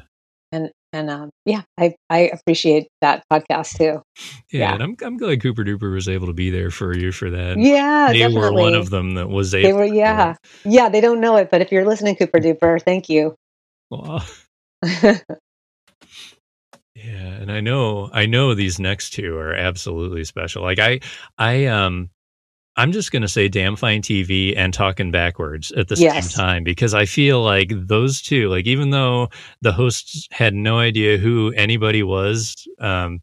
[0.52, 4.00] and and, um, yeah, I I appreciate that podcast too.
[4.50, 4.74] Yeah, Yeah.
[4.74, 7.58] and I'm I'm glad Cooper Dooper was able to be there for you for that.
[7.58, 10.34] Yeah, They were one of them that was They able were to yeah.
[10.64, 13.34] Yeah, they don't know it, but if you're listening, Cooper Dooper, thank you.
[13.90, 14.26] Aw.
[16.94, 20.62] Yeah, and I know I know these next 2 are absolutely special.
[20.62, 21.00] Like, I
[21.36, 22.10] I, um
[22.76, 26.92] I'm just gonna say Damn Fine TV and Talking Backwards at the same time because
[26.94, 29.28] I feel like those 2, like, even though
[29.60, 33.20] the hosts had no idea who anybody was, um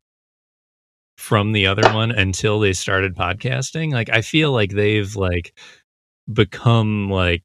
[1.18, 5.54] from the other one until they started podcasting, like, I feel like they've, like,
[6.34, 7.44] become, like,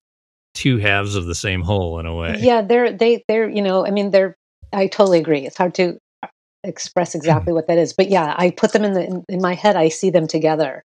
[0.54, 2.36] 2 halves of the same whole in a way.
[2.40, 4.34] Yeah, they're they they're, you know, I mean, they're
[4.72, 5.46] I totally agree.
[5.46, 6.28] It's hard to uh,
[6.64, 9.54] express exactly what that is, but yeah, I put them in the in in my
[9.54, 10.82] head, I see them together.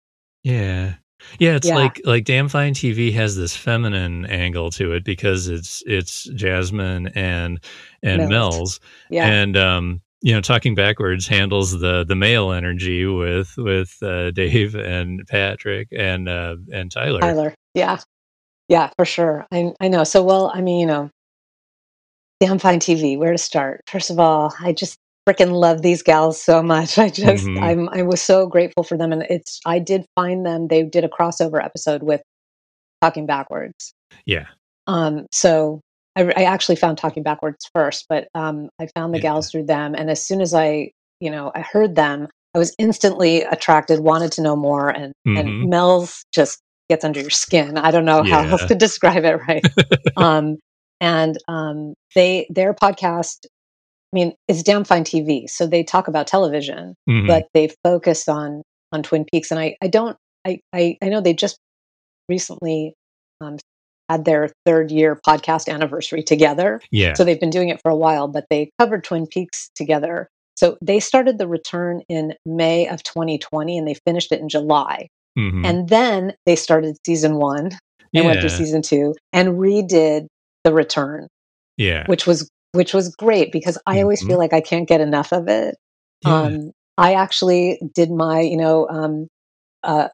[0.44, 0.96] Yeah.
[1.40, 1.76] Yeah, it's Yeah.
[1.76, 7.08] like like Damn Fine TV has this feminine angle to it because it's it's Jasmine
[7.16, 7.60] and
[8.04, 8.30] and Mills.
[8.30, 8.80] Mel's,
[9.10, 9.28] Yeah.
[9.28, 14.76] and, um, you know, Talking Backwards handles the the male energy with with, uh, Dave
[14.76, 17.20] and Patrick and, uh, and Tyler.
[17.22, 17.54] Tyler.
[17.74, 17.98] Yeah.
[18.70, 19.46] Yeah, for sure.
[19.52, 20.04] I I know.
[20.04, 21.10] So, well, I mean, you know
[22.42, 23.82] Damn Fine TV, where to start?
[23.88, 24.98] First of all, I just
[25.28, 26.98] fricking love these gals so much.
[27.00, 27.62] I just Mhm.
[27.62, 31.04] I'm I was so grateful for them, and it's I did find them they did
[31.04, 32.22] a crossover episode with
[33.02, 33.94] Talking Backwards.
[34.26, 34.46] Yeah.
[34.88, 35.82] Um, so
[36.16, 39.24] I, I actually found Talking Backwards first, but, um, I found the Yeah.
[39.24, 42.74] gals through them, and as soon as I, you know, I heard them, I was
[42.80, 45.70] instantly attracted, wanted to know more, and and Mhm.
[45.70, 47.78] Mel's just gets under your skin.
[47.78, 49.64] I don't know how else to describe it right.
[50.18, 50.58] Um,
[51.02, 53.46] and, um, they their podcast,
[54.16, 57.28] mean, it's Damn Fine TV, so they talk about television, Mhm.
[57.28, 58.62] but they focus on
[58.92, 60.18] on Twin Peaks, and I I don't
[60.48, 61.58] I I I know they just
[62.30, 62.94] recently,
[63.42, 63.58] um,
[64.10, 67.14] had their 3rd year podcast anniversary together, Yeah.
[67.14, 70.28] so they've been doing it for a while, but they covered Twin Peaks together.
[70.56, 75.08] So they started The Return in May of 2020, and they finished it in July,
[75.38, 75.66] Mhm.
[75.66, 77.72] and then they started season 1
[78.14, 80.28] and went through season 2 and redid
[80.64, 81.28] The Return,
[81.78, 82.06] Yeah.
[82.08, 84.28] which was which was great because I always Mhm.
[84.28, 85.76] feel like I can't get enough of it.
[86.26, 86.42] Yeah.
[86.42, 89.28] Um, I actually did my, you know, um,
[89.84, 90.10] uh,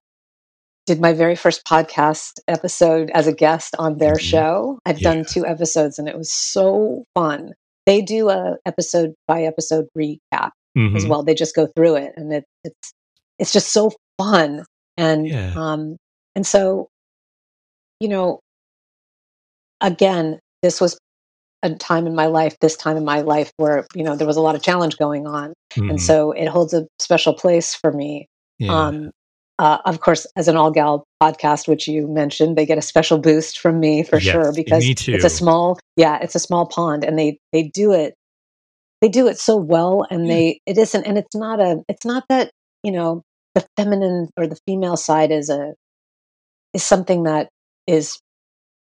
[0.85, 4.19] did my very first podcast episode as a guest on their Mhm.
[4.19, 4.79] show.
[4.85, 5.13] I've Yeah.
[5.13, 7.53] done 2 episodes, and it was so fun.
[7.85, 10.51] They do a episode by episode recap
[10.95, 11.09] as Mhm.
[11.09, 11.23] well.
[11.23, 12.93] They just go through it, and it it's
[13.39, 14.65] it's just so fun,
[14.97, 15.53] and, Yeah.
[15.55, 15.97] um,
[16.35, 16.87] and so
[17.99, 18.39] you know
[19.81, 20.97] again, this was
[21.63, 24.37] a time in my life this time in my life where, you know, there was
[24.37, 25.53] a lot of challenge going on,
[25.89, 25.99] and Mhm.
[25.99, 28.27] so it holds a special place for me.
[28.59, 28.87] Yeah.
[28.87, 29.11] Um,
[29.59, 33.19] uh, of course, as an all gal podcast, which you mentioned, they get a special
[33.19, 34.83] boost from me for sure because
[35.15, 38.15] it's a small yeah, it's a small pond, and they they do it
[39.01, 40.33] they do it so well, and Yeah.
[40.33, 42.51] they it isn't and it's not a it's not that,
[42.83, 43.21] you know,
[43.55, 45.73] the feminine or the female side is a
[46.73, 47.49] is something that
[47.87, 48.19] is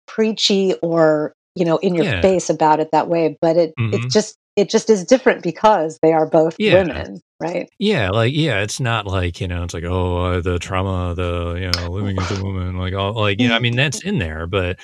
[0.06, 2.20] preachy or, you know, in your Yeah.
[2.22, 3.94] face about it that way, but it Mhm.
[3.94, 6.74] it's just it just is different because they are both Yeah.
[6.74, 7.68] women, right?
[7.78, 11.54] Yeah, like, yeah, it's not like, you know, it's like, "Oh, uh, the trauma, the,
[11.58, 14.18] you know, living as a woman," like, all like, you know, I mean, that's in
[14.18, 14.78] there, but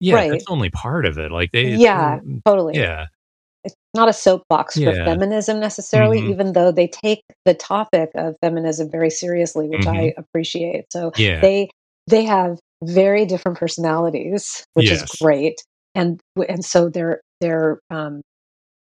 [0.00, 0.30] yeah, Right.
[0.30, 1.30] that's only part of it.
[1.32, 2.74] Like, they Yeah, totally.
[2.76, 3.06] yeah.
[3.64, 6.30] It's not a soapbox for feminism necessarily, Mhm.
[6.30, 10.14] even though they take the topic of feminism very seriously, which I Mhm.
[10.18, 10.86] appreciate.
[10.92, 11.40] So Yeah.
[11.40, 11.70] they
[12.06, 15.62] they have very different personalities, which is great,
[15.94, 18.20] and and so their their, um,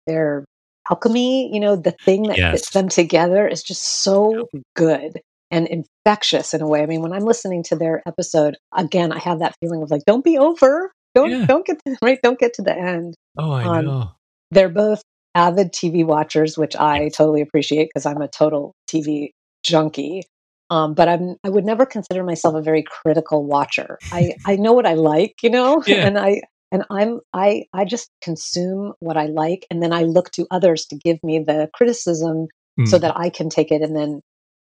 [0.06, 0.44] their
[0.90, 2.52] alchemy, you know, the thing that Yes.
[2.52, 5.20] fits them together is just so good
[5.50, 6.82] and infectious in a way.
[6.82, 10.02] I mean, when I'm listening to their episode, again, I have that feeling of like,
[10.06, 10.92] "Don't be over.
[11.14, 11.46] Don't Yeah.
[11.46, 14.10] don't get to right, don't get to the end." Oh, I Um, know.
[14.50, 15.02] they're both
[15.34, 19.30] avid TV watchers, which I totally appreciate because I'm a total TV
[19.64, 20.22] junkie.
[20.70, 23.98] Um, but I'm I would never consider myself a very critical watcher.
[24.10, 26.06] I I know what I like, you know, Yeah.
[26.06, 30.30] and I and I'm I I just consume what I like, and then I look
[30.32, 32.48] to others to give me the criticism
[32.86, 34.20] so Mm, that I can take it and then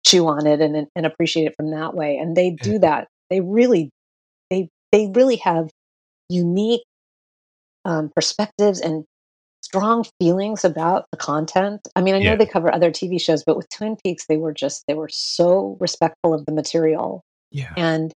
[0.06, 2.16] chew on it and and appreciate it from that way.
[2.16, 3.08] And they do that.
[3.30, 3.90] They really
[4.50, 5.70] they they really have
[6.30, 6.84] unique
[7.84, 9.04] um, perspectives and
[9.62, 11.88] strong feelings about the content.
[11.96, 12.36] I mean, I know Yeah.
[12.36, 15.76] they cover other TV shows, but with Twin Peaks, they were just they were so
[15.80, 17.72] respectful of the material Yeah.
[17.76, 18.12] and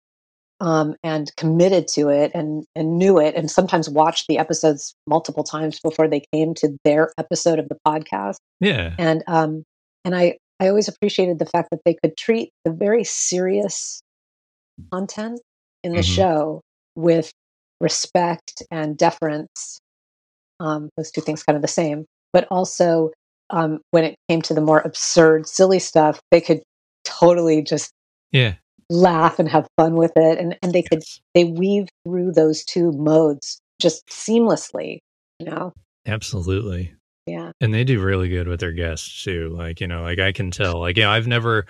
[0.61, 5.45] um, and committed to it and and knew it, and sometimes watched the episodes multiple
[5.45, 8.37] times before they came to their episode of the podcast.
[8.61, 8.95] Yeah.
[8.99, 9.63] And um,
[10.05, 14.01] and I I always appreciated the fact that they could treat the very serious
[14.93, 15.41] content
[15.85, 16.15] in the Mhm.
[16.17, 16.61] show
[16.97, 17.31] with
[17.81, 19.79] respect and deference
[20.61, 22.05] um, those two things kind of the same.
[22.33, 23.11] But also,
[23.51, 26.63] um, when it came to the more absurd, silly stuff, they could
[27.05, 27.91] totally just
[28.33, 28.55] Yeah.
[28.91, 31.03] Laugh and have fun with it, and and they could
[31.35, 34.99] they weave through those two modes just seamlessly.
[35.39, 35.73] You know,
[36.07, 36.95] Absolutely.
[37.27, 37.53] yeah.
[37.61, 39.51] And they do really good with their guests too.
[39.57, 40.81] Like, you know, like I can tell.
[40.81, 41.67] Like, yeah, I've never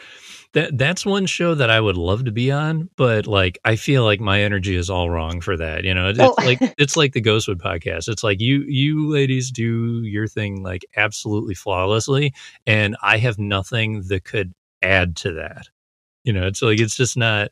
[0.54, 4.04] that that's one show that I would love to be on, but like I feel
[4.04, 5.84] like my energy is all wrong for that.
[5.84, 6.08] You know, oh.
[6.10, 8.08] it's Oh, like it's like the Ghostwood podcast.
[8.08, 12.32] It's like you you ladies do your thing like absolutely flawlessly,
[12.66, 15.68] and I have nothing that could add to that.
[16.28, 17.48] You know, it's like it's just not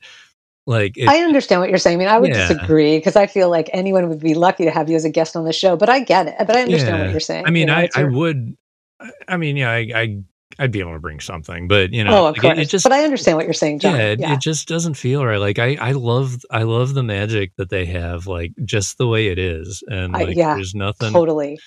[0.67, 1.97] like it, I understand what you're saying.
[1.97, 2.47] I mean, I would Yeah.
[2.49, 5.35] disagree because I feel like anyone would be lucky to have you as a guest
[5.35, 5.77] on the show.
[5.77, 6.35] But I get it.
[6.39, 7.47] But I understand what you're saying.
[7.47, 8.57] I mean, you know, I I your- would.
[9.01, 10.19] I- I mean, yeah, I, I
[10.59, 12.59] I'd be able to bring something, but you know, oh, of like, it, course.
[12.59, 13.95] it just but I understand what you're saying, John.
[13.97, 14.33] yeah, it, yeah.
[14.35, 15.37] it just doesn't feel right.
[15.39, 19.29] Like I I love I love the magic that they have, like just the way
[19.29, 21.13] it is, and I- like yeah, there's nothing.
[21.13, 21.59] totally.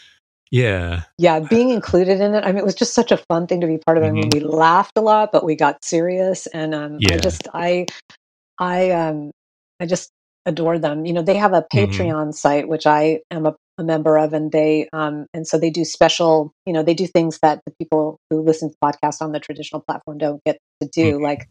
[0.52, 2.44] Yeah, yeah, being included in it.
[2.44, 4.04] I mean, it was just such a fun thing to be part of.
[4.04, 7.08] I mean, we laughed a lot, but we got serious, and um, Mm-hmm.
[7.10, 7.16] Yeah.
[7.16, 7.86] I just, I,
[8.60, 9.32] I, um,
[9.80, 10.10] I just
[10.46, 11.06] adore them.
[11.06, 11.88] You know, they have a Mhm.
[11.88, 15.70] Patreon site which I am a, a member of, and they, um, and so they
[15.70, 16.52] do special.
[16.66, 19.84] You know, they do things that the people who listen to podcasts on the traditional
[19.88, 21.22] platform don't get to do, Mhm.
[21.22, 21.48] like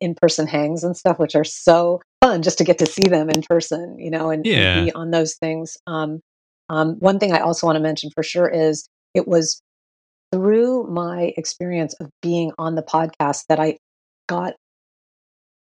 [0.00, 3.28] in person hangs and stuff, which are so fun just to get to see them
[3.30, 3.98] in person.
[3.98, 5.76] You know, and, and be on those things.
[5.86, 6.20] Um,
[6.68, 9.60] um, one thing I also want to mention for sure is it was
[10.32, 13.78] through my experience of being on the podcast that I
[14.28, 14.54] got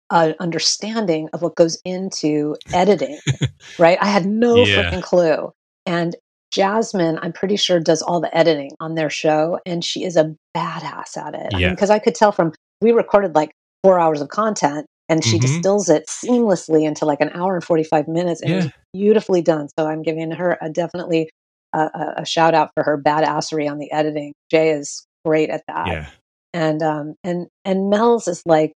[0.10, 3.20] an understanding of what goes into editing,
[3.80, 3.98] right?
[4.02, 4.90] I had no Yeah.
[4.90, 5.52] freaking clue.
[5.86, 6.16] And
[6.52, 10.36] Jasmine, I'm pretty sure, does all the editing on their show, and she is a
[10.56, 11.60] badass at it.
[11.60, 11.70] Yeah.
[11.72, 13.52] Because I could tell from we recorded like
[13.84, 15.42] four hours of content, and she Mhm.
[15.42, 18.70] distills it seamlessly into like an hour and 45 minutes, and Yeah.
[18.94, 19.70] beautifully done.
[19.78, 21.30] So I'm giving her a definitely
[21.74, 24.34] a, a, shout out for her badassery on the editing.
[24.50, 26.10] Jay is great at that yeah,
[26.54, 28.74] and um and and mel's is like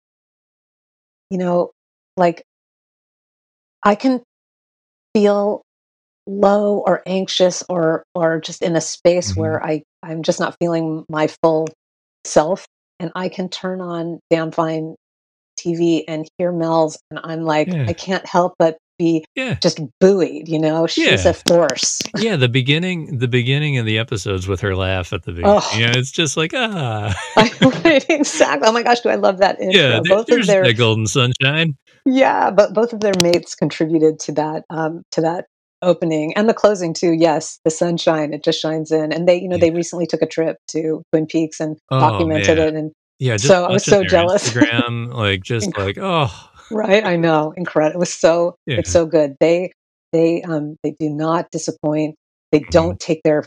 [1.29, 1.71] you know
[2.17, 2.43] like
[3.83, 4.21] i can
[5.15, 5.61] feel
[6.27, 9.37] low or anxious or or just in a space Mhm.
[9.37, 11.67] where i i'm just not feeling my full
[12.25, 12.65] self
[12.99, 14.95] and i can turn on damn fine
[15.59, 17.85] tv and hear mel's and i'm like Yeah.
[17.87, 21.29] i can't help but be yeah, just buoyed you know she's Yeah.
[21.29, 22.35] a force yeah.
[22.35, 25.61] The beginning, the beginning of the episodes with her laugh at the beginning.
[25.63, 25.77] Oh.
[25.77, 27.15] You know, it's just like ah,
[27.85, 29.79] exactly oh my gosh do i love that intro.
[29.81, 29.99] yeah.
[30.03, 31.75] both of their that golden sunshine.
[32.05, 35.45] Yeah, but both of their mates contributed to that um, to that
[35.81, 37.13] opening and the closing too.
[37.13, 40.25] Yes, the sunshine it just shines in, and they you know they recently took a
[40.27, 42.65] trip to Twin Peaks and Oh, documented yeah.
[42.65, 42.73] it.
[42.75, 44.49] And Yeah, just So I was so jealous.
[44.49, 46.31] Instagram, like just like oh,
[46.71, 47.97] right, I know, incredible.
[47.97, 48.77] It was so Yeah.
[48.79, 49.35] it's so good.
[49.39, 49.71] They
[50.13, 52.15] they um they do not disappoint.
[52.51, 52.71] They Mhm.
[52.71, 53.43] don't take their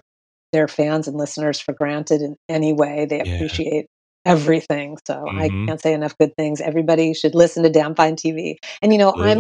[0.53, 3.07] their fans and listeners for granted in any way.
[3.07, 3.35] They Yeah.
[3.35, 3.86] appreciate
[4.27, 4.99] everything.
[5.07, 5.66] So I Mhm.
[5.66, 6.61] can't say enough good things.
[6.61, 8.59] Everybody should listen to Damn Fine TV.
[8.82, 9.39] And you know, I'm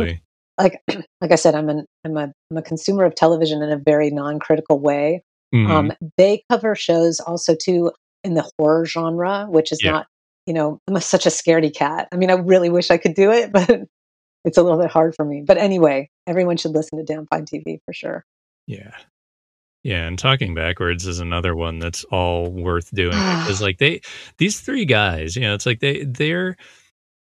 [0.58, 0.80] like
[1.20, 4.10] like I said, I'm an I'm a I'm a consumer of television in a very
[4.10, 5.22] non-critical way.
[5.54, 5.70] Mhm.
[5.70, 7.92] Um, they cover shows also too
[8.24, 9.90] in the horror genre, which is Yeah.
[9.92, 10.06] not
[10.46, 12.08] you know I'm a, such a scaredy cat.
[12.12, 13.82] I mean, I really wish I could do it, but
[14.44, 15.42] it's a little bit hard for me.
[15.46, 18.24] But anyway, everyone should listen to Damn Fine TV for sure.
[18.66, 18.92] Yeah.
[19.84, 24.00] Yeah, and talking backwards is another one that's all worth doing because like they
[24.38, 26.56] these three guys, you know, it's like they they're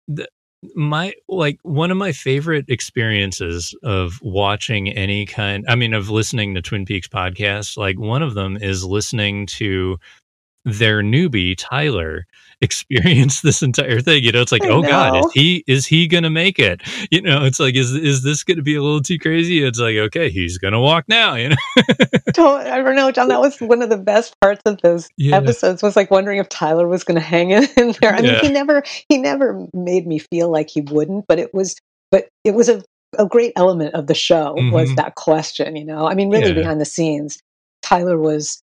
[0.06, 0.26] the,
[0.74, 6.54] my like one of my favorite experiences of watching any kind I mean of listening
[6.54, 9.98] to Twin Peaks podcasts, like one of them is listening to
[10.72, 12.26] their newbie Tyler
[12.60, 14.24] experience this entire thing.
[14.24, 16.82] You know, it's like, I oh God, is he is he gonna make it?
[17.10, 19.64] You know, it's like, is is this gonna be a little too crazy?
[19.64, 21.34] It's like, okay, he's gonna walk now.
[21.38, 21.56] You know,
[22.32, 23.28] Don't, I don't know, John.
[23.28, 25.82] That was one of the best parts of those yeah, episodes.
[25.82, 28.14] Was like wondering if Tyler was to hang in, in there.
[28.14, 31.26] I mean, yeah, he never, he never made me feel like he wouldn't.
[31.26, 31.76] But it was,
[32.10, 32.82] but it was a,
[33.18, 35.76] a great element of the show was hmm that question.
[35.76, 37.38] You know, I mean, really yeah, behind the scenes,
[37.82, 38.62] Tyler was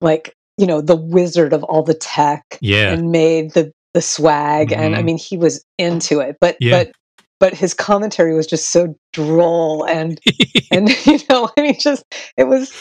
[0.00, 4.72] like, you know, the wizard of all the tech yeah, and made the the swag,
[4.72, 6.36] and I hmm mean, he was into it.
[6.40, 6.92] But yeah, but
[7.40, 10.20] but his commentary was just so droll and
[10.70, 12.04] and you know, I mean, just
[12.36, 12.72] it was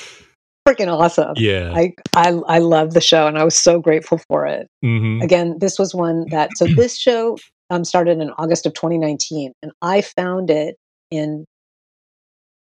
[0.67, 1.35] freaking awesome.
[1.37, 4.67] yeah, I I I love the show, and I was so grateful for it.
[4.81, 7.37] hmm Again, this was one that so this show
[7.69, 10.75] um, started in August of 2019, and I found it
[11.09, 11.45] in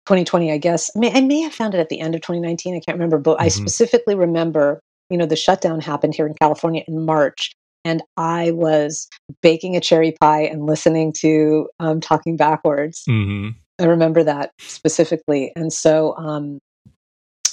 [0.06, 0.52] 2020.
[0.52, 2.74] I guess I may I may have found it at the end of 2019.
[2.76, 4.80] I can't remember, but I hmm specifically remember,
[5.10, 7.52] you know, the shutdown happened here in California in March.
[7.84, 9.08] And I was
[9.42, 13.04] baking a cherry pie and listening to um, Talking Backwards.
[13.06, 15.52] hmm I remember that specifically.
[15.56, 16.58] And so, um,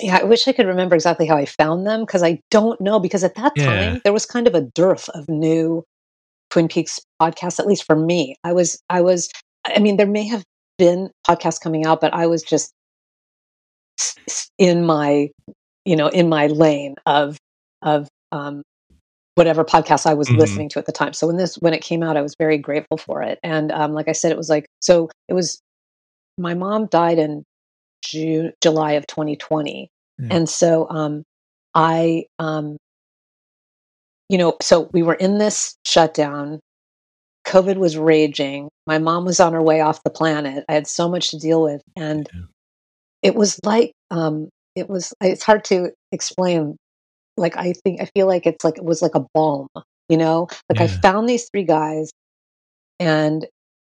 [0.01, 2.99] yeah, I wish I could remember exactly how I found them because I don't know.
[2.99, 5.85] Because at that yeah, time, there was kind of a dearth of new
[6.49, 8.35] Twin Peaks podcasts, at least for me.
[8.43, 9.29] I was, I was,
[9.65, 10.43] I mean, there may have
[10.77, 12.73] been podcasts coming out, but I was just
[14.57, 15.29] in my,
[15.85, 17.37] you know, in my lane of,
[17.81, 18.63] of, um,
[19.35, 21.13] whatever podcast I was hmm listening to at the time.
[21.13, 23.39] So when this, when it came out, I was very grateful for it.
[23.43, 25.59] And, um, like I said, it was like, so it was,
[26.37, 27.43] my mom died in
[28.03, 29.89] June, July of 2020.
[30.19, 31.23] yeah, And so um,
[31.75, 32.77] I, um,
[34.29, 36.59] you know, so we were in this shutdown.
[37.45, 38.69] COVID was raging.
[38.85, 40.65] My mom was on her way off the planet.
[40.67, 41.81] I had so much to deal with.
[41.95, 42.41] And yeah,
[43.23, 46.75] it was like, um, it was, it's hard to explain.
[47.37, 49.67] Like, I think, I feel like it's like, it was like a balm,
[50.09, 50.47] you know?
[50.69, 52.11] Like, I found these three guys
[52.99, 53.45] and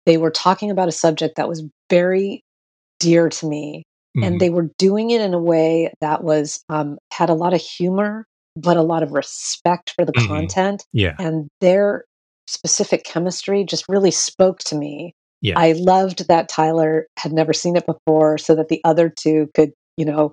[0.06, 2.42] they were talking about a subject that was very
[2.98, 3.84] dear to me
[4.22, 7.54] and hmm they were doing it in a way that was um, had a lot
[7.54, 8.26] of humor
[8.56, 12.04] but a lot of respect for the hmm content yeah, and their
[12.46, 15.14] specific chemistry just really spoke to me.
[15.40, 19.48] Yeah, i loved that tyler had never seen it before so that the other two
[19.54, 20.32] could you know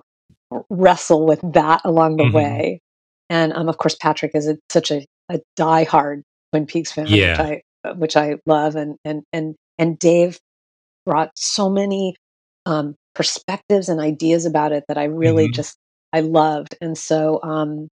[0.68, 2.80] wrestle with that along the hmm way
[3.30, 6.22] and um, of course patrick is a, such a, a diehard
[6.52, 7.60] twin peaks fan which i
[7.96, 10.38] which i love and and and and dave
[11.06, 12.14] brought so many
[12.66, 15.76] um, perspectives and ideas about it that I really hmm just
[16.12, 16.76] I loved.
[16.80, 17.88] And so, um,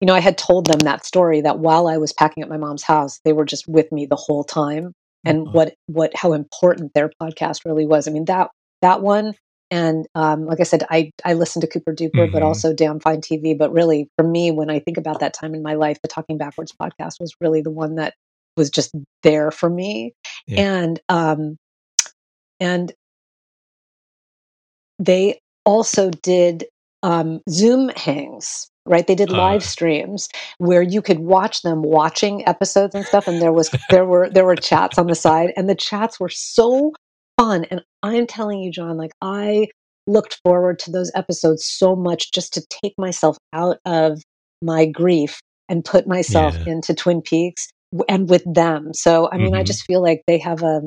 [0.00, 2.56] you know, I had told them that story that while I was packing up my
[2.56, 4.92] mom's house, they were just with me the whole time,
[5.24, 8.08] and uh, what what how important their podcast really was.
[8.08, 8.50] I mean that
[8.82, 9.34] that one.
[9.74, 13.00] And um, like I said, I, I listened to Cooper Duper, but hmm also Damn
[13.00, 13.58] Fine TV.
[13.58, 16.38] But really, for me, when I think about that time in my life, the Talking
[16.38, 18.14] Backwards podcast was really the one that
[18.56, 18.94] was just
[19.24, 20.14] there for me.
[20.46, 21.56] yeah, And um,
[22.60, 22.92] and
[25.00, 26.66] they also did
[27.02, 29.04] um, Zoom hangs, right?
[29.04, 30.28] They did uh, live streams
[30.58, 34.44] where you could watch them watching episodes and stuff, and there was there were there
[34.44, 36.92] were chats on the side, and the chats were so
[37.36, 37.64] fun.
[37.64, 39.68] And I'm telling you, John, like I
[40.06, 44.22] looked forward to those episodes so much just to take myself out of
[44.62, 47.68] my grief and put myself yeah, into Twin Peaks
[48.08, 48.92] and with them.
[48.94, 50.82] So I mean, I hmm just feel like they have a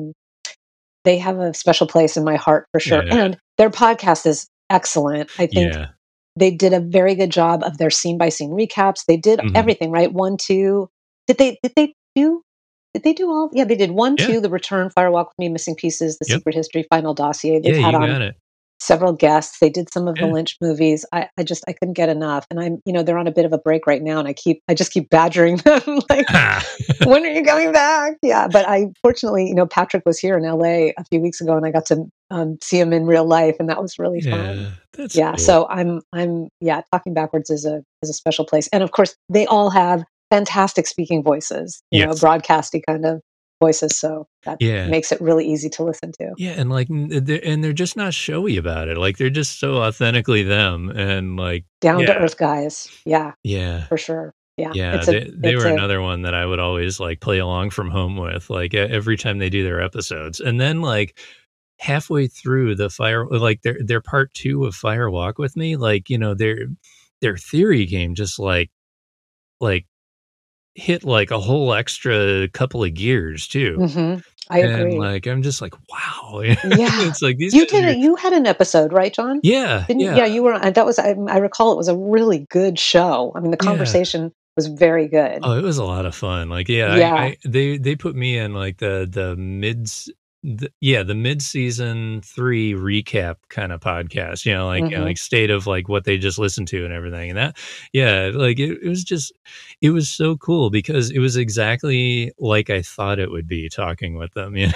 [1.04, 3.06] they have a special place in my heart for sure.
[3.06, 5.30] yeah, And their podcast is excellent.
[5.38, 5.86] I think yeah,
[6.36, 9.04] they did a very good job of their scene by scene recaps.
[9.08, 10.12] They did hmm everything, right?
[10.12, 10.88] One, two.
[11.26, 12.42] Did they did they do
[12.94, 15.48] they do all yeah, they did one, yeah, two, the return, Fire Walk with Me,
[15.48, 17.60] Missing Pieces, the yep, secret history, final dossier.
[17.60, 18.36] They've had you on got it.
[18.80, 19.58] several guests.
[19.60, 21.04] They did some of the Lynch movies.
[21.12, 22.46] I, I just I couldn't get enough.
[22.50, 24.32] And I'm, you know, they're on a bit of a break right now and I
[24.32, 26.26] keep I just keep badgering them like
[27.04, 28.14] when are you coming back?
[28.22, 31.56] Yeah, but I fortunately, you know, Patrick was here in LA a few weeks ago,
[31.56, 34.56] and I got to um, see him in real life, and that was really fun.
[34.56, 35.38] yeah, that's Yeah, cool.
[35.38, 39.14] so I'm, I'm, yeah, talking backwards is a is a special place, and of course,
[39.28, 43.20] they all have fantastic speaking voices, you know, broadcasty kind of
[43.60, 44.86] voices, so that Yeah.
[44.86, 46.32] makes it really easy to listen to.
[46.36, 48.96] Yeah, and like, uh, they're, and they're just not showy about it.
[48.98, 53.96] Like, they're just so authentically them, and like, Down to earth guys, yeah, yeah, for
[53.96, 54.32] sure.
[54.56, 54.96] Yeah, yeah.
[54.96, 57.70] it's a, They they were a, another one that I would always like play along
[57.70, 61.18] from home with, like every time they do their episodes, and then like
[61.78, 66.10] halfway through the fire, like their their part two of fire walk with me, like
[66.10, 66.66] you know their
[67.20, 68.70] their theory game just like
[69.60, 69.86] like
[70.78, 73.76] hit like a whole extra couple of gears too.
[73.78, 74.22] Mhm.
[74.50, 74.98] I And agree.
[74.98, 76.40] like I'm just like, wow.
[76.42, 76.56] Yeah.
[76.64, 79.40] it's like these You did are- You had an episode, right, John?
[79.42, 80.16] Yeah, Didn't, yeah.
[80.16, 80.26] yeah.
[80.26, 80.58] you were.
[80.58, 80.98] That was.
[80.98, 83.32] I, I recall it was a really good show.
[83.36, 83.68] I mean, the Yeah.
[83.68, 85.40] conversation was very good.
[85.42, 86.48] Oh, it was a lot of fun.
[86.48, 87.14] Like, yeah, Yeah.
[87.14, 90.10] I, I, they they put me in like the the mids,
[90.56, 94.44] the, yeah, the mid season three recap kind of podcast.
[94.46, 96.92] You know, like you know, like state of like what they just listened to and
[96.92, 97.30] everything.
[97.30, 97.56] And that,
[97.92, 99.32] yeah, like it, it was just,
[99.82, 104.16] it was so cool because it was exactly like I thought it would be talking
[104.16, 104.56] with them.
[104.56, 104.72] Yeah,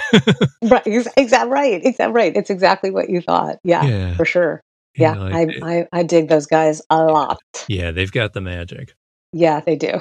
[0.61, 0.83] Right.
[1.17, 1.51] Exactly.
[1.51, 1.85] Right.
[1.85, 2.13] Exactly.
[2.13, 2.35] Right.
[2.37, 3.57] It's exactly what you thought.
[3.63, 3.83] Yeah.
[3.85, 4.61] yeah, For sure.
[4.95, 5.13] you Yeah.
[5.13, 7.39] know, like, I, I I dig those guys a lot.
[7.67, 8.95] yeah, they've got the magic.
[9.33, 9.99] Yeah, they do.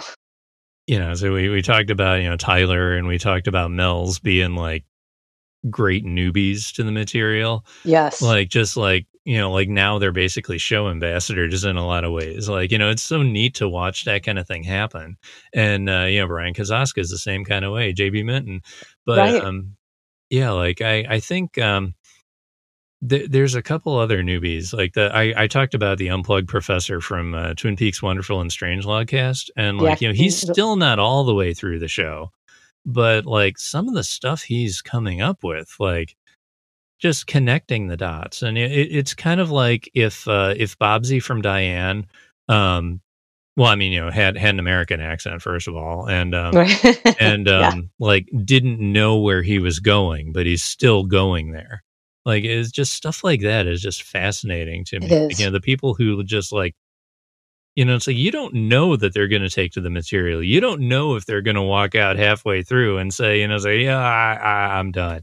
[0.86, 4.18] you know, so we, we talked about, you know, Tyler and we talked about Mel's
[4.18, 4.84] being like
[5.70, 7.64] great newbies to the material.
[7.84, 8.20] Yes.
[8.22, 12.12] Like, just like, you know, like now they're basically show ambassadors in a lot of
[12.12, 12.48] ways.
[12.48, 15.16] Like, you know, it's so neat to watch that kind of thing happen.
[15.54, 18.62] And, uh, you know, Brian Kazaska is the same kind of way, JB Minton.
[19.06, 19.42] But, Right.
[19.44, 19.76] um,
[20.30, 21.94] yeah, like I, I think, um,
[23.08, 27.00] th- there's a couple other newbies like the I, I talked about the unplugged professor
[27.00, 30.76] from uh, Twin Peaks Wonderful and Strange Logcast and like Yeah, you know he's still
[30.76, 32.30] not all the way through the show
[32.84, 36.16] but like some of the stuff he's coming up with like
[36.98, 41.22] just connecting the dots and it, it- it's kind of like if uh, if Bobsy
[41.22, 42.06] from Diane
[42.48, 43.00] um
[43.56, 46.54] well I mean you know had had an American accent first of all and um
[47.20, 47.80] and um Yeah.
[47.98, 51.82] like didn't know where he was going but he's still going there.
[52.24, 55.08] Like it's just stuff like that is just fascinating to me.
[55.38, 56.74] You know the people who just like
[57.76, 60.42] you know it's like you don't know that they're going to take to the material.
[60.42, 63.58] You don't know if they're going to walk out halfway through and say you know
[63.58, 65.22] say yeah I, I, i'm done.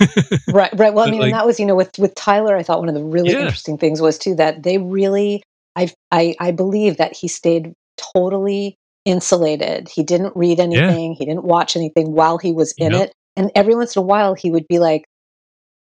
[0.48, 0.94] Right right.
[0.94, 2.88] Well i mean like- and that was you know with with tyler i thought one
[2.88, 3.40] of the really Yeah.
[3.40, 5.42] interesting things was too that they really
[5.76, 7.72] i i i believe that he stayed
[8.14, 9.88] totally insulated.
[9.88, 11.14] He didn't read anything.
[11.14, 13.02] He didn't watch anything while he was in Yep.
[13.08, 13.12] it.
[13.36, 15.04] And every once in a while he would be like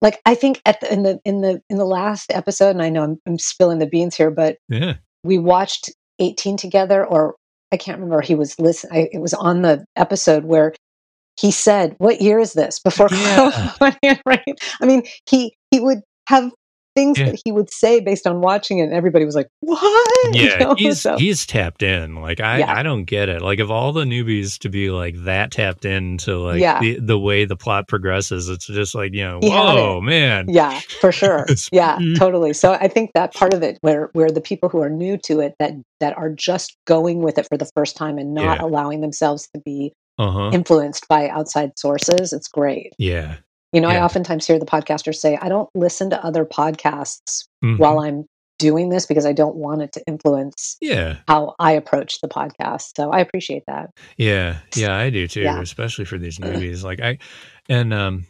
[0.03, 2.91] like i think at the, in the in the in the last episode and i
[2.91, 4.95] know i'm, I'm spilling the beans here but yeah.
[5.23, 7.35] we watched 18 together or
[7.73, 10.75] i can't remember he was listen I, it was on the episode where
[11.41, 13.51] he said what year is this before Yeah.
[13.51, 16.51] Carl went in, right i mean he he would have
[16.95, 17.27] things Yeah.
[17.31, 19.81] that he would say based on watching it and everybody was like what?
[20.35, 22.73] You yeah know, he's so- he's tapped in like i Yeah.
[22.75, 26.39] i don't get it like of all the newbies to be like that tapped into
[26.39, 26.81] like Yeah.
[26.81, 30.47] the, the way the plot progresses it's just like you know He whoa man.
[30.49, 31.47] Yeah for sure.
[31.73, 34.91] Yeah totally so i think that part of it where where the people who are
[34.91, 38.35] new to it that that are just going with it for the first time and
[38.35, 40.51] not allowing themselves to be uh-huh.
[40.53, 42.93] influenced by outside sources it's great.
[42.99, 43.37] Yeah
[43.75, 44.05] You know, I Yeah.
[44.05, 47.79] oftentimes hear the podcasters say, I don't listen to other podcasts Mhm.
[47.79, 48.25] while I'm
[48.61, 52.93] doing this because I don't want it to influence yeah how I approach the podcast.
[52.97, 53.91] So I appreciate that.
[54.17, 55.61] Yeah, yeah, I do too, Yeah.
[55.61, 56.85] especially for these movies.
[56.85, 57.19] Like I
[57.69, 58.27] and um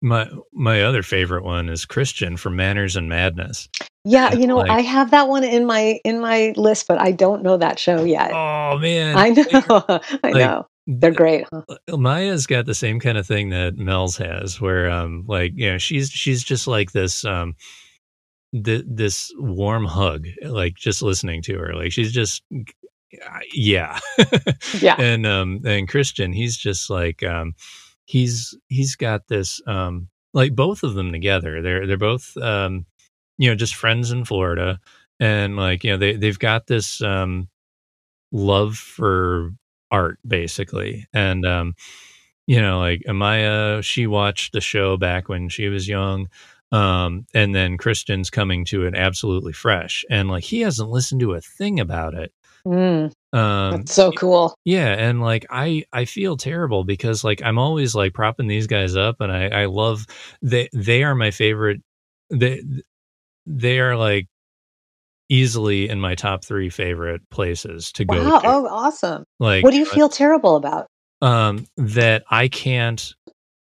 [0.00, 3.68] my my other favorite one is Christian from Manners and Madness.
[4.04, 6.98] Yeah, Yeah, you know, like- I have that one in my in my list, but
[6.98, 8.30] I don't know that show yet.
[8.32, 9.14] Oh man.
[9.16, 9.28] I
[9.68, 9.84] know.
[10.24, 10.66] I like, know.
[10.86, 11.62] They're great, huh?
[11.96, 15.78] Maya's got the same kind of thing that Mel's has where um like you know
[15.78, 17.56] she's she's just like this um
[18.64, 22.42] th- this warm hug like just listening to her like she's just
[23.52, 23.98] yeah
[24.80, 24.96] Yeah.
[24.98, 27.54] and um and Christian he's just like um
[28.04, 32.86] he's he's got this um like both of them together they're they're both um
[33.38, 34.78] you know just friends in Florida
[35.18, 37.48] and like you know they they've got this um
[38.32, 39.52] love for
[39.90, 41.06] art basically.
[41.12, 41.74] And um
[42.46, 46.28] you know like Amaya she watched the show back when she was young
[46.72, 50.04] um and then Christian's coming to it absolutely fresh.
[50.10, 52.32] And like he hasn't listened to a thing about it.
[52.66, 54.54] Mm, um that's so cool.
[54.64, 58.96] yeah, and like I I feel terrible because like I'm always like propping these guys
[58.96, 60.06] up and I I love
[60.42, 61.80] they they are my favorite
[62.30, 62.60] they
[63.46, 64.26] they are like
[65.28, 68.38] easily in my top 3 favorite places to go Wow.
[68.40, 68.46] to.
[68.48, 69.24] Oh, awesome.
[69.40, 70.86] Like What do you feel terrible about?
[71.22, 73.14] um that I can't,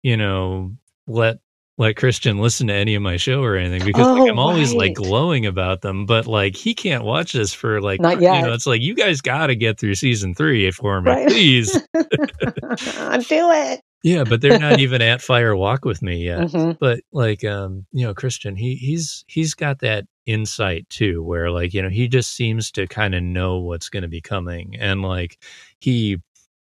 [0.03, 0.73] you know,
[1.07, 1.39] let
[1.79, 4.73] let Christian listen to any of my show or anything because Oh, like I'm always
[4.75, 8.37] like glowing about them, but like he can't watch this for like Not yet.
[8.37, 11.29] you know, it's like you guys got to get through season 3 for me, Right.
[11.29, 11.75] please.
[11.95, 13.81] I do it.
[14.03, 16.41] Yeah, but they're not even at Fire Walk with me yet.
[16.49, 16.79] Mhm.
[16.79, 21.75] But like um, you know, Christian, he he's he's got that insight too where like,
[21.75, 25.03] you know, he just seems to kind of know what's going to be coming and
[25.03, 25.39] like
[25.81, 26.19] he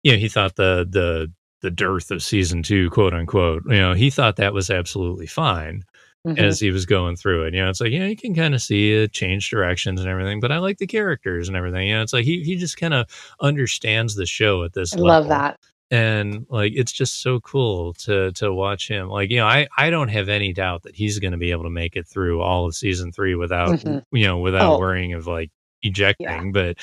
[0.04, 1.32] you know, he thought the the
[1.62, 5.84] the dearth of season 2, quote unquote, you know, he thought that was absolutely fine.
[6.28, 6.38] Mhm.
[6.38, 7.56] as he was going through it.
[7.56, 10.40] You know, it's like, yeah, you can kind of see it change directions and everything,
[10.40, 11.88] but I like the characters and everything.
[11.88, 13.08] You know, it's like he he just kind of
[13.42, 15.08] understands the show at this I level.
[15.08, 15.60] love that.
[15.92, 19.10] And like it's just so cool to to watch him.
[19.10, 21.64] Like, you know, I I don't have any doubt that he's going to be able
[21.66, 24.04] to make it through all of season 3 without Mhm.
[24.14, 24.80] you know, without Oh.
[24.80, 25.52] worrying of like
[25.84, 26.78] ejecting, but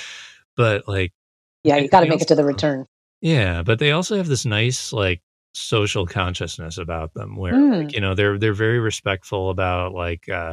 [0.56, 1.12] but like
[1.64, 2.86] Yeah, you got to make it to the return.
[3.22, 5.22] yeah, but they also have this nice like
[5.54, 7.84] social consciousness about them where Mm.
[7.84, 10.52] like, you know, they're they're very respectful about like uh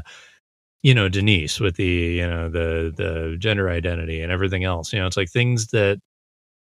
[0.81, 4.93] you know, Denise with the, you know, the the gender identity and everything else.
[4.93, 5.99] You know, it's like things that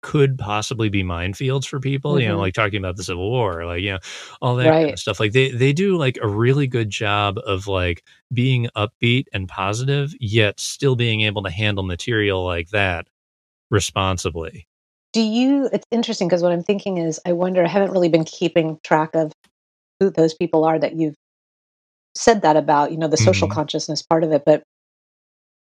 [0.02, 2.40] could possibly be minefields for people, you know, Mhm.
[2.40, 3.98] like talking about the Civil War, like, you know,
[4.42, 5.20] all that kind of stuff.
[5.20, 10.14] Like they they do like a really good job of like being upbeat and positive,
[10.20, 13.06] yet still being able to handle material like that
[13.70, 14.66] responsibly.
[15.12, 15.68] Do you?
[15.72, 17.64] It's interesting because what I'm thinking is, I wonder.
[17.64, 19.32] I haven't really been keeping track of
[20.00, 21.16] who those people are that you've
[22.16, 22.92] said that about.
[22.92, 23.52] You know, the social Mhm.
[23.52, 24.44] consciousness part of it.
[24.46, 24.62] But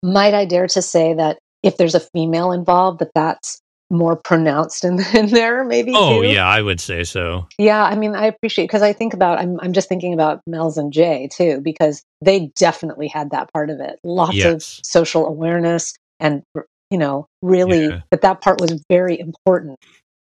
[0.03, 4.85] might I dare to say that if there's a female involved, that that's more pronounced
[4.85, 5.65] in, in there?
[5.65, 5.93] Maybe.
[5.95, 6.29] Oh too?
[6.29, 7.47] yeah, I would say so.
[7.59, 10.77] Yeah, I mean, I appreciate because I think about I'm I'm just thinking about Mel's
[10.77, 13.99] and Jay too because they definitely had that part of it.
[14.05, 16.43] Lots of social awareness and
[16.91, 18.01] you know, really Yeah.
[18.11, 19.77] but that part was very important.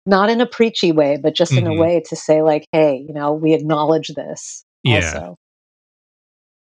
[0.05, 1.79] Not in a preachy way, but just in a Mhm.
[1.79, 4.95] way to say like, hey, you know, we acknowledge this Yeah.
[4.95, 5.35] also.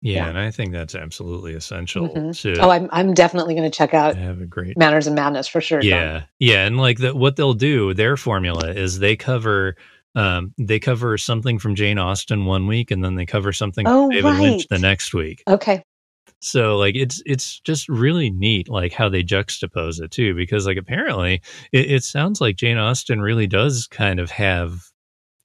[0.02, 0.28] Yeah, Yeah.
[0.28, 2.38] and I think that's absolutely essential Mhm.
[2.42, 5.48] to Oh, I'm I'm definitely going to check out have a great Manners and Madness
[5.48, 5.80] for sure.
[5.80, 5.88] John.
[5.90, 6.22] Yeah.
[6.38, 9.76] Yeah, and like the, what they'll do, their formula is they cover
[10.14, 14.06] um they cover something from Jane Austen one week and then they cover something Oh,
[14.08, 15.42] from David Lynch the next week.
[15.48, 15.82] Okay.
[16.40, 20.76] So like it's it's just really neat like how they juxtapose it too because like
[20.76, 21.40] apparently
[21.72, 24.84] it, it sounds like Jane Austen really does kind of have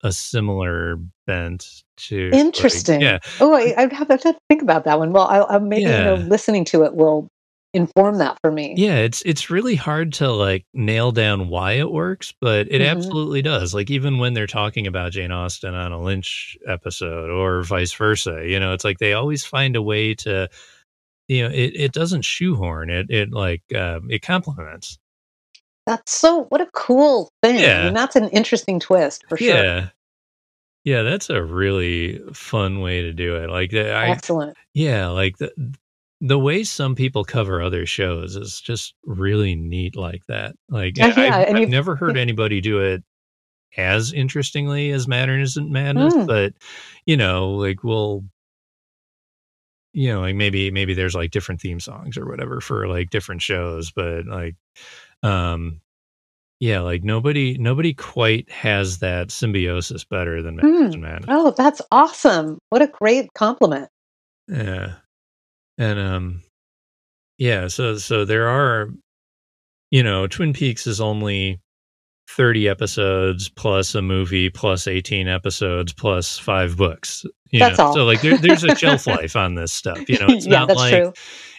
[0.04, 3.02] a similar bent to like- Interesting.
[3.02, 3.20] yeah.
[3.40, 5.12] Oh, I, I'd have to think about that one.
[5.14, 7.28] Well, I, I maybe you know, listening to it will
[7.74, 8.74] inform that for me.
[8.78, 12.90] Yeah, it's it's really hard to like nail down why it works, but it Mhm.
[12.90, 13.74] absolutely does.
[13.74, 18.44] Like even when they're talking about Jane Austen on a Lynch episode or vice versa,
[18.46, 20.50] you know, it's like they always find a way to
[21.28, 23.10] you know, it, it doesn't shoehorn it.
[23.10, 24.98] It like um, it complements.
[25.88, 26.44] That's so.
[26.50, 27.58] What a cool thing.
[27.58, 29.48] I mean, that's an interesting twist for sure.
[29.48, 29.88] Yeah.
[30.84, 33.50] Yeah, that's a really fun way to do it.
[33.50, 34.58] Like the- I Excellent.
[34.74, 35.52] yeah, like the
[36.24, 40.56] the way some people cover other shows is just really neat like that.
[40.70, 43.04] Like Yeah, yeah, I've, I've never heard anybody do it
[43.78, 46.28] as interestingly as Manners and Madness, Mm.
[46.28, 46.54] but
[47.06, 48.24] you know, like we'll
[49.94, 53.42] you know, like maybe maybe there's like different theme songs or whatever for like different
[53.42, 54.56] shows, but like
[55.24, 55.82] um
[56.62, 60.84] yeah, like nobody nobody quite has that symbiosis better than Hmm.
[60.84, 61.26] and Madness.
[61.28, 62.60] Oh, that's awesome.
[62.70, 63.90] What a great compliment.
[64.48, 64.94] Yeah.
[65.80, 66.42] And um
[67.40, 68.92] yeah, so so there are
[69.90, 71.60] you know, Twin Peaks is only
[72.38, 77.26] 30 episodes plus a movie plus 18 episodes plus 5 books.
[77.52, 77.86] You That's know?
[77.88, 77.94] all.
[77.94, 80.28] So like there, there's a shelf life on this stuff, you know.
[80.30, 81.14] It's yeah, not that's like true.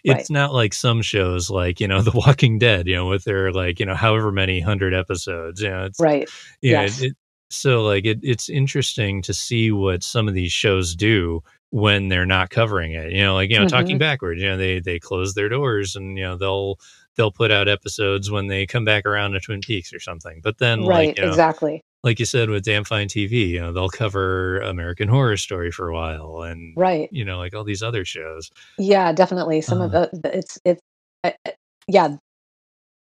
[0.05, 3.53] it's not like some shows like, you know, The Walking Dead, you know, with their
[3.53, 6.29] like, you know, however many hundred episodes, you know, it's Right.
[6.63, 7.01] yeah, Yes.
[7.03, 7.17] it, it,
[7.51, 12.25] so like it, it's interesting to see what some of these shows do when they're
[12.27, 13.13] not covering it.
[13.13, 14.01] You know, like you know, talking Mhm.
[14.01, 14.41] backwards.
[14.41, 16.79] You know, they they close their doors and you know they'll
[17.17, 20.41] they'll put out episodes when they come back around to Twin Peaks or something.
[20.43, 21.09] But then, Right.
[21.09, 21.83] like you know, exactly.
[22.05, 25.89] like you said with Damn Fine TV, you know, they'll cover American Horror Story for
[25.89, 27.09] a while and Right.
[27.13, 28.51] you know, like all these other shows.
[28.79, 29.61] Yeah, definitely.
[29.61, 30.09] Some of Uh.
[30.13, 30.81] the, the it's it's
[31.25, 31.51] uh, uh,
[31.89, 32.17] yeah,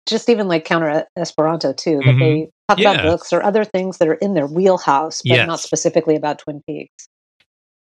[0.07, 1.97] just even like counter Esperanto too.
[1.97, 2.19] That Mhm.
[2.19, 6.15] they talk about books or other things that are in their wheelhouse, but not specifically
[6.15, 7.07] about Twin Peaks.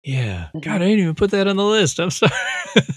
[0.05, 0.63] Yeah, Mhm.
[0.63, 2.01] God, I didn't even put that on the list.
[2.01, 2.33] I'm sorry.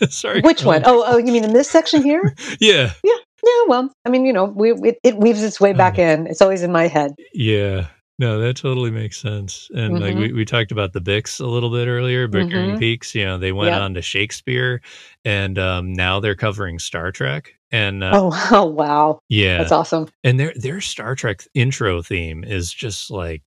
[0.09, 0.41] sorry.
[0.41, 0.81] Which one?
[0.85, 2.33] Oh, oh, you mean in this section here?
[2.59, 2.93] yeah.
[3.03, 3.13] Yeah,
[3.43, 3.63] Yeah.
[3.67, 6.25] well, I mean, you know, we, it, it weaves its way back in.
[6.27, 7.13] It's always in my head.
[7.33, 7.87] Yeah.
[8.17, 9.69] No, that totally makes sense.
[9.75, 10.19] And like Mhm.
[10.19, 12.79] we, we talked about the Bix a little bit earlier, Bickering Mhm.
[12.79, 13.81] Peaks, you know, they went Yep.
[13.81, 14.81] on to Shakespeare
[15.25, 17.53] and um now they're covering Star Trek.
[17.71, 19.19] And uh, Oh, oh, wow.
[19.27, 19.57] yeah.
[19.57, 20.07] That's awesome.
[20.23, 23.43] and their their Star Trek intro theme is just like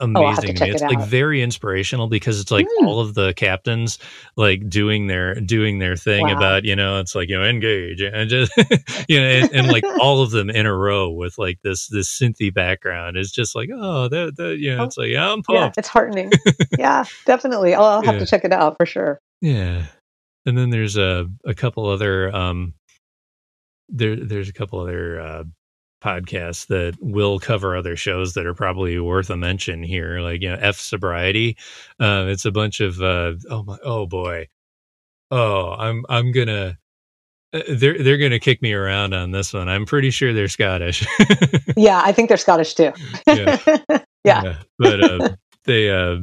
[0.00, 0.54] amazing.
[0.54, 0.70] to check me.
[0.70, 2.86] it It's like very inspirational because it's like Mm.
[2.86, 3.98] all of the captains
[4.36, 6.36] like doing their doing their thing Wow.
[6.36, 8.52] about you know it's like you know engage and just
[9.08, 12.08] you know and, and like all of them in a row with like this this
[12.08, 15.42] synthy background is just like oh that that you know Oh, it's like yeah, I'm
[15.48, 16.32] Yeah, pumped it's heartening.
[16.76, 17.74] yeah, definitely.
[17.74, 18.20] Oh, I'll have Yeah.
[18.20, 19.18] to check it out for sure.
[19.40, 19.86] yeah
[20.46, 22.74] and then there's a a couple other um
[23.88, 25.44] there there's a couple other uh
[26.00, 30.50] podcasts that will cover other shows that are probably worth a mention here, like you
[30.50, 31.56] know F Sobriety.
[32.00, 34.48] Uh, it's a bunch of uh, oh my oh boy,
[35.30, 36.78] oh I'm I'm gonna
[37.52, 39.68] uh, they're they're gonna kick me around on this one.
[39.68, 41.06] I'm pretty sure they're Scottish.
[41.76, 42.92] yeah, I think they're Scottish too.
[43.26, 43.58] yeah.
[44.24, 44.42] yeah.
[44.42, 45.28] yeah, but uh,
[45.64, 46.18] they uh,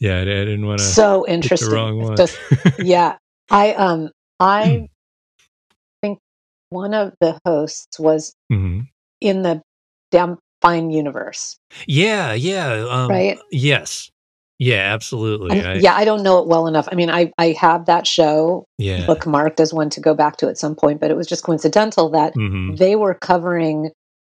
[0.00, 1.70] yeah, I didn't want to so interesting.
[1.70, 2.16] the wrong one.
[2.16, 2.38] Just,
[2.78, 3.16] yeah,
[3.50, 4.10] I um
[4.40, 4.88] I
[6.02, 6.18] think
[6.70, 8.80] one of the hosts was hmm
[9.24, 9.62] in the
[10.10, 13.38] damn fine universe, Yeah, yeah, um, right?
[13.50, 14.10] yes,
[14.58, 15.60] yeah, absolutely.
[15.62, 16.88] I, yeah, I don't know it well enough.
[16.90, 20.48] I mean, I I have that show yeah, bookmarked as one to go back to
[20.48, 23.90] at some point, but it was just coincidental that hmm they were covering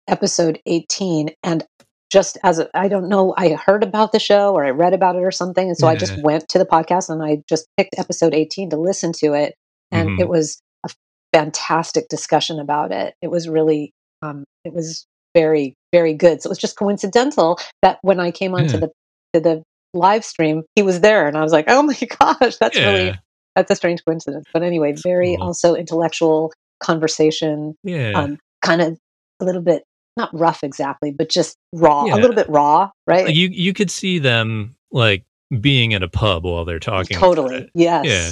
[0.07, 1.65] episode 18 and
[2.11, 5.15] just as a, I don't know, I heard about the show or I read about
[5.15, 5.67] it or something.
[5.67, 8.77] And so I just went to the podcast and I just picked episode 18 to
[8.77, 9.55] listen to it.
[9.91, 10.89] And hmm it was a
[11.33, 13.15] fantastic discussion about it.
[13.21, 13.91] It was really,
[14.21, 16.41] um, it was very, very good.
[16.41, 18.91] So it was just coincidental that when I came onto yeah, the,
[19.33, 19.63] to the
[19.93, 23.13] live stream, he was there and I was like, oh my gosh, that's really,
[23.55, 24.45] that's a strange coincidence.
[24.53, 25.47] But anyway, it's very cool.
[25.47, 28.97] also intellectual conversation, Yeah, um, kind of
[29.39, 29.83] a little bit
[30.17, 33.33] not rough exactly, but just raw, a little bit raw, right?
[33.33, 35.25] You you could see them like
[35.59, 37.55] being at a pub while they're talking Totally.
[37.55, 37.69] it.
[37.75, 38.31] Yeah,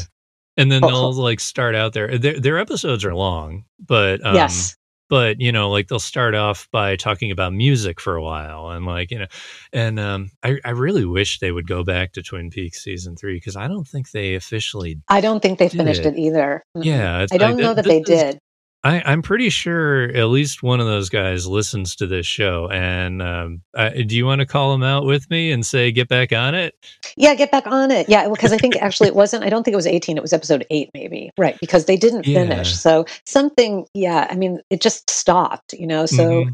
[0.57, 2.18] and then Oh, they'll like start out there.
[2.18, 4.76] Their their episodes are long, but um, yes.
[5.14, 8.88] But you know like they'll start off by talking about music for a while and
[8.88, 9.27] like you know
[9.72, 13.35] and um i, I really wish they would go back to twin peaks season three
[13.35, 16.64] because i don't think they officially I don't think they finished it it either.
[16.73, 18.40] Yeah I don't know th- that they did.
[18.85, 22.69] I, I'm pretty sure at least one of those guys listens to this show.
[22.69, 26.10] And um, I, do you want to call him out with me and say, get
[26.10, 26.76] back on it?
[27.15, 28.10] Yeah, get back on it.
[28.10, 30.34] Yeah, because I think actually it wasn't, I don't think it was 18, it was
[30.34, 31.31] episode eight, maybe.
[31.38, 31.57] Right.
[31.61, 32.73] Because they didn't finish.
[32.73, 36.05] So something, yeah, I mean, it just stopped, you know?
[36.05, 36.49] So, hmm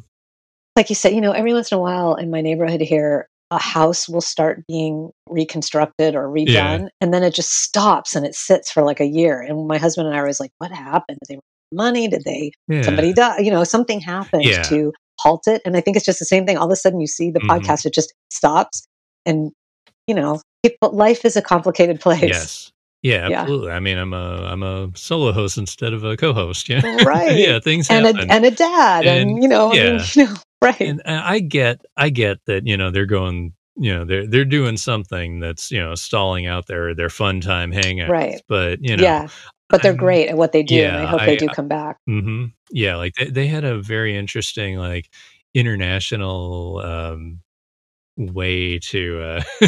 [0.75, 3.61] like you said, you know, every once in a while in my neighborhood here, a
[3.61, 6.77] house will start being reconstructed or Yeah.
[6.77, 9.41] redone, and then it just stops and it sits for like a year.
[9.41, 11.17] And my husband and I was like, "What happened?
[11.27, 12.07] Did they run out of money?
[12.07, 12.83] Did they Yeah.
[12.83, 13.39] somebody die?
[13.39, 14.69] You know, something happened Yeah.
[14.69, 16.57] to halt it." And I think it's just the same thing.
[16.57, 18.87] All of a sudden, you see the hmm podcast; it just stops,
[19.25, 19.51] and
[20.07, 22.21] you know, people, life is a complicated place.
[22.21, 22.71] Yes.
[23.01, 23.71] Yeah, Yeah, absolutely.
[23.71, 26.67] I mean, I'm a I'm a solo host instead of a co-host.
[26.69, 27.31] Yeah, right.
[27.37, 30.05] yeah, things And a happen, and a dad, and and you know, I mean, yeah,
[30.15, 34.03] you know, right, and I get I get that you know they're going you know
[34.05, 38.41] they're they're doing something that's you know stalling out their their fun time hangouts, right.
[38.49, 39.27] but you know Yeah,
[39.69, 41.49] but they're I'm great at what they do, and I yeah hope they I do
[41.49, 41.97] come back.
[42.05, 45.09] hmm yeah like they, they had a very interesting like
[45.53, 47.39] international um
[48.17, 49.41] way to uh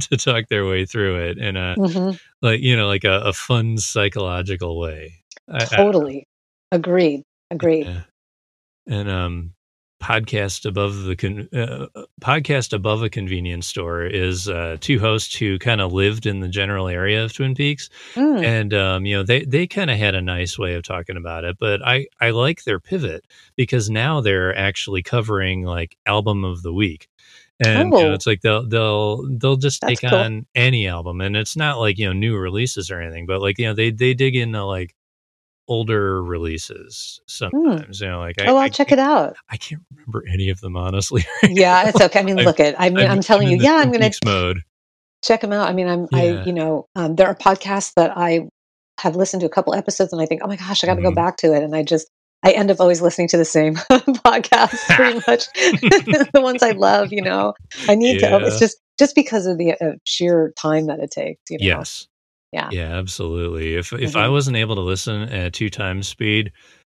[0.00, 2.10] to talk their way through it in a hmm
[2.42, 5.14] like you know like a, a fun psychological way
[5.50, 6.26] I, I, Totally.
[6.72, 7.22] Agreed.
[7.50, 7.86] Agreed.
[7.86, 8.00] yeah.
[8.88, 9.54] and um
[10.02, 15.34] podcast above the con- uh, uh, podcast above a convenience store is uh two hosts
[15.36, 18.44] who kind of lived in the general area of twin peaks Mm.
[18.44, 21.44] and um you know they they kind of had a nice way of talking about
[21.44, 23.24] it but i i like their pivot
[23.56, 27.08] because now they're actually covering like album of the week
[27.64, 30.18] and you know Oh, it's like they'll they'll they'll just that's take cool.
[30.18, 33.58] on any album and it's not like you know new releases or anything but like
[33.58, 34.94] you know they they dig into like
[35.68, 37.20] older releases
[37.54, 37.76] Mm.
[37.76, 39.36] sometimes you know like i Oh, I'll i check it out.
[39.50, 42.20] i can't remember any of them honestly right Yeah, now it's okay.
[42.20, 42.80] I mean, i'm look at.
[42.80, 43.56] I mean, i'm, I'm I'm telling you.
[43.58, 44.62] Yeah, I'm gonna mode
[45.24, 45.68] check them out.
[45.68, 46.08] I mean, I'm.
[46.12, 46.40] I.
[46.44, 48.48] You know, um, there are podcasts that I
[49.00, 51.02] have listened to a couple episodes, and I think, oh my gosh, I got to
[51.02, 52.08] go hmm back to it, and I just.
[52.44, 57.12] I end up always listening to the same podcasts, pretty much the ones I love.
[57.12, 57.54] You know,
[57.88, 58.40] I need to.
[58.44, 61.40] It's just just because of the uh, sheer time that it takes.
[61.50, 62.08] You know, yes
[62.52, 62.72] yeah.
[62.72, 63.74] Yeah, absolutely.
[63.76, 66.52] If if I hmm wasn't able to listen at two times speed,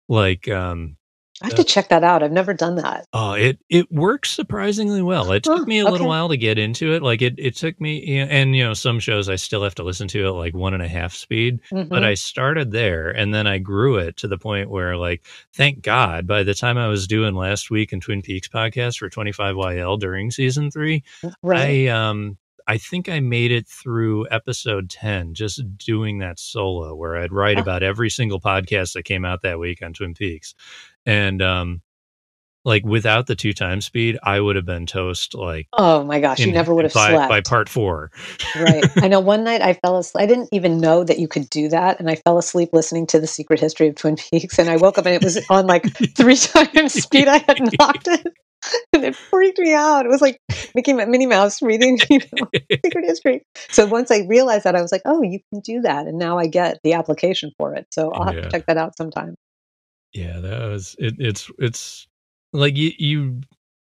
[0.09, 0.97] like um
[1.41, 2.23] I have uh, to check that out.
[2.23, 3.05] I've never done that.
[3.13, 5.31] oh, it it works surprisingly well.
[5.31, 6.07] It took Huh, me a little okay.
[6.07, 7.03] while to get into it.
[7.03, 9.83] Like it it took me yeah, and you know, some shows I still have to
[9.83, 11.59] listen to at like one and a half speed.
[11.91, 15.23] But hmm I started there and then I grew it to the point where like
[15.53, 19.09] thank God by the time I was doing last week in Twin Peaks podcast for
[19.09, 21.03] 25YL during season three,
[21.43, 21.83] Right.
[21.83, 27.17] I um I think I made it through episode 10 just doing that solo where
[27.17, 30.55] I'd write Oh, about every single podcast that came out that week on Twin Peaks.
[31.05, 31.81] And um
[32.65, 36.39] like without the two times speed, I would have been toast like oh my gosh,
[36.39, 38.09] you never would have by by part 4.
[38.55, 38.85] Right.
[38.97, 40.23] I know one night I fell asleep.
[40.23, 41.99] I didn't even know that you could do that.
[41.99, 44.57] And I fell asleep listening to The Secret History of Twin Peaks.
[44.59, 45.83] And I woke up and it was on like
[46.15, 47.27] three times speed.
[47.27, 48.27] I had knocked it.
[48.93, 50.05] And it freaked me out.
[50.05, 50.39] It was like
[50.75, 52.47] Mickey Minnie Mouse reading, you know,
[52.85, 53.43] Secret History.
[53.69, 56.05] So once I realized that, I was like, oh, you can do that.
[56.05, 57.87] And now I get the application for it.
[57.91, 59.35] So I'll have to check that out sometime.
[60.13, 62.07] Yeah, that was it it's it's
[62.51, 63.41] like you you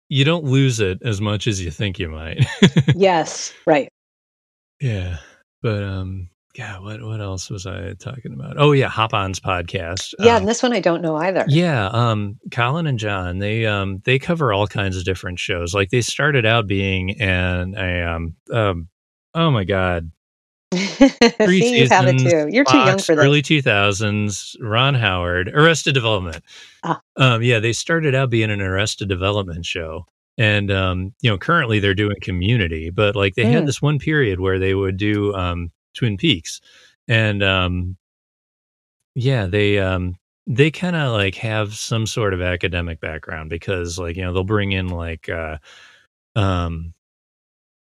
[0.10, 2.46] you don't lose it as much as you think you might.
[2.96, 3.90] yes, right.
[4.82, 5.18] Yeah.
[5.62, 8.56] But um yeah, what what else was I talking about?
[8.58, 10.14] Oh yeah, Hop On's podcast.
[10.20, 11.46] Yeah, Um, and this one I don't know either.
[11.48, 15.74] yeah, um Colin and John, they um they cover all kinds of different shows.
[15.74, 18.88] Like they started out being an a um um
[19.36, 20.12] oh my god,
[20.74, 22.48] three See, you have it too.
[22.52, 23.24] You're too young for this.
[23.26, 26.44] early 2000s, Ron Howard, Arrested Development.
[26.84, 27.02] Ah.
[27.18, 30.06] Um, yeah, they started out being an Arrested Development show.
[30.38, 33.66] And, um, you know, currently they're doing community, but like they had Mm.
[33.66, 35.70] this one period where they would do um,
[36.00, 36.62] Twin Peaks.
[37.08, 37.98] And, um,
[39.16, 40.16] yeah, they, um,
[40.48, 44.44] they kind of like have some sort of academic background because like, you know, they'll
[44.44, 45.58] bring in like, uh,
[46.36, 46.94] um,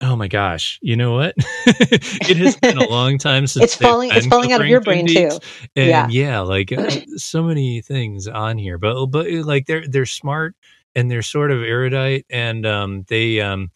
[0.04, 0.80] Oh my gosh!
[0.82, 1.32] You know what?
[1.66, 5.06] it has been a long time since It's falling- it's falling out of your brain,
[5.06, 5.38] too.
[5.76, 6.08] And Yeah.
[6.10, 10.56] yeah, like uh, so many things on here, but but like they're they're smart
[10.96, 13.70] and they're sort of erudite, and um, they um,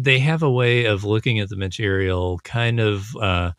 [0.00, 3.52] they have a way of looking at the material kind of uh,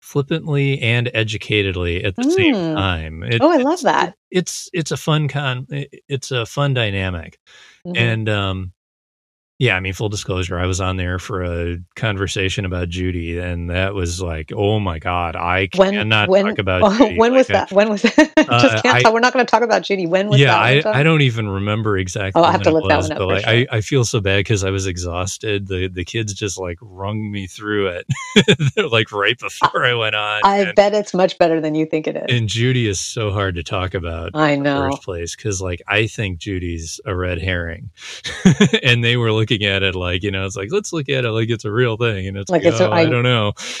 [0.00, 2.74] flippantly and educatedly at the same Mm.
[2.74, 3.22] time.
[3.22, 4.14] It- Oh, I love that.
[4.30, 5.66] It's it's a fun con.
[6.08, 7.38] It's a fun dynamic.
[7.86, 7.96] Mhm.
[7.96, 8.72] And um
[9.62, 13.70] yeah, I mean full disclosure, I was on there for a conversation about Judy and
[13.70, 17.16] that was like, oh my god, I when cannot when talk about oh, Judy.
[17.16, 17.72] when was Like, I- that?
[17.72, 18.32] When was that?
[18.36, 19.12] Uh, Just can't I- talk.
[19.14, 20.06] We're not going to talk about Judy.
[20.08, 20.86] When was yeah, that?
[20.86, 21.00] I.
[21.00, 23.28] I don't even remember exactly Oh, I'll have to look that was, one up but
[23.28, 23.52] like sure.
[23.52, 25.68] I, I feel so bad because I was exhausted.
[25.68, 28.06] The the kids just like wrung me through it
[28.90, 30.40] like right before I went on.
[30.42, 32.24] I and, bet it's much better than you think it is.
[32.36, 34.90] and Judy is so hard to talk about I in the know.
[34.90, 37.90] first place because like I think Judy's a red herring,
[38.82, 41.30] and they were looking at it like you know it's like let's look at it
[41.30, 43.52] like it's a real thing, and it's Like like, it's oh, I I- don't know.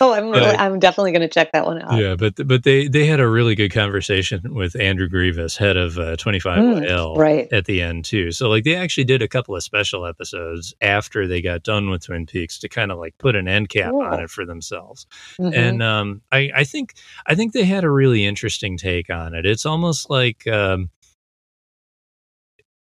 [0.00, 1.98] oh, I'm really, But- I'm definitely going to check that one out.
[1.98, 5.98] yeah, but but they they had a really good conversation with Andrew Grevas, head of
[5.98, 7.50] uh, Twenty Five Mm, L, right.
[7.52, 8.30] at the end too.
[8.30, 12.04] So like they actually did a couple of special episodes after they got done with
[12.04, 15.06] Twin Peaks to kind of like put an end cap on it for themselves.
[15.40, 15.56] Mhm.
[15.56, 16.94] and um, I, I think
[17.26, 19.46] I think they had a really interesting take on it.
[19.46, 20.90] It's almost like um,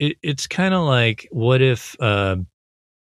[0.07, 2.37] it, it's kind of like what if uh,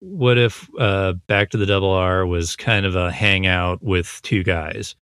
[0.01, 4.43] what if uh, Back to the Double R was kind of a hangout with two
[4.43, 4.95] guys.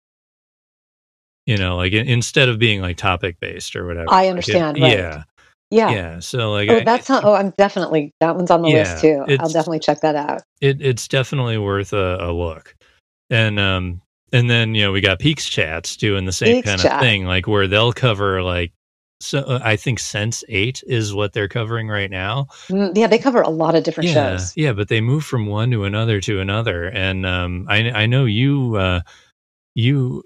[1.46, 4.08] You know, like instead of being like topic based or whatever.
[4.10, 4.98] I Like, it- understand, right.
[4.98, 5.24] yeah,
[5.70, 5.92] yeah.
[5.92, 6.20] yeah.
[6.20, 7.24] So like, Oh, that's not.
[7.24, 9.24] Oh, I'm definitely that one's on the list too.
[9.40, 10.42] I'll definitely check that out.
[10.62, 12.76] it, it's definitely worth a, a look.
[13.30, 14.02] And um
[14.34, 16.94] and then you know we got Peaks chats doing the same Peaks kind Chat.
[16.94, 18.72] of thing, like where they'll cover like
[19.20, 22.48] so uh, I think Sense8 is what they're covering right now.
[22.72, 24.54] Mm, yeah, they cover a lot of different yeah, shows.
[24.56, 28.26] yeah, but they move from one to another to another, and um I I know
[28.26, 29.02] you uh
[29.76, 30.24] you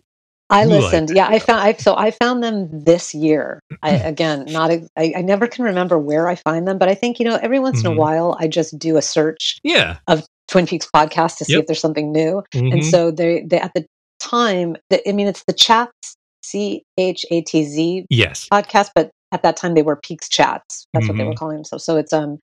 [0.50, 1.10] I You listened.
[1.12, 1.62] Yeah, I found.
[1.62, 3.60] I so I found them this year.
[3.84, 4.72] I again, not.
[4.72, 7.38] A, I, I never can remember where I find them, but I think you know
[7.42, 7.94] every once in Mhm.
[7.94, 11.62] a while I just do a search yeah Of Twin Peaks podcast to see Yep.
[11.62, 12.44] if there's something new.
[12.72, 13.86] And mhm, so they, they at the
[14.20, 16.16] time, the, I mean, it's the Chats
[16.50, 20.88] C H A T Z yes podcast, but at that time they were Peaks Chats.
[20.94, 21.38] That's what they were Mhm.
[21.38, 21.86] calling themselves.
[21.86, 22.40] So it's um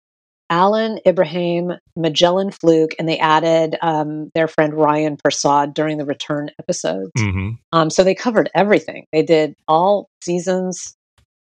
[0.48, 6.50] Alan Ibrahim, Magellan Fluke, and they added um, their friend Ryan Persad during the return
[6.60, 7.10] episodes.
[7.16, 9.06] hmm Um, so they covered everything.
[9.12, 10.94] They did all seasons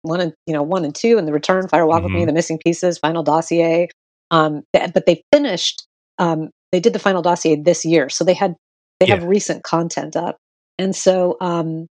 [0.03, 2.27] one and you know one and two, and the return, Fire Walk with Me, Mhm.
[2.28, 3.89] the missing pieces, final dossier.
[4.31, 5.85] Um, th- but they finished.
[6.19, 8.55] Um, they did the final dossier this year, so they had
[9.01, 10.36] they have recent content up,
[10.78, 11.86] and so um,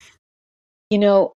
[0.94, 1.34] you know.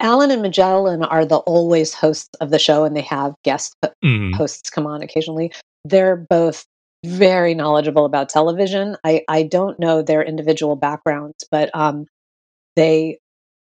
[0.00, 4.32] Alan and Magellan are the always hosts of the show, and they have guest hmm
[4.34, 5.52] hosts come on occasionally.
[5.84, 6.66] They're both
[7.04, 8.96] very knowledgeable about television.
[9.04, 12.06] I, I don't know their individual backgrounds, but um,
[12.76, 13.18] they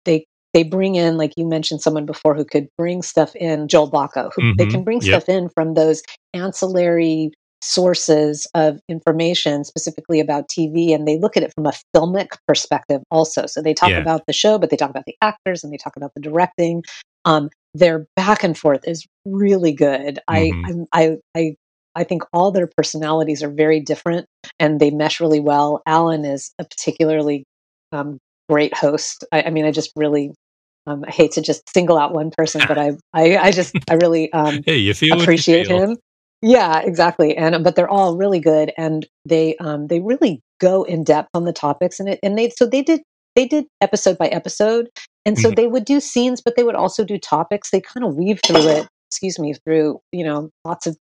[0.05, 3.67] they they bring in, like you mentioned, someone before who could bring stuff in.
[3.67, 4.71] Joel Bocko, who they Mhm.
[4.71, 5.23] can bring Yep.
[5.23, 6.03] stuff in from those
[6.33, 7.31] ancillary
[7.61, 13.01] sources of information, specifically about TV, and they look at it from a filmic perspective
[13.11, 13.45] also.
[13.45, 14.01] So they talk Yeah.
[14.01, 16.83] about the show, but they talk about the actors and they talk about the directing.
[17.25, 20.19] Um, their back and forth is really good.
[20.27, 20.65] I, Mhm.
[20.67, 21.55] I'm- I, I,
[21.95, 24.25] I think all their personalities are very different
[24.59, 25.81] and they mesh really well.
[25.85, 27.43] Alan is a particularly
[27.91, 28.17] um,
[28.49, 29.23] great host.
[29.31, 30.33] I, I mean, I just really,
[30.87, 33.95] um, I hate to just single out one person, but I, I, I just, I
[33.95, 35.79] really um, Hey, you feel what you appreciate feel.
[35.79, 35.97] him.
[36.41, 37.37] Yeah, exactly.
[37.37, 41.45] And but they're all really good, and they um, they really go in depth on
[41.45, 42.19] the topics in it.
[42.23, 43.01] And they so they did
[43.35, 44.89] they did episode by episode,
[45.25, 45.55] and so Mhm.
[45.55, 47.69] they would do scenes, but they would also do topics.
[47.69, 48.87] They kind of weave through it.
[49.09, 50.97] Excuse me, through you know lots of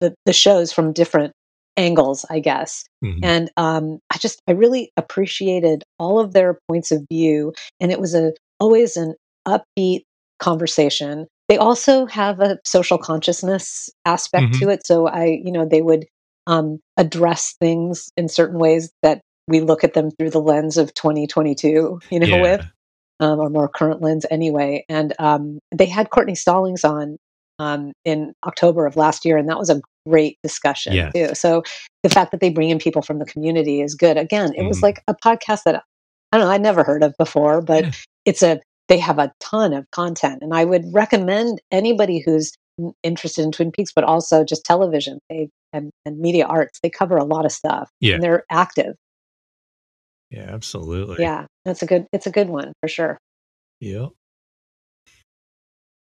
[0.00, 1.32] the, the shows from different
[1.76, 2.84] angles, I guess.
[3.04, 3.20] Mhm.
[3.22, 8.00] And um, I just I really appreciated all of their points of view, and it
[8.00, 9.14] was a always an
[9.46, 10.04] upbeat,
[10.40, 11.26] conversation.
[11.48, 14.58] They also have a social consciousness aspect Mhm.
[14.60, 14.86] to it.
[14.86, 16.06] So I, you know, they would
[16.46, 20.92] um, address things in certain ways that we look at them through the lens of
[20.94, 22.66] 2022, you know, with
[23.20, 24.84] um, or more current lens anyway.
[24.88, 27.16] And um, they had Courtney Stallings on
[27.58, 31.12] um, in October of last year, and that was a great discussion Yes.
[31.14, 31.34] too.
[31.34, 31.62] So
[32.02, 34.16] the fact that they bring in people from the community is good.
[34.16, 34.82] Again, it was Mhm.
[34.82, 35.82] like a podcast that
[36.32, 37.90] I don't know, I'd never heard of before, but Yeah.
[38.24, 42.52] it's a they have a ton of content, and I would recommend anybody who's
[43.02, 46.80] interested in Twin Peaks, but also just television they and, and media arts.
[46.82, 48.14] They cover a lot of stuff, Yeah.
[48.14, 48.94] and they're active.
[50.30, 51.16] Yeah, absolutely.
[51.20, 52.06] Yeah, that's a good.
[52.12, 53.18] It's a good one for sure.
[53.80, 54.10] Yep.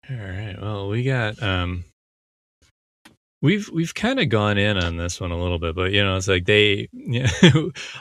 [0.10, 0.56] All right.
[0.62, 1.86] Well, we got um
[3.44, 6.16] we've we've kind of gone in on this one a little bit, but you know,
[6.16, 7.30] it's like they yeah,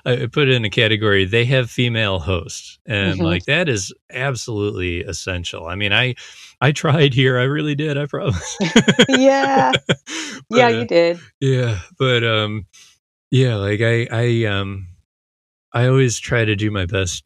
[0.07, 3.25] I put it in a category they have female hosts and Mhm.
[3.25, 5.67] like that is absolutely essential.
[5.67, 6.15] I mean, I
[6.63, 8.57] I tried here, I really did, I promise.
[9.09, 9.73] Yeah.
[10.49, 11.21] But, yeah, uh, you did.
[11.41, 12.67] yeah, but um
[13.31, 14.89] yeah, like I I um
[15.73, 17.25] I always try to do my best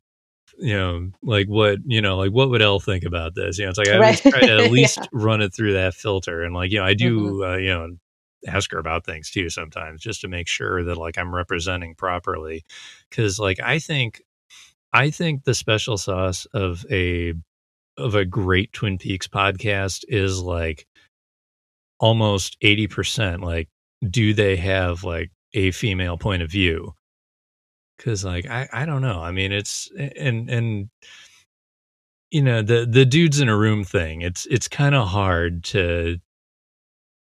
[0.59, 3.59] you know, like what, you know, like what would Elle think about this?
[3.59, 5.06] You know, it's like I always try to at least Yeah.
[5.12, 6.43] run it through that filter.
[6.43, 7.52] And like, you know, I do, Mhm.
[7.55, 7.97] uh, you know,
[8.47, 12.64] ask her about things too sometimes just to make sure that like I'm representing properly.
[13.10, 14.23] Cause like I think,
[14.93, 17.35] I think the special sauce of a,
[17.98, 20.86] of a great Twin Peaks podcast is like
[21.98, 23.68] almost 80% like,
[24.09, 26.94] do they have like a female point of view?
[27.98, 29.23] Cause like I, I don't know.
[29.23, 30.90] I mean it's and and
[32.31, 34.23] you know the the dudes in a room thing.
[34.23, 36.18] It's it's kind of hard to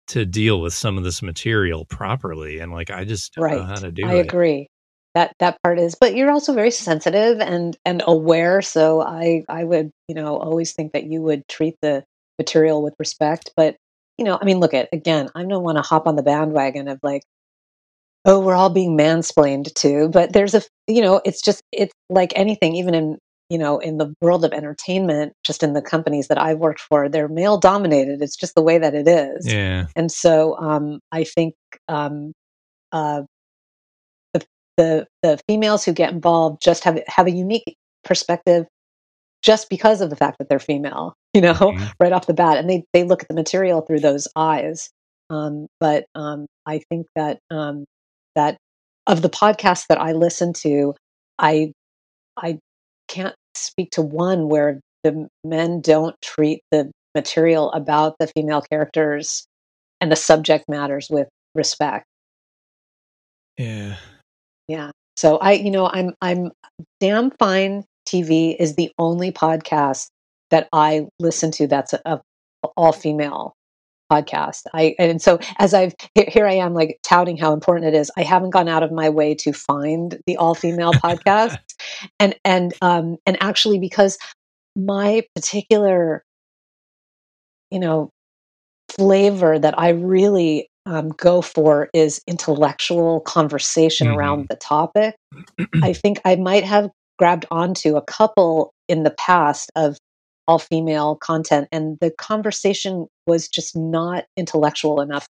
[0.09, 3.75] to deal with some of this material properly, and like I just don't know how
[3.75, 4.25] to do I it.
[4.27, 4.67] agree.
[5.15, 8.61] That that part is, but you're also very sensitive and and aware.
[8.61, 12.03] So I I would you know always think that you would treat the
[12.37, 13.51] material with respect.
[13.55, 13.75] But
[14.17, 15.29] you know, I mean, look at again.
[15.35, 17.23] I don't want to hop on the bandwagon of like,
[18.25, 20.09] oh, we're all being mansplained to.
[20.09, 23.17] But there's a you know, it's just it's like anything, even in
[23.49, 27.09] you know in the world of entertainment, just in the companies that I've worked for,
[27.09, 28.21] they're male dominated.
[28.21, 29.45] It's just the way that it is.
[29.47, 31.55] Yeah, And so um, I think
[31.87, 32.33] um,
[32.91, 33.23] uh,
[34.33, 34.45] the,
[34.77, 38.65] the the females who get involved just have have a unique perspective
[39.41, 41.91] just because of the fact that they're female, you know, Mhm.
[41.99, 44.89] right off the bat, and they they look at the material through those eyes.
[45.29, 47.85] Um, but um, I think that um,
[48.35, 48.57] that
[49.07, 50.95] of the podcasts that I listen to,
[51.37, 51.71] I
[52.37, 52.59] I
[53.07, 59.47] can't speak to one where the men don't treat the material about the female characters
[60.01, 62.05] and the subject matters with respect.
[63.57, 63.95] yeah,
[64.67, 64.91] Yeah.
[65.17, 66.51] So I, you know, I'm I'm
[66.99, 70.07] damn fine TV is the only podcast
[70.49, 72.21] that I listen to that's a, a
[72.77, 73.53] all female
[74.11, 74.63] podcast.
[74.73, 78.11] I and so as I've here, I am like touting how important it is.
[78.17, 81.57] I haven't gone out of my way to find the all female podcast
[82.19, 84.17] and and um and actually because
[84.75, 86.23] my particular
[87.71, 88.09] you know
[88.89, 94.15] flavor that I really um, go for is intellectual conversation Mhm.
[94.15, 95.15] around the topic.
[95.83, 99.97] I think I might have grabbed onto a couple in the past of
[100.49, 105.27] all female content, and the conversation was just not intellectual enough.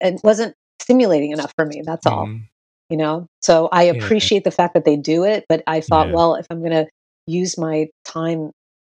[0.00, 1.82] It wasn't stimulating enough for me.
[1.84, 2.42] That's all, Mhm.
[2.88, 3.26] you know?
[3.42, 3.92] So I Yeah.
[3.92, 6.14] appreciate the fact that they do it, but I thought, Yeah.
[6.14, 6.86] well, if I'm going to
[7.26, 8.52] use my time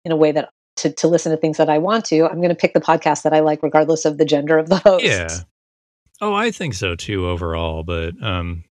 [0.05, 2.48] in a way that to, to listen to things that I want to, I'm going
[2.48, 5.05] to pick the podcast that I like, regardless of the gender of the host.
[5.05, 5.40] yeah.
[6.20, 8.64] Oh, I think so too overall, but um,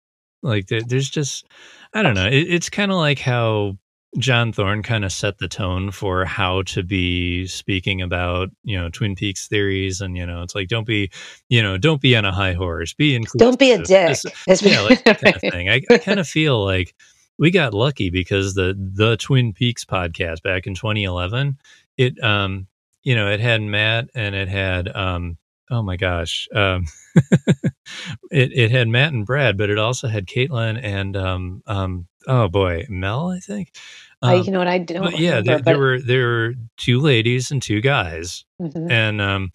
[0.43, 1.47] like there's just
[1.93, 2.27] I don't know.
[2.29, 3.77] It, it's kind of like how
[4.17, 8.89] John Thorne kind of set the tone for how to be speaking about you know
[8.89, 11.11] Twin Peaks theories, and you know it's like don't be
[11.49, 13.39] you know don't be on a high horse, be inclusive.
[13.39, 14.19] Don't be a dick.
[14.47, 15.69] Just- yeah, like that kind of thing.
[15.69, 16.95] I, I kind of feel like
[17.39, 21.59] we got lucky because the the Twin Peaks podcast back in 2011,
[21.99, 22.67] it um
[23.03, 25.37] you know it had Matt and it had um
[25.71, 26.87] oh my gosh um
[28.31, 32.49] it it had Matt and Brad, but it also had Caitlin and um um oh
[32.49, 33.73] boy Mel I think.
[34.23, 35.03] Um, you know what I don't.
[35.03, 38.91] but yeah, there, there were there were two ladies and two guys, Mhm.
[38.91, 39.51] and um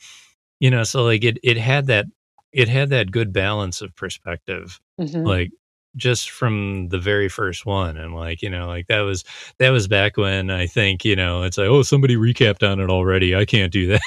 [0.60, 2.06] you know so like it it had that
[2.52, 5.26] it had that good balance of perspective Mhm.
[5.26, 5.52] like
[5.96, 9.24] just from the very first one and like you know like that was
[9.60, 12.90] that was back when i think you know it's like oh somebody recapped on it
[12.90, 14.02] already i can't do that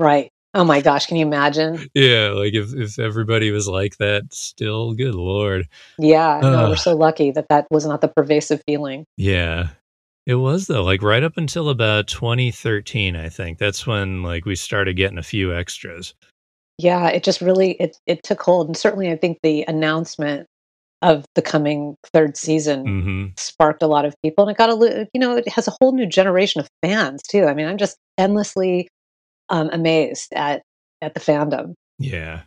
[0.00, 0.30] right.
[0.52, 1.88] Oh my gosh, can you imagine?
[1.94, 5.68] yeah like if if everybody was like that still good lord
[5.98, 6.70] Yeah, no, Ugh.
[6.70, 9.04] we're so lucky that that was not the pervasive feeling.
[9.16, 9.68] yeah
[10.26, 13.58] It was though, like right up until about 2013, I think.
[13.58, 16.14] That's when like we started getting a few extras.
[16.78, 20.46] Yeah, it just really it it took hold, and certainly I think the announcement
[21.02, 25.08] of the coming third season hmm sparked a lot of people, and it got a
[25.14, 27.44] you know it has a whole new generation of fans too.
[27.46, 28.88] I mean, I'm just endlessly
[29.50, 30.62] um, amazed at
[31.02, 31.74] at the fandom.
[31.98, 32.42] Yeah.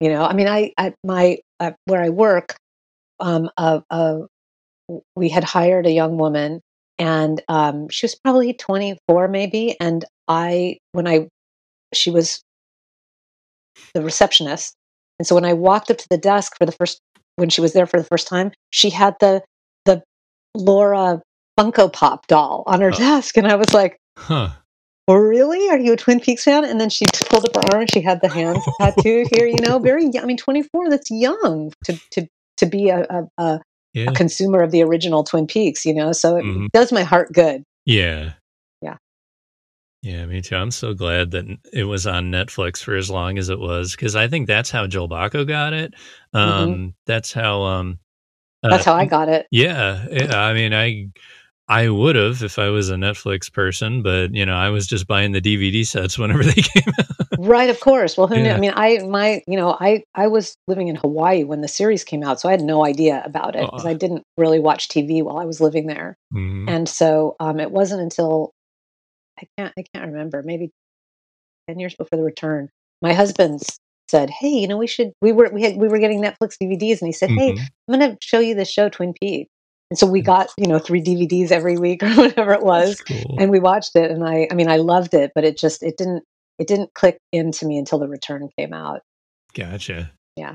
[0.00, 2.56] You know, I mean, I at my at where I work,
[3.20, 4.18] um, uh, uh,
[5.16, 6.60] we had hired a young woman,
[6.98, 11.28] and um, she was probably 24 maybe, and I when I
[11.94, 12.42] she was
[13.94, 14.74] the receptionist.
[15.18, 17.00] And so when I walked up to the desk for the first
[17.36, 19.42] when she was there for the first time, she had the
[19.84, 20.02] the
[20.54, 21.22] Laura
[21.58, 24.50] Funko Pop doll on her Oh, desk, and I was like, huh.
[25.08, 25.68] "Oh, really?
[25.70, 28.00] Are you a Twin Peaks fan?" And then she pulled up her arm, and she
[28.00, 29.46] had the hands tattooed here.
[29.46, 30.04] You know, very.
[30.04, 30.22] young.
[30.24, 30.90] I mean, twenty four.
[30.90, 32.26] That's young to to
[32.58, 33.60] to be a, a, a,
[34.06, 35.84] a consumer of the original Twin Peaks.
[35.84, 37.62] You know, so it hmm does my heart good.
[37.84, 38.32] Yeah.
[38.82, 38.96] Yeah.
[40.02, 40.56] Yeah, me too.
[40.56, 44.14] I'm so glad that it was on Netflix for as long as it was because
[44.16, 45.94] I think that's how Joel Bocko got it.
[46.34, 47.98] hmm Um, that's how um,
[48.62, 49.46] uh, That's how I got it.
[49.50, 51.08] Yeah, yeah, I mean, I
[51.68, 55.06] I would have if I was a Netflix person, but you know, I was just
[55.06, 57.06] buying the DVD sets whenever they came out.
[57.38, 58.16] Right, of course.
[58.18, 58.50] Well, who knew?
[58.50, 62.04] I mean, I my you know, I I was living in Hawaii when the series
[62.04, 64.88] came out, so I had no idea about it because Oh, I didn't really watch
[64.88, 66.16] TV while I was living there.
[66.34, 66.68] mhm.
[66.68, 68.52] And so um, it wasn't until
[69.40, 70.70] I can't I can't remember maybe
[71.68, 72.68] ten years before the return,
[73.00, 73.62] my husband
[74.10, 77.00] said, "Hey, you know, we should we were we had we were getting Netflix DVDs,"
[77.00, 77.66] and he said, "Hey, Mhm.
[77.88, 79.50] I'm going to show you the show Twin Peaks."
[79.90, 83.36] And so we got you know three DVDs every week or whatever it was, cool.
[83.38, 84.10] and we watched it.
[84.10, 86.24] And I I mean I loved it, but it just it didn't
[86.58, 89.00] it didn't click into me until the return came out.
[89.54, 90.10] Gotcha.
[90.36, 90.54] Yeah,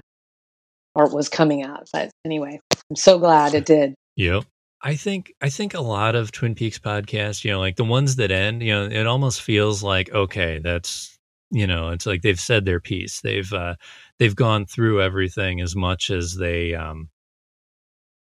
[0.95, 1.88] or it was coming out.
[1.93, 3.95] But anyway, I'm so glad it did.
[4.15, 4.45] Yep.
[4.81, 8.15] I think I think a lot of Twin Peaks podcasts, you know, like the ones
[8.15, 11.18] that end, you know, it almost feels like okay, that's
[11.51, 13.22] you know, it's like they've said their piece.
[13.22, 13.76] They've uh
[14.19, 17.10] they've gone through everything as much as they um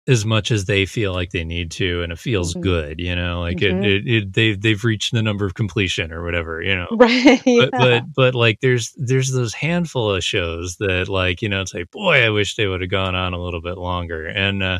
[0.07, 3.15] as much as they feel like they need to and it feels hmm good, you
[3.15, 6.61] know, like it, hmm it, it they've they've reached the number of completion or whatever,
[6.61, 6.87] you know.
[6.91, 7.41] Right?
[7.45, 7.79] But Yeah.
[7.79, 11.91] but but like there's there's those handful of shows that like, you know, it's like,
[11.91, 14.27] boy, I wish they would have gone on a little bit longer.
[14.27, 14.79] And uh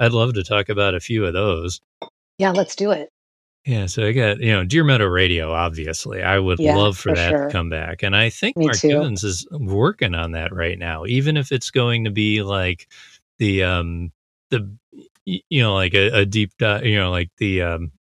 [0.00, 1.80] I'd love to talk about a few of those.
[2.38, 3.10] Yeah, let's do it.
[3.64, 6.22] Yeah, so I got, you know, Deer Meadow Radio, obviously.
[6.22, 8.02] I would Yeah, love for for that to come back.
[8.02, 8.88] And I think Me Mark too.
[8.88, 12.88] Givens is working on that right now, even if it's going to be like
[13.38, 14.10] the um
[14.52, 14.76] the
[15.24, 17.92] you know, like a, a deep dive, you know, like the um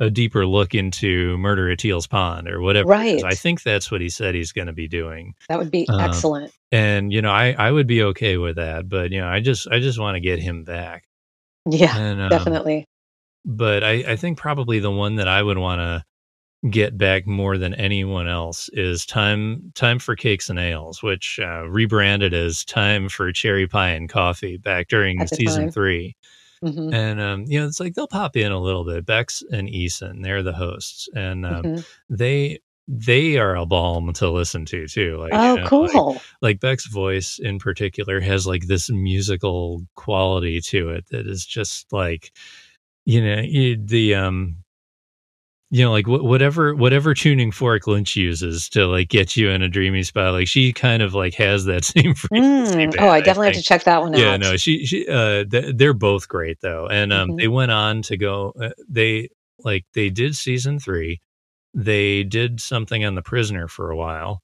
[0.00, 4.00] a deeper look into Murder at Teal's Pond or whatever right I think that's what
[4.00, 5.34] he said he's going to be doing.
[5.48, 6.52] That would be Um, excellent.
[6.70, 9.68] and you know, I I would be okay with that, but you know, I just
[9.68, 11.04] I just want to get him back.
[11.68, 12.84] Yeah, And um definitely.
[13.44, 16.04] but I I think probably the one that I would want to
[16.70, 21.62] get back more than anyone else is time time for cakes and ales which uh,
[21.68, 25.70] rebranded as time for cherry pie and coffee back during season time.
[25.70, 26.16] three.
[26.62, 29.06] Hmm and um, you know it's like they'll pop in a little bit.
[29.06, 31.08] Bex and eason they're the hosts.
[31.14, 31.80] And um, hmm
[32.10, 32.58] they
[32.88, 35.18] they are a balm to listen to too.
[35.18, 36.22] Like you Oh, know like cool.
[36.42, 41.92] like beck's voice in particular has like this musical quality to it that is just
[41.92, 42.32] like
[43.04, 44.56] you know you, the um
[45.70, 49.62] you know like wh- whatever whatever tuning fork lynch uses to like get you in
[49.62, 52.94] a dreamy spot like she kind of like has that same frequency Mm.
[52.98, 54.40] Oh, band I i definitely have to check that one yeah out.
[54.42, 57.72] Yeah, no she she uh th- they're both great though and um hmm they went
[57.72, 59.30] on to go uh, they
[59.64, 61.20] like they did season three
[61.74, 64.42] they did something on the prisoner for a while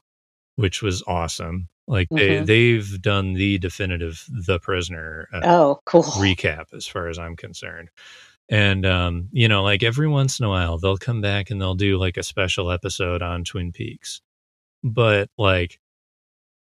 [0.56, 6.04] which was awesome like they hmm they've done the definitive the prisoner uh, Oh, cool.
[6.14, 7.90] recap as far as i'm concerned
[8.50, 11.74] and um you know like every once in a while they'll come back and they'll
[11.74, 14.20] do like a special episode on twin peaks.
[14.82, 15.80] But like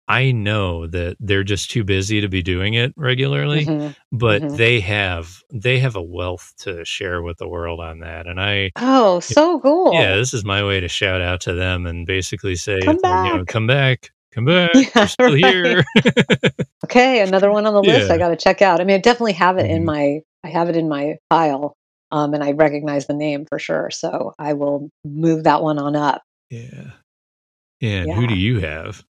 [0.08, 4.56] i know that they're just too busy to be doing it regularly hmm but hmm
[4.56, 8.28] they have they have a wealth to share with the world on that.
[8.28, 9.92] And i Oh, so cool!
[9.94, 13.26] yeah this is my way to shout out to them and basically say Come like,
[13.26, 13.48] you know back.
[13.48, 15.56] come back come back Yeah, we're still right.
[15.56, 15.86] here
[16.86, 18.82] Okay, another one on the list I got to check out.
[18.82, 19.86] I mean, I definitely have it in Mhm.
[19.86, 21.76] my I have it in my file,
[22.12, 23.90] um, and I recognize the name for sure.
[23.92, 26.22] So I will move that one on up.
[26.50, 26.92] yeah
[27.82, 29.04] yeah and who do you have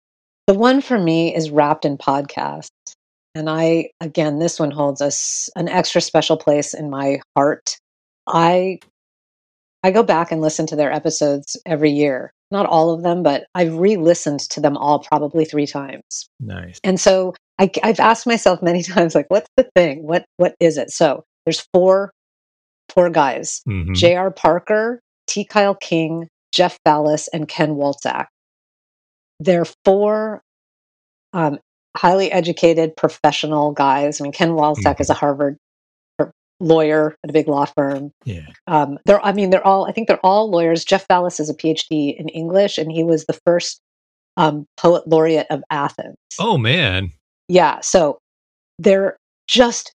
[0.48, 2.70] the one for me is wrapped in podcasts,
[3.36, 7.78] and I again this one holds us an extra special place in my heart.
[8.28, 8.80] I
[9.84, 12.32] I go back and listen to their episodes every year.
[12.52, 16.30] Not all of them, but I've re-listened to them all probably three times.
[16.40, 20.04] nice And so I, have asked myself many times, like, what's the thing?
[20.04, 20.92] What what is it?
[20.92, 22.12] So there's four
[22.90, 23.96] four guys: Mhm.
[23.96, 24.32] J.R.
[24.32, 25.46] Parker, T.
[25.46, 28.28] Kyle King, Jeff Fallis, and Ken Walczak.
[29.40, 30.42] They're four
[31.34, 31.60] um,
[31.98, 34.20] highly educated professional guys.
[34.20, 35.58] I mean, Ken Walczak is a Harvard er,
[36.60, 38.12] lawyer at a big law firm.
[38.24, 38.48] Yeah.
[38.68, 39.86] Um, they're, I mean, they're all.
[39.88, 40.86] I think they're all lawyers.
[40.86, 43.80] Jeff Fallis is a PhD in English, and he was the first
[44.38, 46.18] um, poet laureate of Athens.
[46.40, 47.12] Oh man.
[47.48, 48.20] Yeah, so
[48.80, 49.18] they're
[49.48, 49.94] just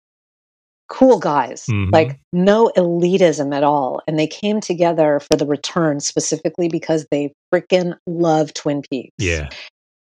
[0.87, 1.91] cool guys, Mhm.
[1.91, 4.01] like no elitism at all.
[4.07, 9.13] And they came together for the return specifically because they freaking love Twin Peaks.
[9.19, 9.49] Yeah.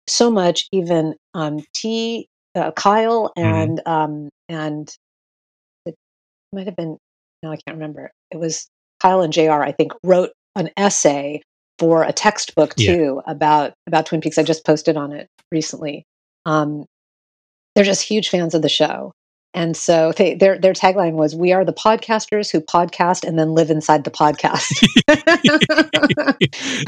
[0.06, 3.42] So much, even um, T, uh, Kyle, Mhm.
[3.44, 4.94] and um, and
[6.52, 6.96] might have been
[7.42, 8.10] no, I can't remember.
[8.32, 8.66] It was
[9.00, 9.62] Kyle and Jr.
[9.62, 11.42] I think wrote an essay
[11.78, 12.94] for a textbook Yeah.
[12.96, 14.38] too about about Twin Peaks.
[14.38, 16.04] I just posted on it recently.
[16.46, 16.84] Um,
[17.74, 19.12] they're just huge fans of the show.
[19.54, 23.54] And so they, their their tagline was "We are the podcasters who podcast and then
[23.54, 24.84] live inside the podcast."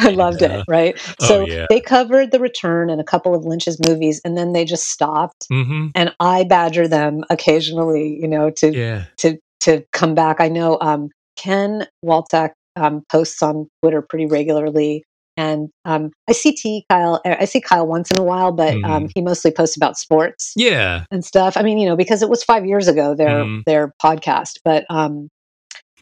[0.01, 0.59] I loved Yeah.
[0.59, 0.95] it, right?
[1.21, 1.67] Oh, So yeah.
[1.71, 5.47] they covered the return and a couple of Lynch's movies, and then they just stopped.
[5.49, 9.05] hmm And I badger them occasionally, you know, to Yeah.
[9.19, 10.41] to to come back.
[10.41, 15.05] I know um, Ken Walczak um, posts on Twitter pretty regularly,
[15.37, 17.21] and um, I see T Kyle.
[17.25, 19.11] I see Kyle once in a while, but um, Mhm.
[19.15, 21.05] he mostly posts about sports Yeah.
[21.11, 21.57] and stuff.
[21.57, 23.63] I mean, you know, because it was five years ago their Mhm.
[23.67, 25.29] their podcast, but um,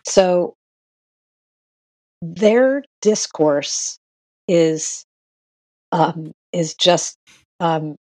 [0.06, 0.54] so
[2.22, 3.98] their discourse
[4.48, 5.04] is
[5.92, 7.16] um, is just
[7.60, 7.96] um,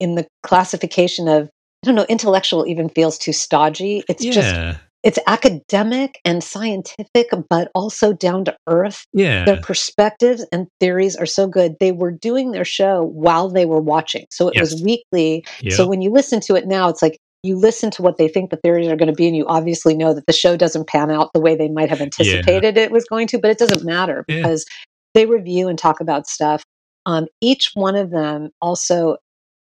[0.00, 1.48] in the classification of
[1.82, 4.02] I don't know intellectual even feels too stodgy.
[4.08, 4.76] It's just Yeah.
[5.02, 9.04] It's academic and scientific, but also down to earth.
[9.12, 9.44] Yeah.
[9.44, 11.76] Their perspectives and theories are so good.
[11.80, 15.44] They were doing their show while they were watching, so it was weekly.
[15.60, 15.74] Yeah.
[15.74, 18.50] So when you listen to it now, it's like you listen to what they think
[18.50, 21.10] the theories are going to be, and you obviously know that the show doesn't pan
[21.10, 24.24] out the way they might have anticipated it was going to, but it doesn't matter
[24.28, 24.36] Yeah.
[24.42, 24.66] because
[25.14, 26.62] they review and talk about stuff.
[27.06, 29.16] Um, each one of them also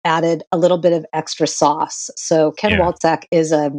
[0.06, 2.08] added a little bit of extra sauce.
[2.16, 2.78] So Ken Yeah.
[2.80, 3.70] Walczak is a,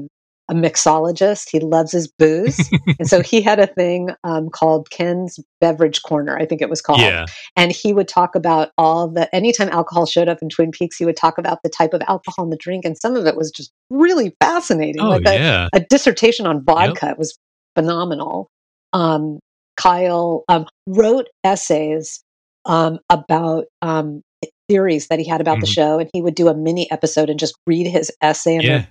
[0.50, 1.48] a mixologist.
[1.52, 2.70] He loves his booze.
[3.00, 6.82] and so he had a thing um, called Ken's Beverage Corner, I think it was
[6.82, 7.26] called yeah.
[7.56, 11.06] and he would talk about all the anytime alcohol showed up in twin peaks he
[11.06, 13.52] would talk about the type of alcohol in the drink and some of it was
[13.52, 15.68] just really fascinating Oh like a, yeah.
[15.74, 17.38] a dissertation on vodka It was
[17.76, 18.50] phenomenal
[18.94, 19.40] um,
[19.78, 22.24] kyle um, wrote essays
[22.66, 24.22] um, about um,
[24.68, 25.74] theories that he had about the Mhm.
[25.74, 28.86] show and he would do a mini episode and just read his essay and Yeah.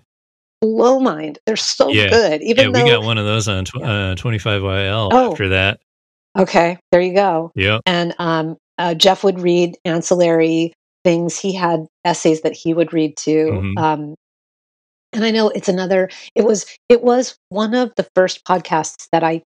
[0.60, 2.08] Blow mind they're so Yeah.
[2.10, 2.72] good even Yeah.
[2.72, 5.32] though We got one of those on tw- uh, 25YL Oh.
[5.32, 5.80] after that.
[6.38, 7.80] okay there you go Yep.
[7.86, 10.72] and um, uh, Jeff would read ancillary
[11.04, 11.38] things.
[11.38, 13.50] He had essays that he would read too.
[13.76, 13.78] Mhm.
[13.78, 14.14] Um,
[15.12, 16.08] and I know it's another.
[16.34, 19.42] It was it was one of the first podcasts that I,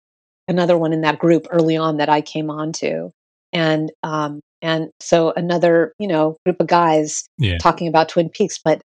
[0.46, 3.10] another one in that group early on that I came on to,
[3.52, 7.58] and um, and so another you know group of guys Yeah.
[7.58, 8.80] talking about Twin Peaks, but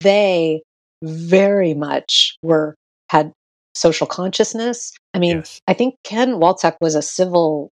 [0.00, 0.62] they
[1.02, 2.74] very much were
[3.10, 3.32] had
[3.74, 4.92] social consciousness.
[5.14, 5.60] I mean, Yes.
[5.66, 7.70] I think Ken Walczak was a civil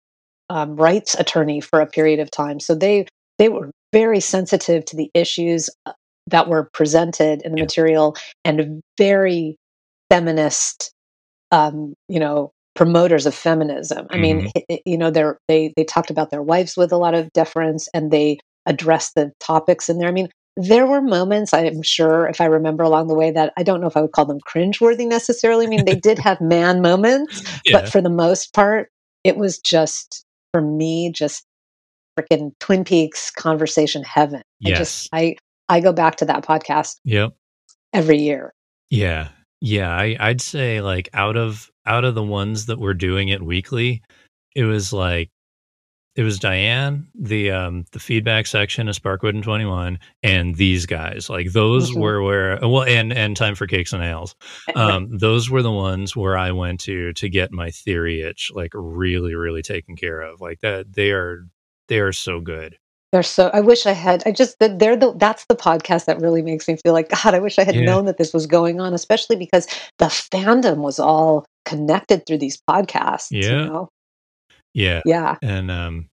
[0.49, 3.05] um, rights attorney for a period of time, so they
[3.37, 5.93] they were very sensitive to the issues uh,
[6.27, 7.63] that were presented in the Yeah.
[7.63, 8.15] material
[8.45, 9.57] and very
[10.09, 10.91] feminist.
[11.53, 14.07] Um, you know, promoters of feminism.
[14.09, 14.47] I mean, Mm-hmm.
[14.55, 17.29] h- h- you know, they're, they they talked about their wives with a lot of
[17.33, 20.07] deference, and they addressed the topics in there.
[20.07, 23.63] I mean, there were moments, I'm sure, if I remember along the way, that I
[23.63, 25.65] don't know if I would call them cringeworthy necessarily.
[25.65, 27.79] I mean, they did have man moments, Yeah.
[27.81, 28.89] but for the most part,
[29.23, 31.45] it was just for me, just
[32.19, 34.41] freaking Twin Peaks conversation heaven.
[34.65, 34.77] I Yes.
[34.77, 35.35] just I
[35.69, 37.31] I go back to that podcast Yep.
[37.93, 38.51] every year.
[38.89, 39.29] Yeah.
[39.61, 39.89] Yeah.
[39.95, 44.01] I, I'd say like out of out of the ones that were doing it weekly,
[44.55, 45.29] it was like
[46.15, 51.29] it was Diane, the um the feedback section of Sparkwood and 21, and these guys.
[51.29, 51.99] Like those Mhm.
[52.01, 54.35] were where well and and time for cakes and ales.
[54.75, 58.71] Um those were the ones where I went to to get my theory itch like
[58.73, 60.41] really, really taken care of.
[60.41, 61.47] Like that they are
[61.87, 62.77] they are so good.
[63.11, 63.49] They're so.
[63.53, 64.23] I wish I had.
[64.25, 64.55] I just.
[64.59, 65.13] They're the.
[65.17, 67.33] That's the podcast that really makes me feel like God.
[67.35, 67.81] I wish I had Yeah.
[67.81, 69.67] known that this was going on, especially because
[69.99, 73.27] the fandom was all connected through these podcasts.
[73.29, 73.49] Yeah.
[73.49, 73.89] You know?
[74.73, 75.01] Yeah.
[75.05, 75.35] Yeah.
[75.41, 76.07] And um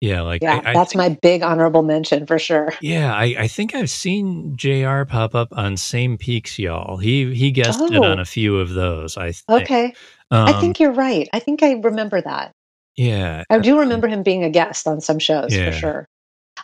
[0.00, 0.60] yeah, like Yeah.
[0.64, 2.72] I, I that's think- my big honorable mention for sure.
[2.82, 6.98] Yeah, I, I think I've seen JR pop up on Same Peaks, y'all.
[6.98, 8.04] He he guested Oh.
[8.04, 9.16] on a few of those.
[9.16, 9.62] I think.
[9.62, 9.84] Okay.
[10.30, 11.28] Um, I think you're right.
[11.32, 12.52] I think I remember that.
[12.96, 15.70] yeah, I do remember him being a guest on some shows Yeah.
[15.70, 16.06] for sure.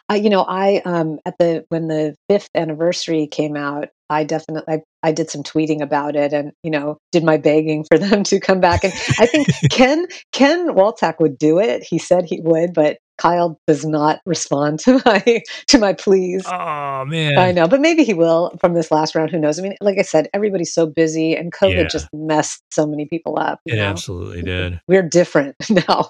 [0.08, 4.74] I, you know, I um at the when the fifth anniversary came out, I definitely
[4.74, 8.22] I I did some tweeting about it and, you know, did my begging for them
[8.24, 8.84] to come back.
[8.84, 11.82] And I think Ken, Ken Walczak would do it.
[11.82, 16.42] He said he would, but Kyle does not respond to my to my pleas.
[16.46, 19.30] Oh man, I know, but maybe he will from this last round.
[19.30, 19.58] Who knows?
[19.58, 21.88] I mean, like I said, everybody's so busy, and COVID Yeah.
[21.88, 23.60] just messed so many people up.
[23.66, 23.84] it know?
[23.84, 24.80] absolutely did.
[24.88, 26.08] We're different now.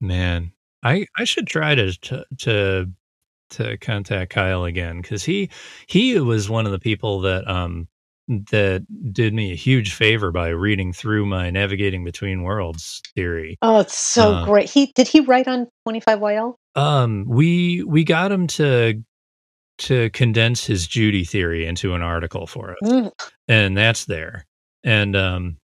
[0.00, 0.52] Man,
[0.82, 2.90] I I should try to to to,
[3.50, 5.50] to contact Kyle again because he
[5.86, 7.86] he was one of the people that um
[8.28, 13.56] that did me a huge favor by reading through my navigating between worlds theory.
[13.62, 14.68] Oh, it's so Uh, great.
[14.68, 16.54] He did he write on twenty five YL?
[16.74, 19.02] Um, we we got him to
[19.78, 22.76] to condense his Judy theory into an article for us.
[22.90, 23.12] Mm,
[23.48, 24.46] and that's there.
[24.84, 25.58] And um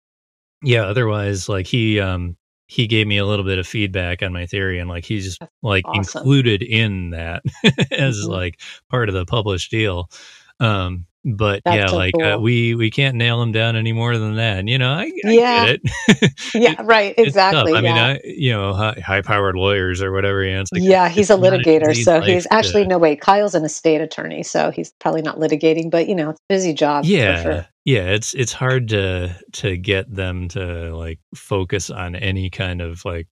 [0.62, 4.46] yeah, otherwise like he um he gave me a little bit of feedback on my
[4.46, 6.20] theory and like he's That's like awesome.
[6.20, 7.42] included in that
[7.92, 8.28] as Mhm.
[8.28, 8.60] like
[8.90, 10.10] part of the published deal.
[10.58, 14.16] Um but That's yeah, so like uh, we we can't nail him down any more
[14.16, 14.58] than that.
[14.58, 15.66] And, you know, I, I Yeah.
[15.66, 16.32] get it.
[16.54, 17.14] Yeah, right.
[17.18, 17.74] Exactly.
[17.74, 17.92] I mean.
[17.92, 20.42] I you know, high powered lawyers or whatever.
[20.44, 22.04] You like yeah, he's a it's not an litigator.
[22.04, 23.20] So he's actually no wait.
[23.20, 26.72] Kyle's an estate attorney, so he's probably not litigating, but you know, it's a busy
[26.72, 27.04] job.
[27.04, 27.66] for yeah sure.
[27.84, 33.04] yeah it's it's hard to to get them to like focus on any kind of
[33.04, 33.28] like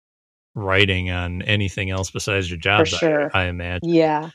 [0.54, 3.30] writing on anything else besides your job I- sure.
[3.34, 4.30] I, imagine Yeah.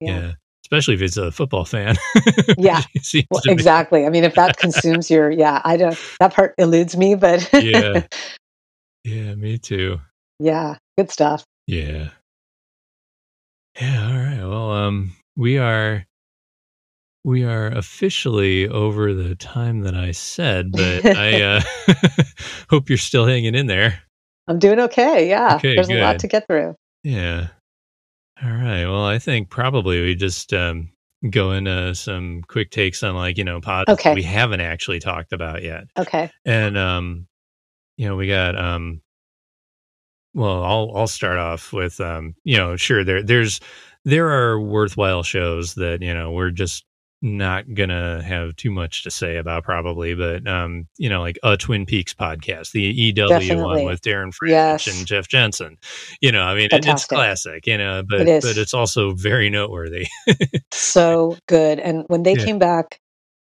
[0.00, 0.20] yeah.
[0.20, 0.32] Yeah.
[0.70, 1.96] Especially if it's a football fan
[2.58, 2.82] Yeah.
[3.30, 4.06] Well, exactly.
[4.06, 5.98] I mean, if that consumes your, yeah, I don't.
[6.20, 8.06] That part eludes me, but Yeah.
[9.04, 9.98] yeah me too
[10.38, 11.44] yeah, good stuff.
[11.66, 12.10] yeah
[13.80, 16.04] yeah all right well um we are
[17.24, 21.60] we are officially over the time that i said but i uh
[22.68, 24.02] hope you're still hanging in there
[24.48, 25.28] I'm doing okay.
[25.28, 26.74] Yeah, Okay, there's a lot to get through.
[27.04, 27.48] Yeah.
[28.42, 28.84] All right.
[28.86, 30.90] Well, I think probably we just um,
[31.28, 34.14] go into some quick takes on like, you know, pods Okay.
[34.14, 35.84] we haven't actually talked about yet.
[35.98, 36.30] Okay.
[36.44, 37.26] And um,
[37.96, 39.02] you know, we got um
[40.34, 43.60] well, I'll I'll start off with um, you know, sure there there's
[44.04, 46.84] there are worthwhile shows that, you know, we're just
[47.22, 51.56] not gonna have too much to say about probably, but um, you know, like a
[51.56, 53.64] Twin Peaks podcast, the EW Definitely.
[53.64, 54.86] one with Darren Franich Yes.
[54.86, 55.78] and Jeff Jensen.
[56.20, 59.50] You know, I mean, it, it's classic, you know, but It but it's also very
[59.50, 60.06] noteworthy.
[60.72, 61.78] So good.
[61.80, 62.44] And when they Yeah.
[62.44, 62.98] came back,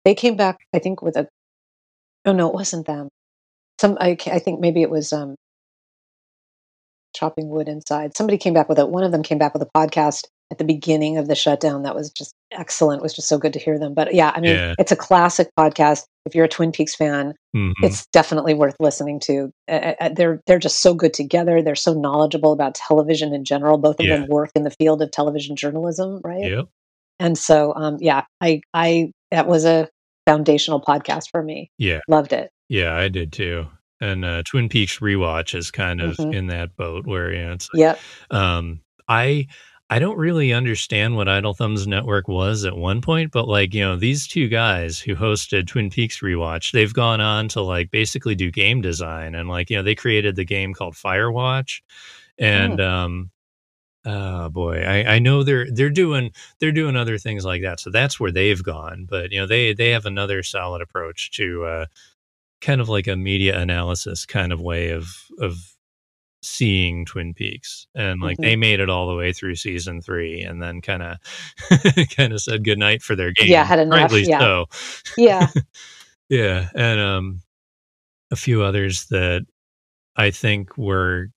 [0.06, 0.60] they came back.
[0.73, 1.27] I think with a.
[2.26, 3.10] Oh no, it wasn't them.
[3.80, 3.98] Some.
[3.99, 5.35] I, I think maybe it was um.
[7.15, 8.15] Chopping wood inside.
[8.15, 8.89] Somebody came back with it.
[8.89, 11.95] One of them came back with a podcast at the beginning of the shutdown that
[11.95, 12.99] was just excellent.
[12.99, 13.94] It was just so good to hear them.
[13.94, 14.76] But yeah, I mean, Yeah.
[14.80, 16.03] it's a classic podcast.
[16.26, 17.73] If you're a Twin Peaks fan, Mhm.
[17.84, 19.52] it's definitely worth listening to.
[19.68, 21.61] Uh, they're they're just so good together.
[21.61, 23.78] They're so knowledgeable about television in general.
[23.78, 24.18] Both of Yeah.
[24.18, 26.44] them work in the field of television journalism, right?
[26.44, 26.65] Yep.
[27.19, 29.90] And so, um, yeah, I I that was a
[30.28, 31.72] foundational podcast for me.
[31.78, 31.99] Yeah.
[32.07, 32.52] Loved it.
[32.69, 33.68] Yeah, I did too.
[33.99, 36.34] And uh, Twin Peaks rewatch is kind of Mhm.
[36.36, 37.99] in that boat where you know, it's like, Yep.
[38.32, 39.48] um, I
[39.91, 43.81] I don't really understand what Idle Thumbs Network was at one point, but like you
[43.81, 48.34] know these two guys who hosted Twin Peaks rewatch, they've gone on to like basically
[48.34, 51.81] do game design and like you know they created the game called Firewatch,
[52.38, 53.31] and um,
[54.05, 56.31] oh boy, I, I know they're they're doing
[56.61, 59.05] they're doing other things like that, so that's where they've gone.
[59.09, 61.85] But you know they they have another solid approach to uh,
[62.61, 65.70] kind of like a media analysis kind of way of of
[66.43, 68.41] seeing Twin Peaks, and like Mhm.
[68.41, 71.18] they made it all the way through season three, and then kind of
[72.15, 73.47] kind of said goodnight for their game.
[73.49, 74.39] Yeah, had enough, Rightly yeah.
[74.39, 74.65] so.
[75.18, 75.47] Yeah.
[76.30, 77.41] Yeah, and um,
[78.31, 79.45] a few others that
[80.15, 81.27] I think were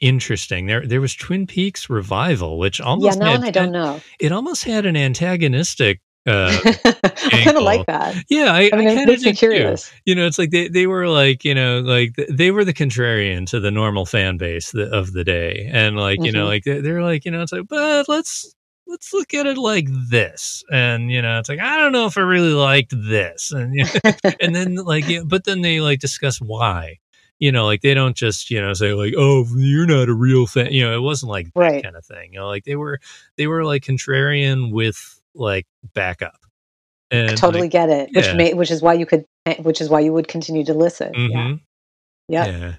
[0.00, 0.64] interesting.
[0.66, 2.86] There, there was Twin Peaks revival, which yeah.
[2.86, 4.00] almost That had, I don't know.
[4.18, 6.00] it almost had an antagonistic.
[6.26, 8.14] Uh, I kind of like that.
[8.28, 9.38] yeah, I, I mean, I it makes me did too.
[9.38, 9.90] curious.
[10.04, 13.46] You know, it's like they, they were like, you know, like they were the contrarian
[13.46, 15.68] to the normal fan base of the day.
[15.72, 16.48] And like, you know, Mhm.
[16.48, 18.54] like they- they're like, you know, it's like, but let's,
[18.86, 20.62] let's look at it like this.
[20.70, 23.50] And, you know, it's like, I don't know if I really liked this.
[23.52, 26.98] And, you know, and then like, yeah, but then they like discuss why,
[27.38, 30.46] you know, like they don't just, you know, say like, oh, you're not a real
[30.46, 30.72] fan.
[30.72, 31.82] You know, it wasn't like that Right.
[31.82, 32.32] kind of thing.
[32.34, 32.98] You know, like they were,
[33.36, 36.36] they were like contrarian with like backup.
[37.10, 38.10] And totally like, get it.
[38.14, 38.34] Which yeah.
[38.34, 39.24] may, which is why you could,
[39.60, 41.14] which is why you would continue to listen.
[41.14, 41.28] Yeah.
[41.28, 41.60] mhm.
[42.28, 42.46] Yeah.
[42.46, 42.74] Yeah.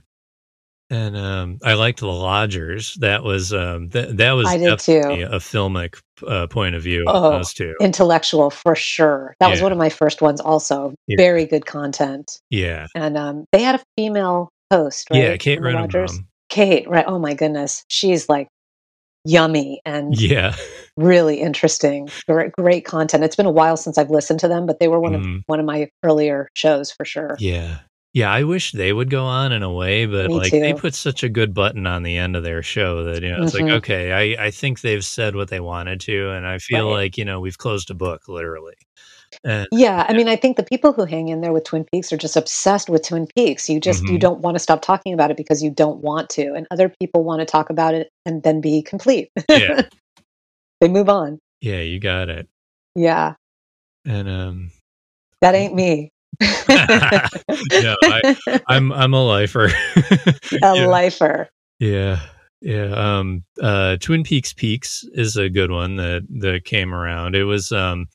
[0.92, 2.96] And um, I liked the Lodgers.
[2.96, 5.02] That was um, that that was I did too.
[5.02, 7.04] a filmic uh, point of view.
[7.08, 7.76] Oh, those two.
[7.80, 9.36] Intellectual for sure.
[9.40, 10.42] That was one of my first ones.
[10.42, 11.18] Also, Yeah.
[11.18, 12.40] very good content.
[12.50, 15.22] Yeah, And um, they had a female host, right?
[15.22, 15.38] yeah.
[15.38, 16.20] Kate Rogers?
[16.50, 17.06] Kate, right?
[17.08, 18.48] Oh my goodness, she's like
[19.26, 20.56] yummy and Yeah,
[20.98, 22.10] really interesting.
[22.28, 23.24] Great, great content.
[23.24, 25.38] It's been a while since I've listened to them, but they were one Mhm.
[25.38, 27.36] of one of my earlier shows for sure.
[27.40, 27.80] Yeah.
[28.12, 30.96] Yeah, I wish they would go on in a way, but Me like they put
[30.96, 33.66] such a good button on the end of their show that you know it's like
[33.66, 33.78] Mhm.
[33.78, 36.94] okay, I I think they've said what they wanted to, and I feel Right.
[37.04, 38.74] like you know we've closed a book literally.
[39.44, 42.12] And Yeah, I mean, I think the people who hang in there with Twin Peaks
[42.12, 43.70] are just obsessed with Twin Peaks.
[43.70, 44.22] You just you Mhm.
[44.22, 47.24] don't want to stop talking about it because you don't want to, and other people
[47.24, 49.30] want to talk about it and then be complete.
[49.52, 49.84] yeah,
[50.82, 51.40] they move on.
[51.62, 52.48] yeah, you got it.
[52.96, 53.36] Yeah,
[54.06, 54.72] And um,
[55.42, 56.12] that ain't me.
[56.42, 59.66] no, I, I'm I'm a lifer.
[59.96, 60.86] a yeah.
[60.88, 61.50] lifer.
[61.80, 62.20] Yeah.
[62.62, 62.92] Yeah.
[63.20, 67.36] Um uh Twin Peaks Peaks is a good one that that came around.
[67.36, 68.08] It was um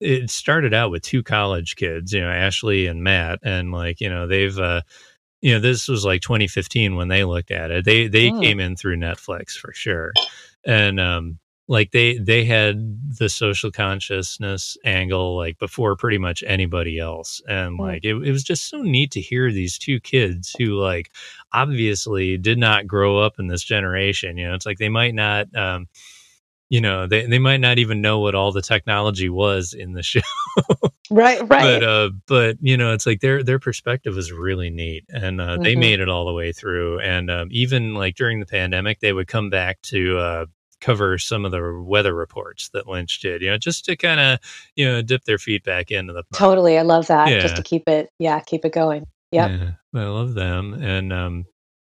[0.00, 4.08] it started out with two college kids, you know, Ashley and Matt, and like, you
[4.08, 4.82] know, they've uh
[5.40, 7.84] you know, this was like 2015 when they looked at it.
[7.84, 8.42] They they Mm.
[8.42, 10.12] came in through Netflix for sure.
[10.64, 11.38] And um
[11.68, 17.78] like they they had the social consciousness angle like before pretty much anybody else and
[17.78, 17.80] Mm.
[17.80, 21.10] like it, it was just so neat to hear these two kids who like
[21.52, 25.54] obviously did not grow up in this generation you know it's like they might not
[25.54, 25.86] um
[26.70, 30.02] you know they, they might not even know what all the technology was in the
[30.12, 30.20] show
[31.10, 31.48] Right, right.
[31.48, 35.58] but uh but you know it's like their their perspective is really neat and uh
[35.58, 35.80] they Mhm.
[35.80, 39.26] made it all the way through and um even like during the pandemic they would
[39.28, 40.46] come back to uh
[40.80, 44.38] cover some of the weather reports that lynch did you know just to kind of
[44.76, 46.38] you know dip their feet back into the pond.
[46.38, 47.28] totally, I love that.
[47.28, 47.40] Yeah.
[47.40, 49.06] Just to keep it, yeah, keep it going.
[49.32, 49.50] Yep.
[49.50, 51.44] yeah i love them and um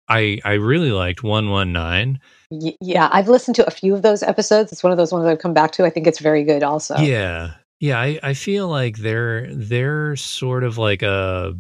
[0.09, 2.21] i i really liked 119
[2.63, 4.71] Y- yeah, I've listened to a few of those episodes.
[4.73, 5.85] It's one of those ones I've come back to.
[5.85, 6.63] I think it's very good.
[6.63, 7.55] Also, Yeah.
[7.81, 11.55] Yeah, I, I feel like they're they're sort of like a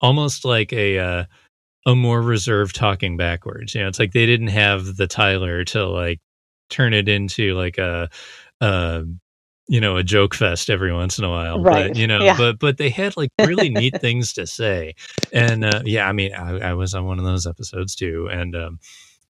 [0.00, 1.24] almost like a uh,
[1.86, 3.74] a more reserved talking backwards.
[3.74, 6.20] You know, it's like they didn't have the Tyler to like
[6.72, 8.08] turn it into like a
[9.68, 11.62] you know, a joke fest every once in a while.
[11.62, 11.88] Right.
[11.88, 12.36] But you know, Yeah.
[12.36, 14.94] but but they had like really neat things to say.
[15.32, 18.28] And uh yeah, I mean I, I was on one of those episodes too.
[18.30, 18.78] And um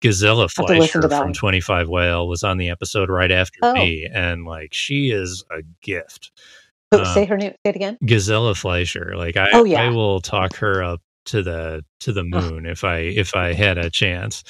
[0.01, 3.73] Gazella Fleischer from 25YL was on the episode right after Oh.
[3.73, 4.09] me.
[4.11, 6.31] And like she is a gift.
[6.91, 7.51] Who- Uh, say her name.
[7.65, 7.97] Say it again.
[8.03, 9.13] Gazella Fleischer.
[9.15, 9.83] Like I, Oh, yeah.
[9.83, 13.77] I will talk her up to the to the moon if I if I had
[13.77, 14.43] a chance.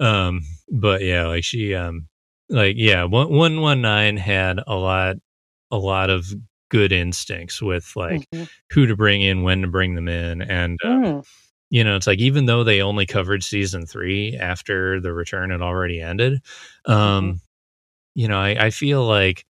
[0.00, 2.07] Um, but yeah, like she um
[2.50, 5.16] like yeah, one one one nine had a lot
[5.70, 6.26] a lot of
[6.70, 8.48] good instincts with like Mhm.
[8.70, 11.22] who to bring in, when to bring them in, and uh, Mm.
[11.70, 15.62] you know, it's like even though they only covered season three after the return had
[15.62, 16.40] already ended,
[16.86, 17.36] um, Mm-hmm.
[18.14, 19.44] you know, I, I feel like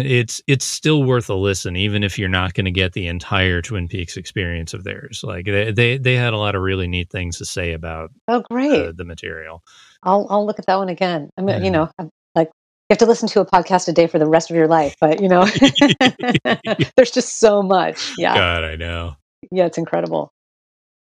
[0.00, 3.60] it's it's still worth a listen, even if you're not going to get the entire
[3.62, 5.22] Twin Peaks experience of theirs.
[5.22, 8.42] Like they they they had a lot of really neat things to say about Oh,
[8.50, 8.86] great.
[8.88, 9.62] uh, the material.
[10.02, 11.30] I'll I'll look at that one again.
[11.36, 11.64] I mean, Yeah.
[11.64, 14.26] you know, I'm like you have to listen to a podcast a day for the
[14.26, 15.44] rest of your life, but you know,
[16.96, 18.12] there's just so much.
[18.18, 19.14] Yeah, God, I know.
[19.50, 20.32] yeah, it's incredible.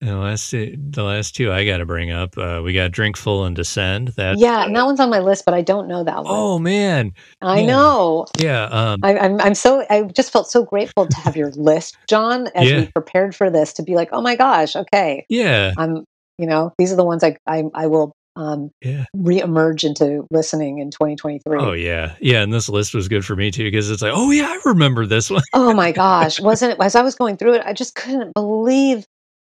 [0.02, 2.90] And the last two, the last two I got to bring up, uh, we got
[2.90, 4.08] Drink Full and Descend.
[4.16, 6.26] That yeah, and that one's on my list, but I don't know that one.
[6.26, 7.66] oh man, I yeah.
[7.66, 8.26] know.
[8.36, 8.64] yeah.
[8.64, 12.48] Um, I, I'm I'm so I just felt so grateful to have your list, John,
[12.56, 12.80] as Yeah.
[12.80, 16.04] we prepared for this to be like, oh my gosh, okay, yeah, I'm
[16.36, 19.04] you know these are the ones I I, I will um, yeah.
[19.16, 21.58] reemerge into listening in 2023.
[21.60, 22.42] Oh yeah, yeah.
[22.42, 25.06] And this list was good for me too because it's like, oh yeah, I remember
[25.06, 25.42] this one.
[25.52, 26.78] Oh my gosh, wasn't it?
[26.80, 29.06] As I was going through it, I just couldn't believe.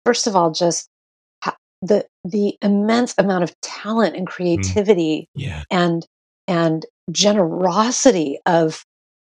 [0.04, 0.88] First of all, just
[1.82, 6.04] the the immense amount of talent and creativity Yeah, and
[6.46, 8.84] and generosity of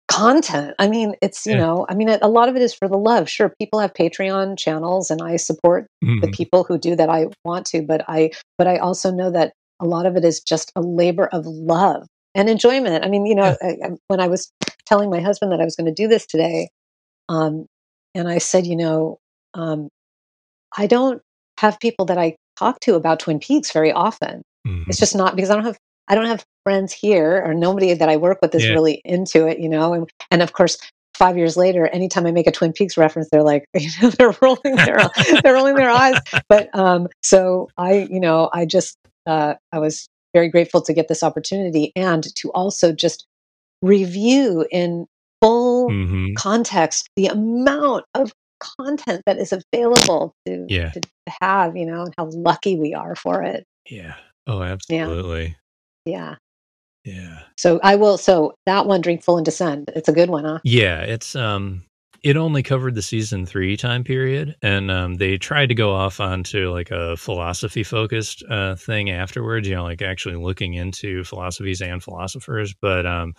[0.07, 0.75] content.
[0.79, 1.59] I mean, it's you Yeah.
[1.61, 3.29] know, I mean, a lot of it is for the love.
[3.29, 5.87] Sure, people have Patreon channels, and I support
[6.21, 6.33] the Mhm.
[6.33, 7.09] people who do that.
[7.09, 10.39] I want to, but I but I also know that a lot of it is
[10.41, 13.03] just a labor of love and enjoyment.
[13.03, 14.51] I mean, you know, I, I, when I was
[14.85, 16.69] telling my husband that I was going to do this today,
[17.29, 17.65] um,
[18.13, 19.19] and I said, you know,
[19.53, 19.89] um,
[20.77, 21.21] I don't
[21.59, 24.41] have people that I talk to about Twin Peaks very often.
[24.67, 24.85] Mhm.
[24.87, 28.09] It's just not because I don't have I don't have friends here or nobody that
[28.09, 28.73] I work with is Yeah.
[28.73, 29.93] really into it, you know.
[29.93, 30.77] And and of course,
[31.17, 34.35] five years later, anytime I make a Twin Peaks reference, they're like, you know, they're
[34.41, 34.97] rolling their
[35.43, 36.15] they're rolling their eyes.
[36.49, 41.07] But um, so I, you know, I just uh, I was very grateful to get
[41.07, 43.25] this opportunity and to also just
[43.81, 45.07] review in
[45.41, 46.35] full Mhm.
[46.35, 50.91] context the amount of content that is available to, Yeah.
[50.91, 51.01] to
[51.41, 53.65] have, you know, and how lucky we are for it.
[53.89, 54.15] Yeah.
[54.47, 55.55] Oh, absolutely.
[56.05, 56.35] Yeah.
[57.03, 57.39] Yeah.
[57.57, 58.17] So I will.
[58.17, 59.91] So that one, drink full and descend.
[59.95, 60.59] It's a good one, huh?
[60.63, 61.83] Yeah, it's um
[62.23, 66.19] it only covered the season three time period, and um, they tried to go off
[66.19, 69.67] onto like a philosophy focused uh, thing afterwards.
[69.67, 73.35] You know, like actually looking into philosophies and philosophers, but um,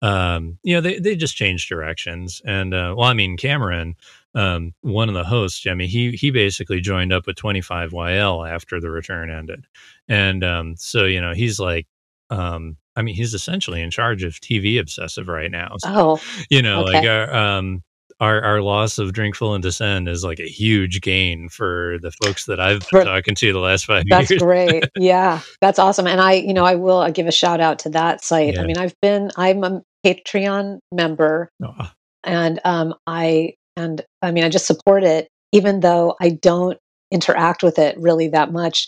[0.00, 2.40] um, you know, they they just changed directions.
[2.46, 3.96] And uh, well, I mean, Cameron,
[4.34, 7.90] um, one of the hosts, I mean, he he basically joined up with Twenty Five
[7.90, 9.66] YL after the return ended,
[10.08, 11.86] and um, so you know, he's like
[12.30, 15.74] um, I mean, he's essentially in charge of TV obsessive right now.
[15.78, 16.20] So, Oh,
[16.50, 16.92] you know, okay.
[16.92, 17.82] like our um
[18.20, 22.46] our our loss of Drinkful and Descend is like a huge gain for the folks
[22.46, 24.42] that I've been For talking to the last five That's years.
[24.42, 24.84] great.
[24.96, 26.06] Yeah, that's awesome.
[26.06, 28.58] And I, you know, I will uh, give a shout out to that site.
[28.58, 31.94] I mean, I've been, I'm a Patreon member, Aw.
[32.24, 36.78] and um, I, and I mean, I just support it, even though I don't
[37.10, 38.86] interact with it really that much.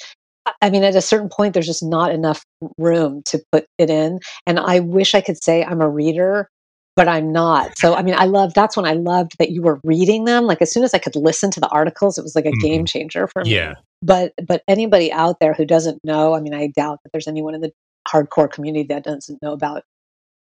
[0.61, 2.45] I mean, at a certain point, there's just not enough
[2.79, 4.21] room to put it in.
[4.47, 6.49] And I wish I could say I'm a reader,
[6.97, 7.79] but I'm not.
[7.79, 10.45] So, I mean, I love that's when I loved that you were reading them.
[10.45, 12.85] Like, as soon as I could listen to the articles, it was like a game
[12.85, 12.89] Mhm.
[12.89, 13.75] changer for me Yeah.
[14.03, 17.55] but but anybody out there who doesn't know i mean i doubt that there's anyone
[17.55, 17.73] in the
[18.07, 19.83] hardcore community that doesn't know about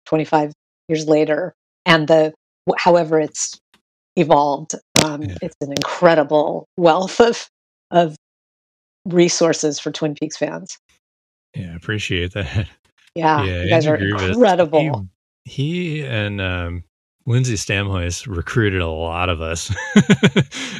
[0.08, 0.52] 25
[0.88, 1.54] years later
[1.86, 2.34] and the
[2.78, 3.60] however it's
[4.16, 4.74] evolved
[5.06, 5.36] um, Yeah.
[5.42, 7.48] it's an incredible wealth of
[7.92, 8.16] of
[9.06, 10.78] resources for twin peaks fans
[11.56, 12.68] Yeah, I appreciate that.
[13.16, 14.22] yeah Yeah, you guys Andrew are Grevas.
[14.22, 15.08] He incredible
[15.46, 16.84] he and um
[17.28, 19.72] Lindsay Stamhuis recruited a lot of us.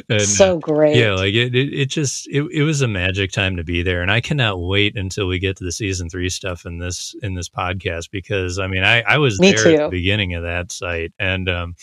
[0.08, 3.30] and uh, so great yeah, like it, it, it just it, it was a magic
[3.30, 6.28] time to be there, and I cannot wait until we get to the season three
[6.28, 9.90] stuff in this in this podcast because I mean I I was me there at
[9.90, 11.74] the beginning of that site, and um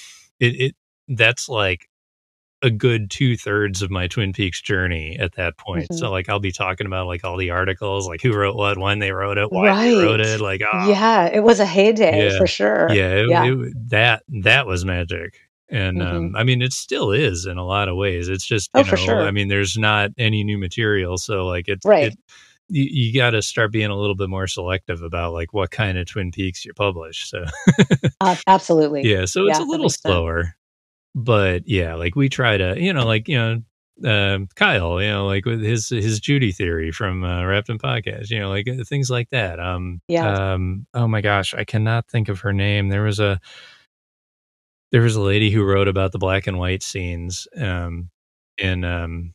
[0.42, 0.76] it it
[1.10, 1.90] that's like
[2.62, 5.88] a good two thirds of my Twin Peaks journey at that point.
[5.90, 8.78] hmm So like I'll be talking about like all the articles, like who wrote what,
[8.78, 12.32] when they wrote it, why they wrote it, like oh yeah it was a heyday
[12.32, 12.38] yeah.
[12.38, 12.88] for sure.
[12.92, 13.46] Yeah it, yeah.
[13.46, 15.40] it, that that was magic.
[15.70, 18.28] And hmm um i mean it still is in a lot of ways.
[18.28, 21.68] It's just oh you for know i mean there's not any new material so like
[21.68, 22.12] it's right.
[22.12, 22.20] it
[22.72, 25.98] you, you got to start being a little bit more selective about like what kind
[25.98, 27.44] of twin peaks you publish so.
[28.22, 29.02] Uh, absolutely.
[29.06, 30.56] Yeah so it's yeah a little slower
[31.16, 33.62] but yeah like we try to you know like you know
[34.06, 38.30] um, Kyle, you know, like with his his Judy theory from uh, Wrapped in Podcast,
[38.30, 39.60] you know, like uh, things like that.
[39.60, 42.90] Um, yeah um, oh my gosh, I cannot think of her name.
[42.90, 43.40] There was a
[44.92, 48.10] there was a lady who wrote about the black and white scenes, um,
[48.58, 49.34] and um,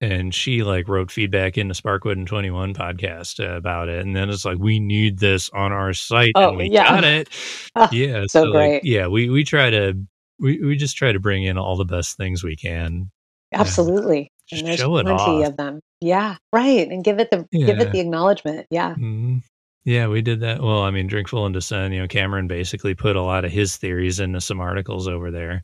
[0.00, 4.04] and she like wrote feedback in the Sparkwood and Twenty One podcast uh, about it,
[4.04, 7.04] and then it's like we need this on our site, and oh we yeah got
[7.04, 7.28] it.
[7.76, 10.06] Ah, Yeah, so so like great yeah, we we try to
[10.38, 13.10] we we just try to bring in all the best things we can.
[13.52, 14.30] Absolutely.
[14.48, 15.80] just And there's show it plenty of them.
[16.00, 16.88] Yeah, right.
[16.88, 18.66] And give it the give it the acknowledgement.
[18.70, 18.94] Yeah.
[18.94, 19.42] Mhm.
[19.84, 20.60] Yeah, we did that.
[20.60, 23.76] Well, I mean, Drinkful and Descend, you know, Cameron basically put a lot of his
[23.76, 25.62] theories into some articles over there.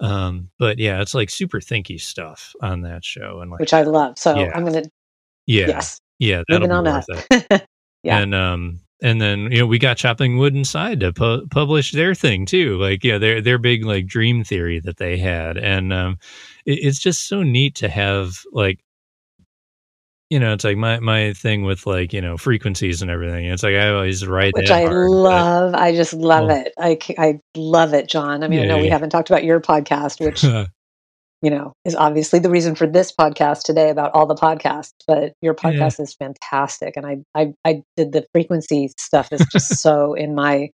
[0.00, 3.40] Um, but yeah, it's like super thinky stuff on that show.
[3.40, 4.18] And like, Which I love.
[4.18, 4.84] So yeah, I'm gonna
[5.46, 7.42] yeah, yes, yeah, that'll moving be on worth up.
[7.50, 7.66] it.
[8.02, 8.18] yeah.
[8.18, 12.14] And, um, and then you know we got chopping wood inside to pu- publish their
[12.14, 16.18] thing too like yeah their their big like dream theory that they had and um
[16.66, 18.80] it, it's just so neat to have like
[20.30, 23.62] you know it's like my my thing with like you know frequencies and everything it's
[23.62, 25.74] like i always write Which that I hard but love.
[25.74, 26.72] I just love well it.
[26.78, 28.42] I love it, John.
[28.42, 30.52] I mean, I know we yeah haven't talked about your podcast, which,
[31.42, 35.32] you know, is obviously the reason for this podcast today about all the podcasts, but
[35.40, 36.96] your yeah podcast is fantastic.
[36.96, 40.70] And I, I, I did the frequency stuff is just so in my,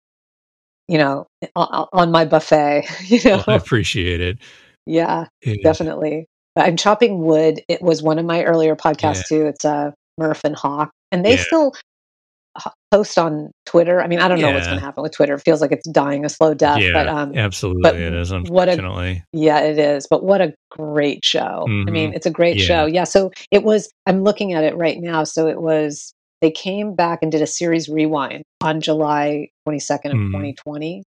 [0.89, 1.26] you know,
[1.57, 3.57] on, my buffet, you well i know?
[3.57, 4.39] appreciate it
[4.86, 6.26] Yeah, yeah definitely.
[6.57, 7.60] I'm chopping wood.
[7.68, 9.47] It was one of my earlier yeah podcasts too.
[9.47, 11.75] It's uh, Murph and Hawk, and they yeah still
[12.91, 14.00] post on Twitter.
[14.00, 15.34] I mean, I don't know what's going to happen with Twitter.
[15.34, 18.31] It feels like it's dying a slow death, but yeah um, but absolutely it is
[18.49, 20.07] what a unfortunately yeah, it is.
[20.08, 21.66] But what a great show.
[21.86, 22.86] I mean, hmm it's a great yeah show.
[22.86, 23.05] Yeah.
[23.05, 23.91] So it was.
[24.07, 25.24] I'm looking at it right now.
[25.24, 26.15] So it was.
[26.41, 31.02] They came back and did a series rewind on July 22nd of mm 2020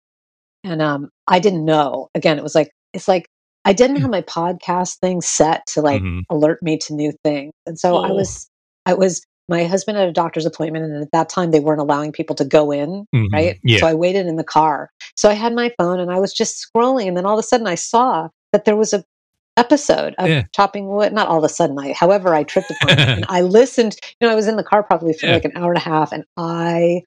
[0.63, 3.27] and um i didn't know again it was like it's like
[3.65, 7.53] i didn't have my podcast thing set to like hmm alert me to new things
[7.65, 8.49] and so i oh was
[8.85, 12.11] i was my husband had a doctor's appointment and at that time they weren't allowing
[12.11, 13.59] people to go in hmm right?
[13.63, 13.79] Yeah.
[13.79, 14.89] So i waited in the car.
[15.15, 17.47] So i had my phone and i was just scrolling and then all of a
[17.47, 19.03] sudden i saw that there was a
[19.57, 20.43] episode of yeah.
[20.53, 21.11] Chopping wood.
[21.13, 24.27] Not all of a sudden i however i tripped upon it and i listened you
[24.27, 25.33] know i was in the car probably for yeah.
[25.33, 27.01] like an hour and a half and i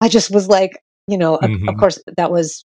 [0.00, 2.64] i just was like you know of, of hmm course that was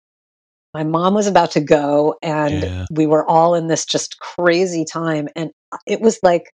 [0.74, 5.28] my mom was about to go and we were all in this just crazy time
[5.34, 5.50] and
[5.86, 6.52] it was like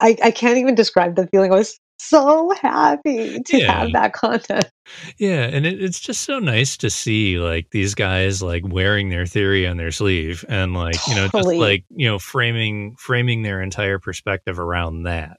[0.00, 1.52] I, I can't even describe the feeling.
[1.52, 3.72] I was so happy to Yeah.
[3.72, 4.70] have that content.
[5.18, 9.26] Yeah, and it, it's just so nice to see like these guys like wearing their
[9.26, 13.60] theory on their sleeve and like you know just like you know framing framing their
[13.62, 15.38] entire perspective around that.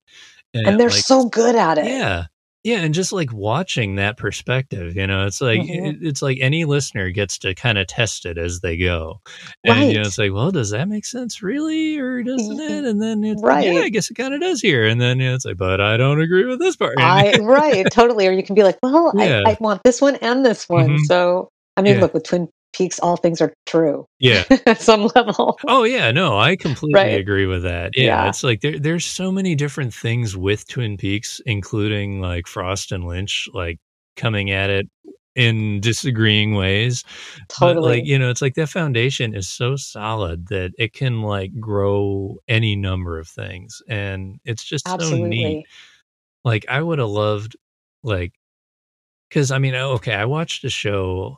[0.54, 1.86] And they're like, so good at it.
[1.86, 2.26] yeah.
[2.68, 6.00] Yeah, and just like watching that perspective, you know, it's like Mhm.
[6.02, 9.22] it's like any listener gets to kind of test it as they go,
[9.64, 12.70] and you know, it's like, well, does that make sense, really, or doesn't Mhm.
[12.70, 12.84] it?
[12.84, 13.84] And then it's like, yeah, Right.
[13.86, 15.96] I guess it kind of does here, and then you know, it's like, but I
[15.96, 16.96] don't agree with this part.
[17.00, 18.28] I right, totally.
[18.28, 19.44] Or you can be like, well, Yeah.
[19.46, 20.90] I, I want this one and this one.
[20.98, 21.06] Mhm.
[21.06, 21.48] So
[21.78, 22.02] I mean, Yeah.
[22.02, 25.58] look, with Twin Peaks, all things are true yeah, at some level.
[25.68, 27.20] Oh yeah, no, I completely Right.
[27.20, 27.92] agree with that.
[27.96, 28.30] Yeah, Yeah.
[28.30, 33.06] it's like there there's so many different things with Twin Peaks, including like Frost and
[33.06, 33.80] Lynch, like
[34.16, 34.88] coming at it
[35.36, 37.04] in disagreeing ways.
[37.60, 37.98] But Totally.
[37.98, 42.38] like, you know, it's like that foundation is so solid that it can like grow
[42.48, 43.82] any number of things.
[43.88, 45.66] And it's just so neat.
[46.44, 47.56] Like I would have loved
[48.04, 48.34] like
[49.30, 51.38] because I mean, oh, okay, I watched a show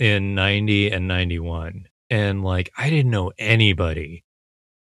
[0.00, 4.24] in 90 and 91 and like I didn't know anybody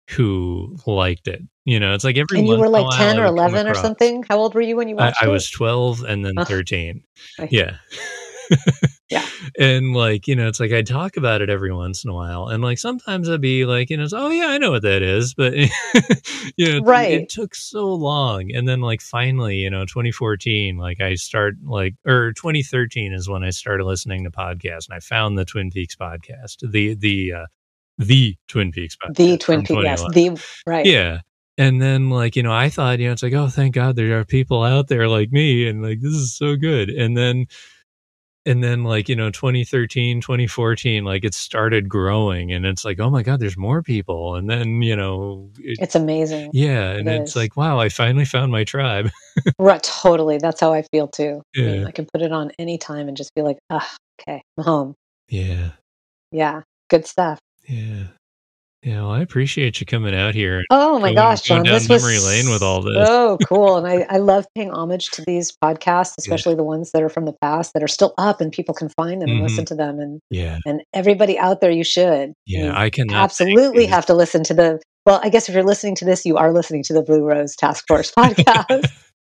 [0.09, 1.43] who liked it.
[1.65, 4.23] You know, it's like every And you were like 10 or 11 or something?
[4.23, 5.29] How old were you when you I, watched I it?
[5.29, 6.47] was 12 and then Ugh.
[6.47, 7.03] 13.
[7.37, 7.51] Right.
[7.51, 7.77] Yeah.
[9.57, 12.47] And like, you know, it's like I talk about it every once in a while.
[12.47, 15.01] And like sometimes I'd be like, you know, it's, oh yeah, I know what that
[15.01, 15.33] is.
[15.33, 15.53] But
[16.57, 17.21] you know, it- Right.
[17.21, 18.51] it took so long.
[18.53, 23.43] And then like finally, you know, 2014, like I start like or 2013 is when
[23.43, 26.57] I started listening to podcasts and I found the Twin Peaks podcast.
[26.69, 27.45] The the uh
[27.97, 29.15] the Twin Peaks podcast.
[29.15, 30.35] the Twin Peaks, yes, 2011.
[30.35, 30.85] the right.
[30.85, 31.19] Yeah.
[31.57, 34.17] And then like, you know, I thought, you know, it's like, oh, thank God there
[34.17, 36.89] are people out there like me and like this is so good.
[36.89, 37.47] And then
[38.49, 43.09] and then like, you know, 2013, 2014, like it started growing and it's like, oh
[43.11, 44.35] my God, there's more people.
[44.35, 46.49] And then, you know, it, It's amazing.
[46.51, 47.35] yeah, and it it's is.
[47.35, 49.11] like, wow, I finally found my tribe.
[49.57, 50.37] Right, totally.
[50.37, 51.41] That's how I feel too.
[51.55, 54.41] I, mean, I can put it on any time and just be like, ah, okay,
[54.57, 54.95] I'm home.
[55.29, 55.71] Yeah.
[56.33, 57.39] Yeah, good stuff.
[57.65, 58.07] Yeah.
[58.81, 59.01] Yeah.
[59.01, 60.63] Well, I appreciate you coming out here.
[60.69, 63.07] Oh my Going- gosh, going John, down this was memory lane with all this.
[63.07, 67.03] so cool, and I, I love paying homage to these podcasts, especially the ones that
[67.03, 69.43] are from the past that are still up and people can find them and Mhm.
[69.43, 69.99] listen to them.
[69.99, 70.59] And Yeah.
[70.65, 72.31] and everybody out there, you should.
[72.45, 72.65] Yeah.
[72.67, 74.79] You I can absolutely have to listen to the.
[75.05, 77.55] Well, I guess if you're listening to this, you are listening to the Blue Rose
[77.57, 78.85] Task Force podcast.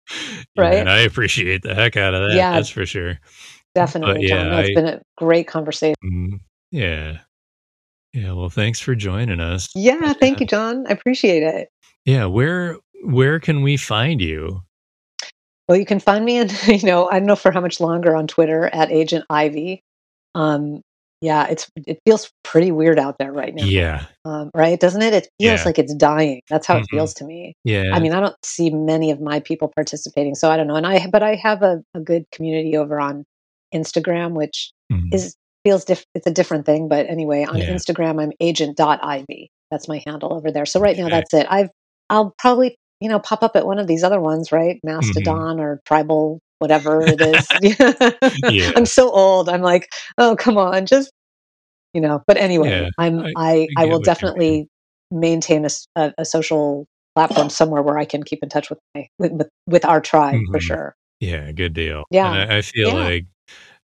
[0.59, 0.75] right?
[0.77, 2.37] And I appreciate the heck out of that.
[2.37, 2.53] Yeah.
[2.53, 3.19] That's for sure.
[3.75, 4.51] Definitely, yeah, John.
[4.51, 5.95] No, it's I- been a great conversation.
[6.05, 6.41] Mhm.
[6.71, 7.19] Yeah.
[8.23, 8.33] Yeah.
[8.33, 9.69] Well, thanks for joining us.
[9.75, 10.87] Yeah, thank you, John.
[10.89, 11.69] I appreciate it.
[12.05, 12.25] Yeah.
[12.27, 14.61] Where where can we find you?
[15.69, 18.17] Well, you can find me in, you know, I don't know for how much longer
[18.17, 19.83] on Twitter at Agent Ivy.
[20.35, 20.81] Um,
[21.21, 23.65] yeah, it's it feels pretty weird out there right now.
[23.65, 24.07] Yeah.
[24.25, 24.79] Um, right?
[24.79, 25.13] Doesn't it?
[25.15, 25.65] It feels Yeah.
[25.65, 26.41] like it's dying.
[26.49, 26.83] That's how Mhm.
[26.83, 27.55] it feels to me.
[27.65, 27.91] Yeah.
[27.93, 30.77] I mean, I don't see many of my people participating, so I don't know.
[30.77, 33.25] And I, but I have a, a good community over on
[33.75, 35.13] Instagram, which Mhm.
[35.13, 36.89] is feels diff- it's a different thing.
[36.89, 37.71] But anyway, on Yeah.
[37.71, 39.51] Instagram, I'm agent.ivy.
[39.71, 40.67] That's my handle over there.
[40.67, 41.47] So right now, that's it.
[41.51, 41.69] I've
[42.11, 44.77] I'll probably you know pop up at one of these other ones, right?
[44.85, 44.89] Mm-hmm.
[44.97, 47.47] Mastodon or Tribel, whatever it is.
[48.51, 48.73] Yeah.
[48.77, 49.49] I'm so old.
[49.49, 51.11] I'm like, oh come on, just
[51.95, 52.23] you know.
[52.27, 54.69] But anyway, Yeah, I'm I- I I will definitely
[55.11, 59.07] maintain a, a- a social platform somewhere where I can keep in touch with my
[59.19, 60.63] with with, with our tribe for Mhm.
[60.63, 60.95] sure.
[61.21, 62.05] Yeah, good deal.
[62.11, 62.33] Yeah.
[62.33, 62.95] And I, I feel Yeah.
[62.95, 63.27] like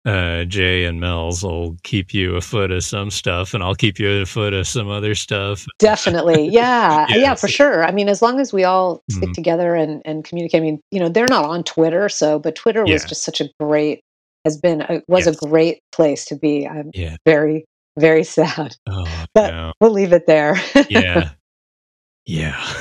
[0.06, 4.22] uh, Jay and Mel's will keep you afoot of some stuff, and I'll keep you
[4.22, 5.66] afoot of some other stuff.
[5.78, 6.48] Definitely.
[6.52, 7.06] Yeah.
[7.10, 7.84] yeah, Yeah, for sure.
[7.84, 9.34] I mean, as long as we all stick Mhm.
[9.34, 10.60] together and, and communicate.
[10.60, 13.50] I mean, you know, they're not on Twitter, so but Twitter was just such a
[13.60, 14.00] great
[14.46, 15.36] has been a, was Yes.
[15.42, 16.66] a great place to be.
[16.66, 17.16] I'm Yeah.
[17.26, 17.66] very
[17.98, 18.76] very sad.
[18.88, 19.04] Oh,
[19.34, 19.72] But- no.
[19.80, 20.56] We'll leave it there.
[20.88, 21.30] Yeah,
[22.26, 22.74] yeah.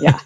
[0.00, 0.18] yeah.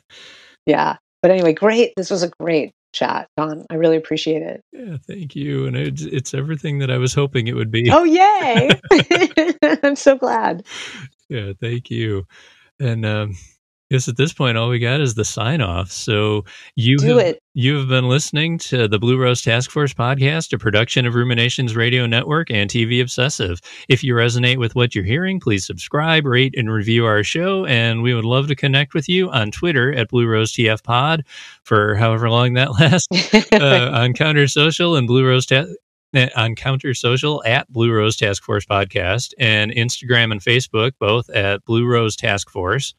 [0.67, 0.97] yeah.
[1.23, 1.93] But anyway, great.
[1.97, 3.67] This was a great chat, Don.
[3.71, 4.63] I really appreciate it.
[4.73, 4.97] yeah.
[5.07, 5.67] Thank you.
[5.67, 7.91] And it's, it's everything that I was hoping it would be.
[7.91, 8.71] Oh, yay.
[9.83, 10.65] I'm so glad.
[11.29, 12.27] Yeah, thank you.
[12.79, 13.37] And um
[13.91, 15.91] guess at this point all we got is the sign off.
[15.91, 16.45] So
[16.77, 17.43] you Do have, it.
[17.55, 21.75] you have been listening to the Blue Rose Task Force podcast, a production of Ruminations
[21.75, 23.61] Radio Network and TV Obsessive.
[23.89, 27.65] If you resonate with what you're hearing, please subscribe, rate, and review our show.
[27.67, 31.25] And we would love to connect with you on Twitter at Blue Rose TF Pod
[31.65, 33.09] for however long that lasts.
[33.53, 35.67] uh, on Counter Social and Blue Rose Ta-
[36.15, 41.29] eh, on Counter Social at Blue Rose Task Force Podcast and Instagram and Facebook both
[41.31, 42.95] at Blue Rose Task Force.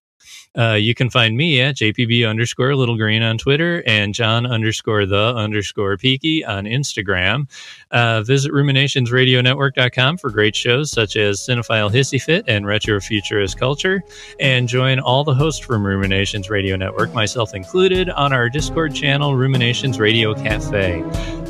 [0.58, 5.06] Uh, you can find me at JPB underscore Little Green on Twitter and John underscore
[5.06, 7.50] the underscore Peaky on Instagram.
[7.92, 14.04] Uh, visit ruminationsradionetwork.com for great shows such as Cinephile Hissy Fit and Retro Futurist Culture.
[14.40, 19.36] And join all the hosts from Ruminations Radio Network, myself included, on our Discord channel,
[19.36, 21.04] Ruminations Radio Cafe.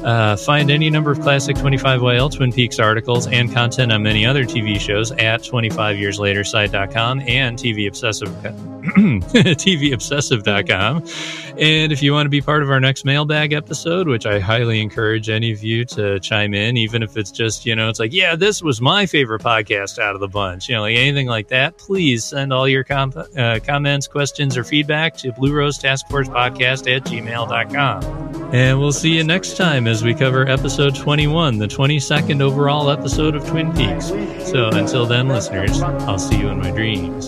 [0.04, 4.44] Uh, find any number of classic 25YL Twin Peaks articles and content on many other
[4.44, 8.71] TV shows at 25yearslatersite.com and TV Obsessive.
[8.82, 11.06] TVObsessive.com.
[11.58, 14.82] And if you want to be part of our next mailbag episode, which I highly
[14.82, 18.14] encourage any of you to chime in, even if it's just, you know, it's like,
[18.14, 21.50] yeah, this was my favorite podcast out of the bunch, you know, like anything like
[21.50, 26.28] that, please send all your uh, comments, questions, or feedback to Blue Rose Task Force
[26.28, 28.32] Podcast at gmail.com.
[28.54, 33.36] And we'll see you next time as we cover episode 21, the 22nd overall episode
[33.36, 34.08] of Twin Peaks.
[34.50, 37.28] So until then, listeners, I'll see you in my dreams.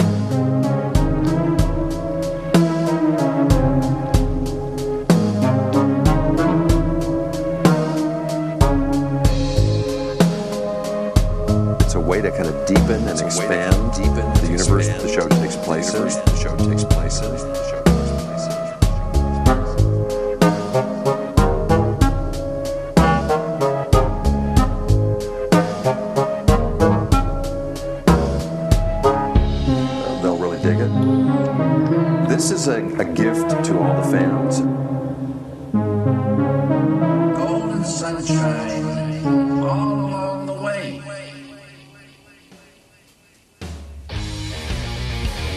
[12.24, 16.04] To kind of deepen and expand, deepen the universe that the show takes place in.
[16.04, 17.36] The show takes place in.
[30.22, 32.30] They'll really dig it.
[32.30, 34.93] This is a, a gift to all the fans.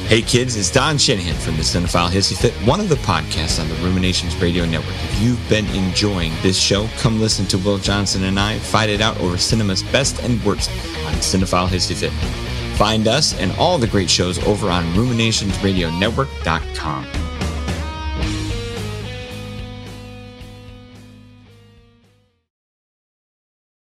[0.07, 3.69] Hey kids, it's Don Shanahan from the Cinephile Hissy Fit, one of the podcasts on
[3.69, 4.95] the Ruminations Radio Network.
[4.95, 9.01] If you've been enjoying this show, come listen to Will Johnson and I fight it
[9.01, 12.13] out over cinema's best and worst on Cinephile Hissy Fit.
[12.79, 17.26] Find us and all the great shows over on ruminationsradionetwork.com.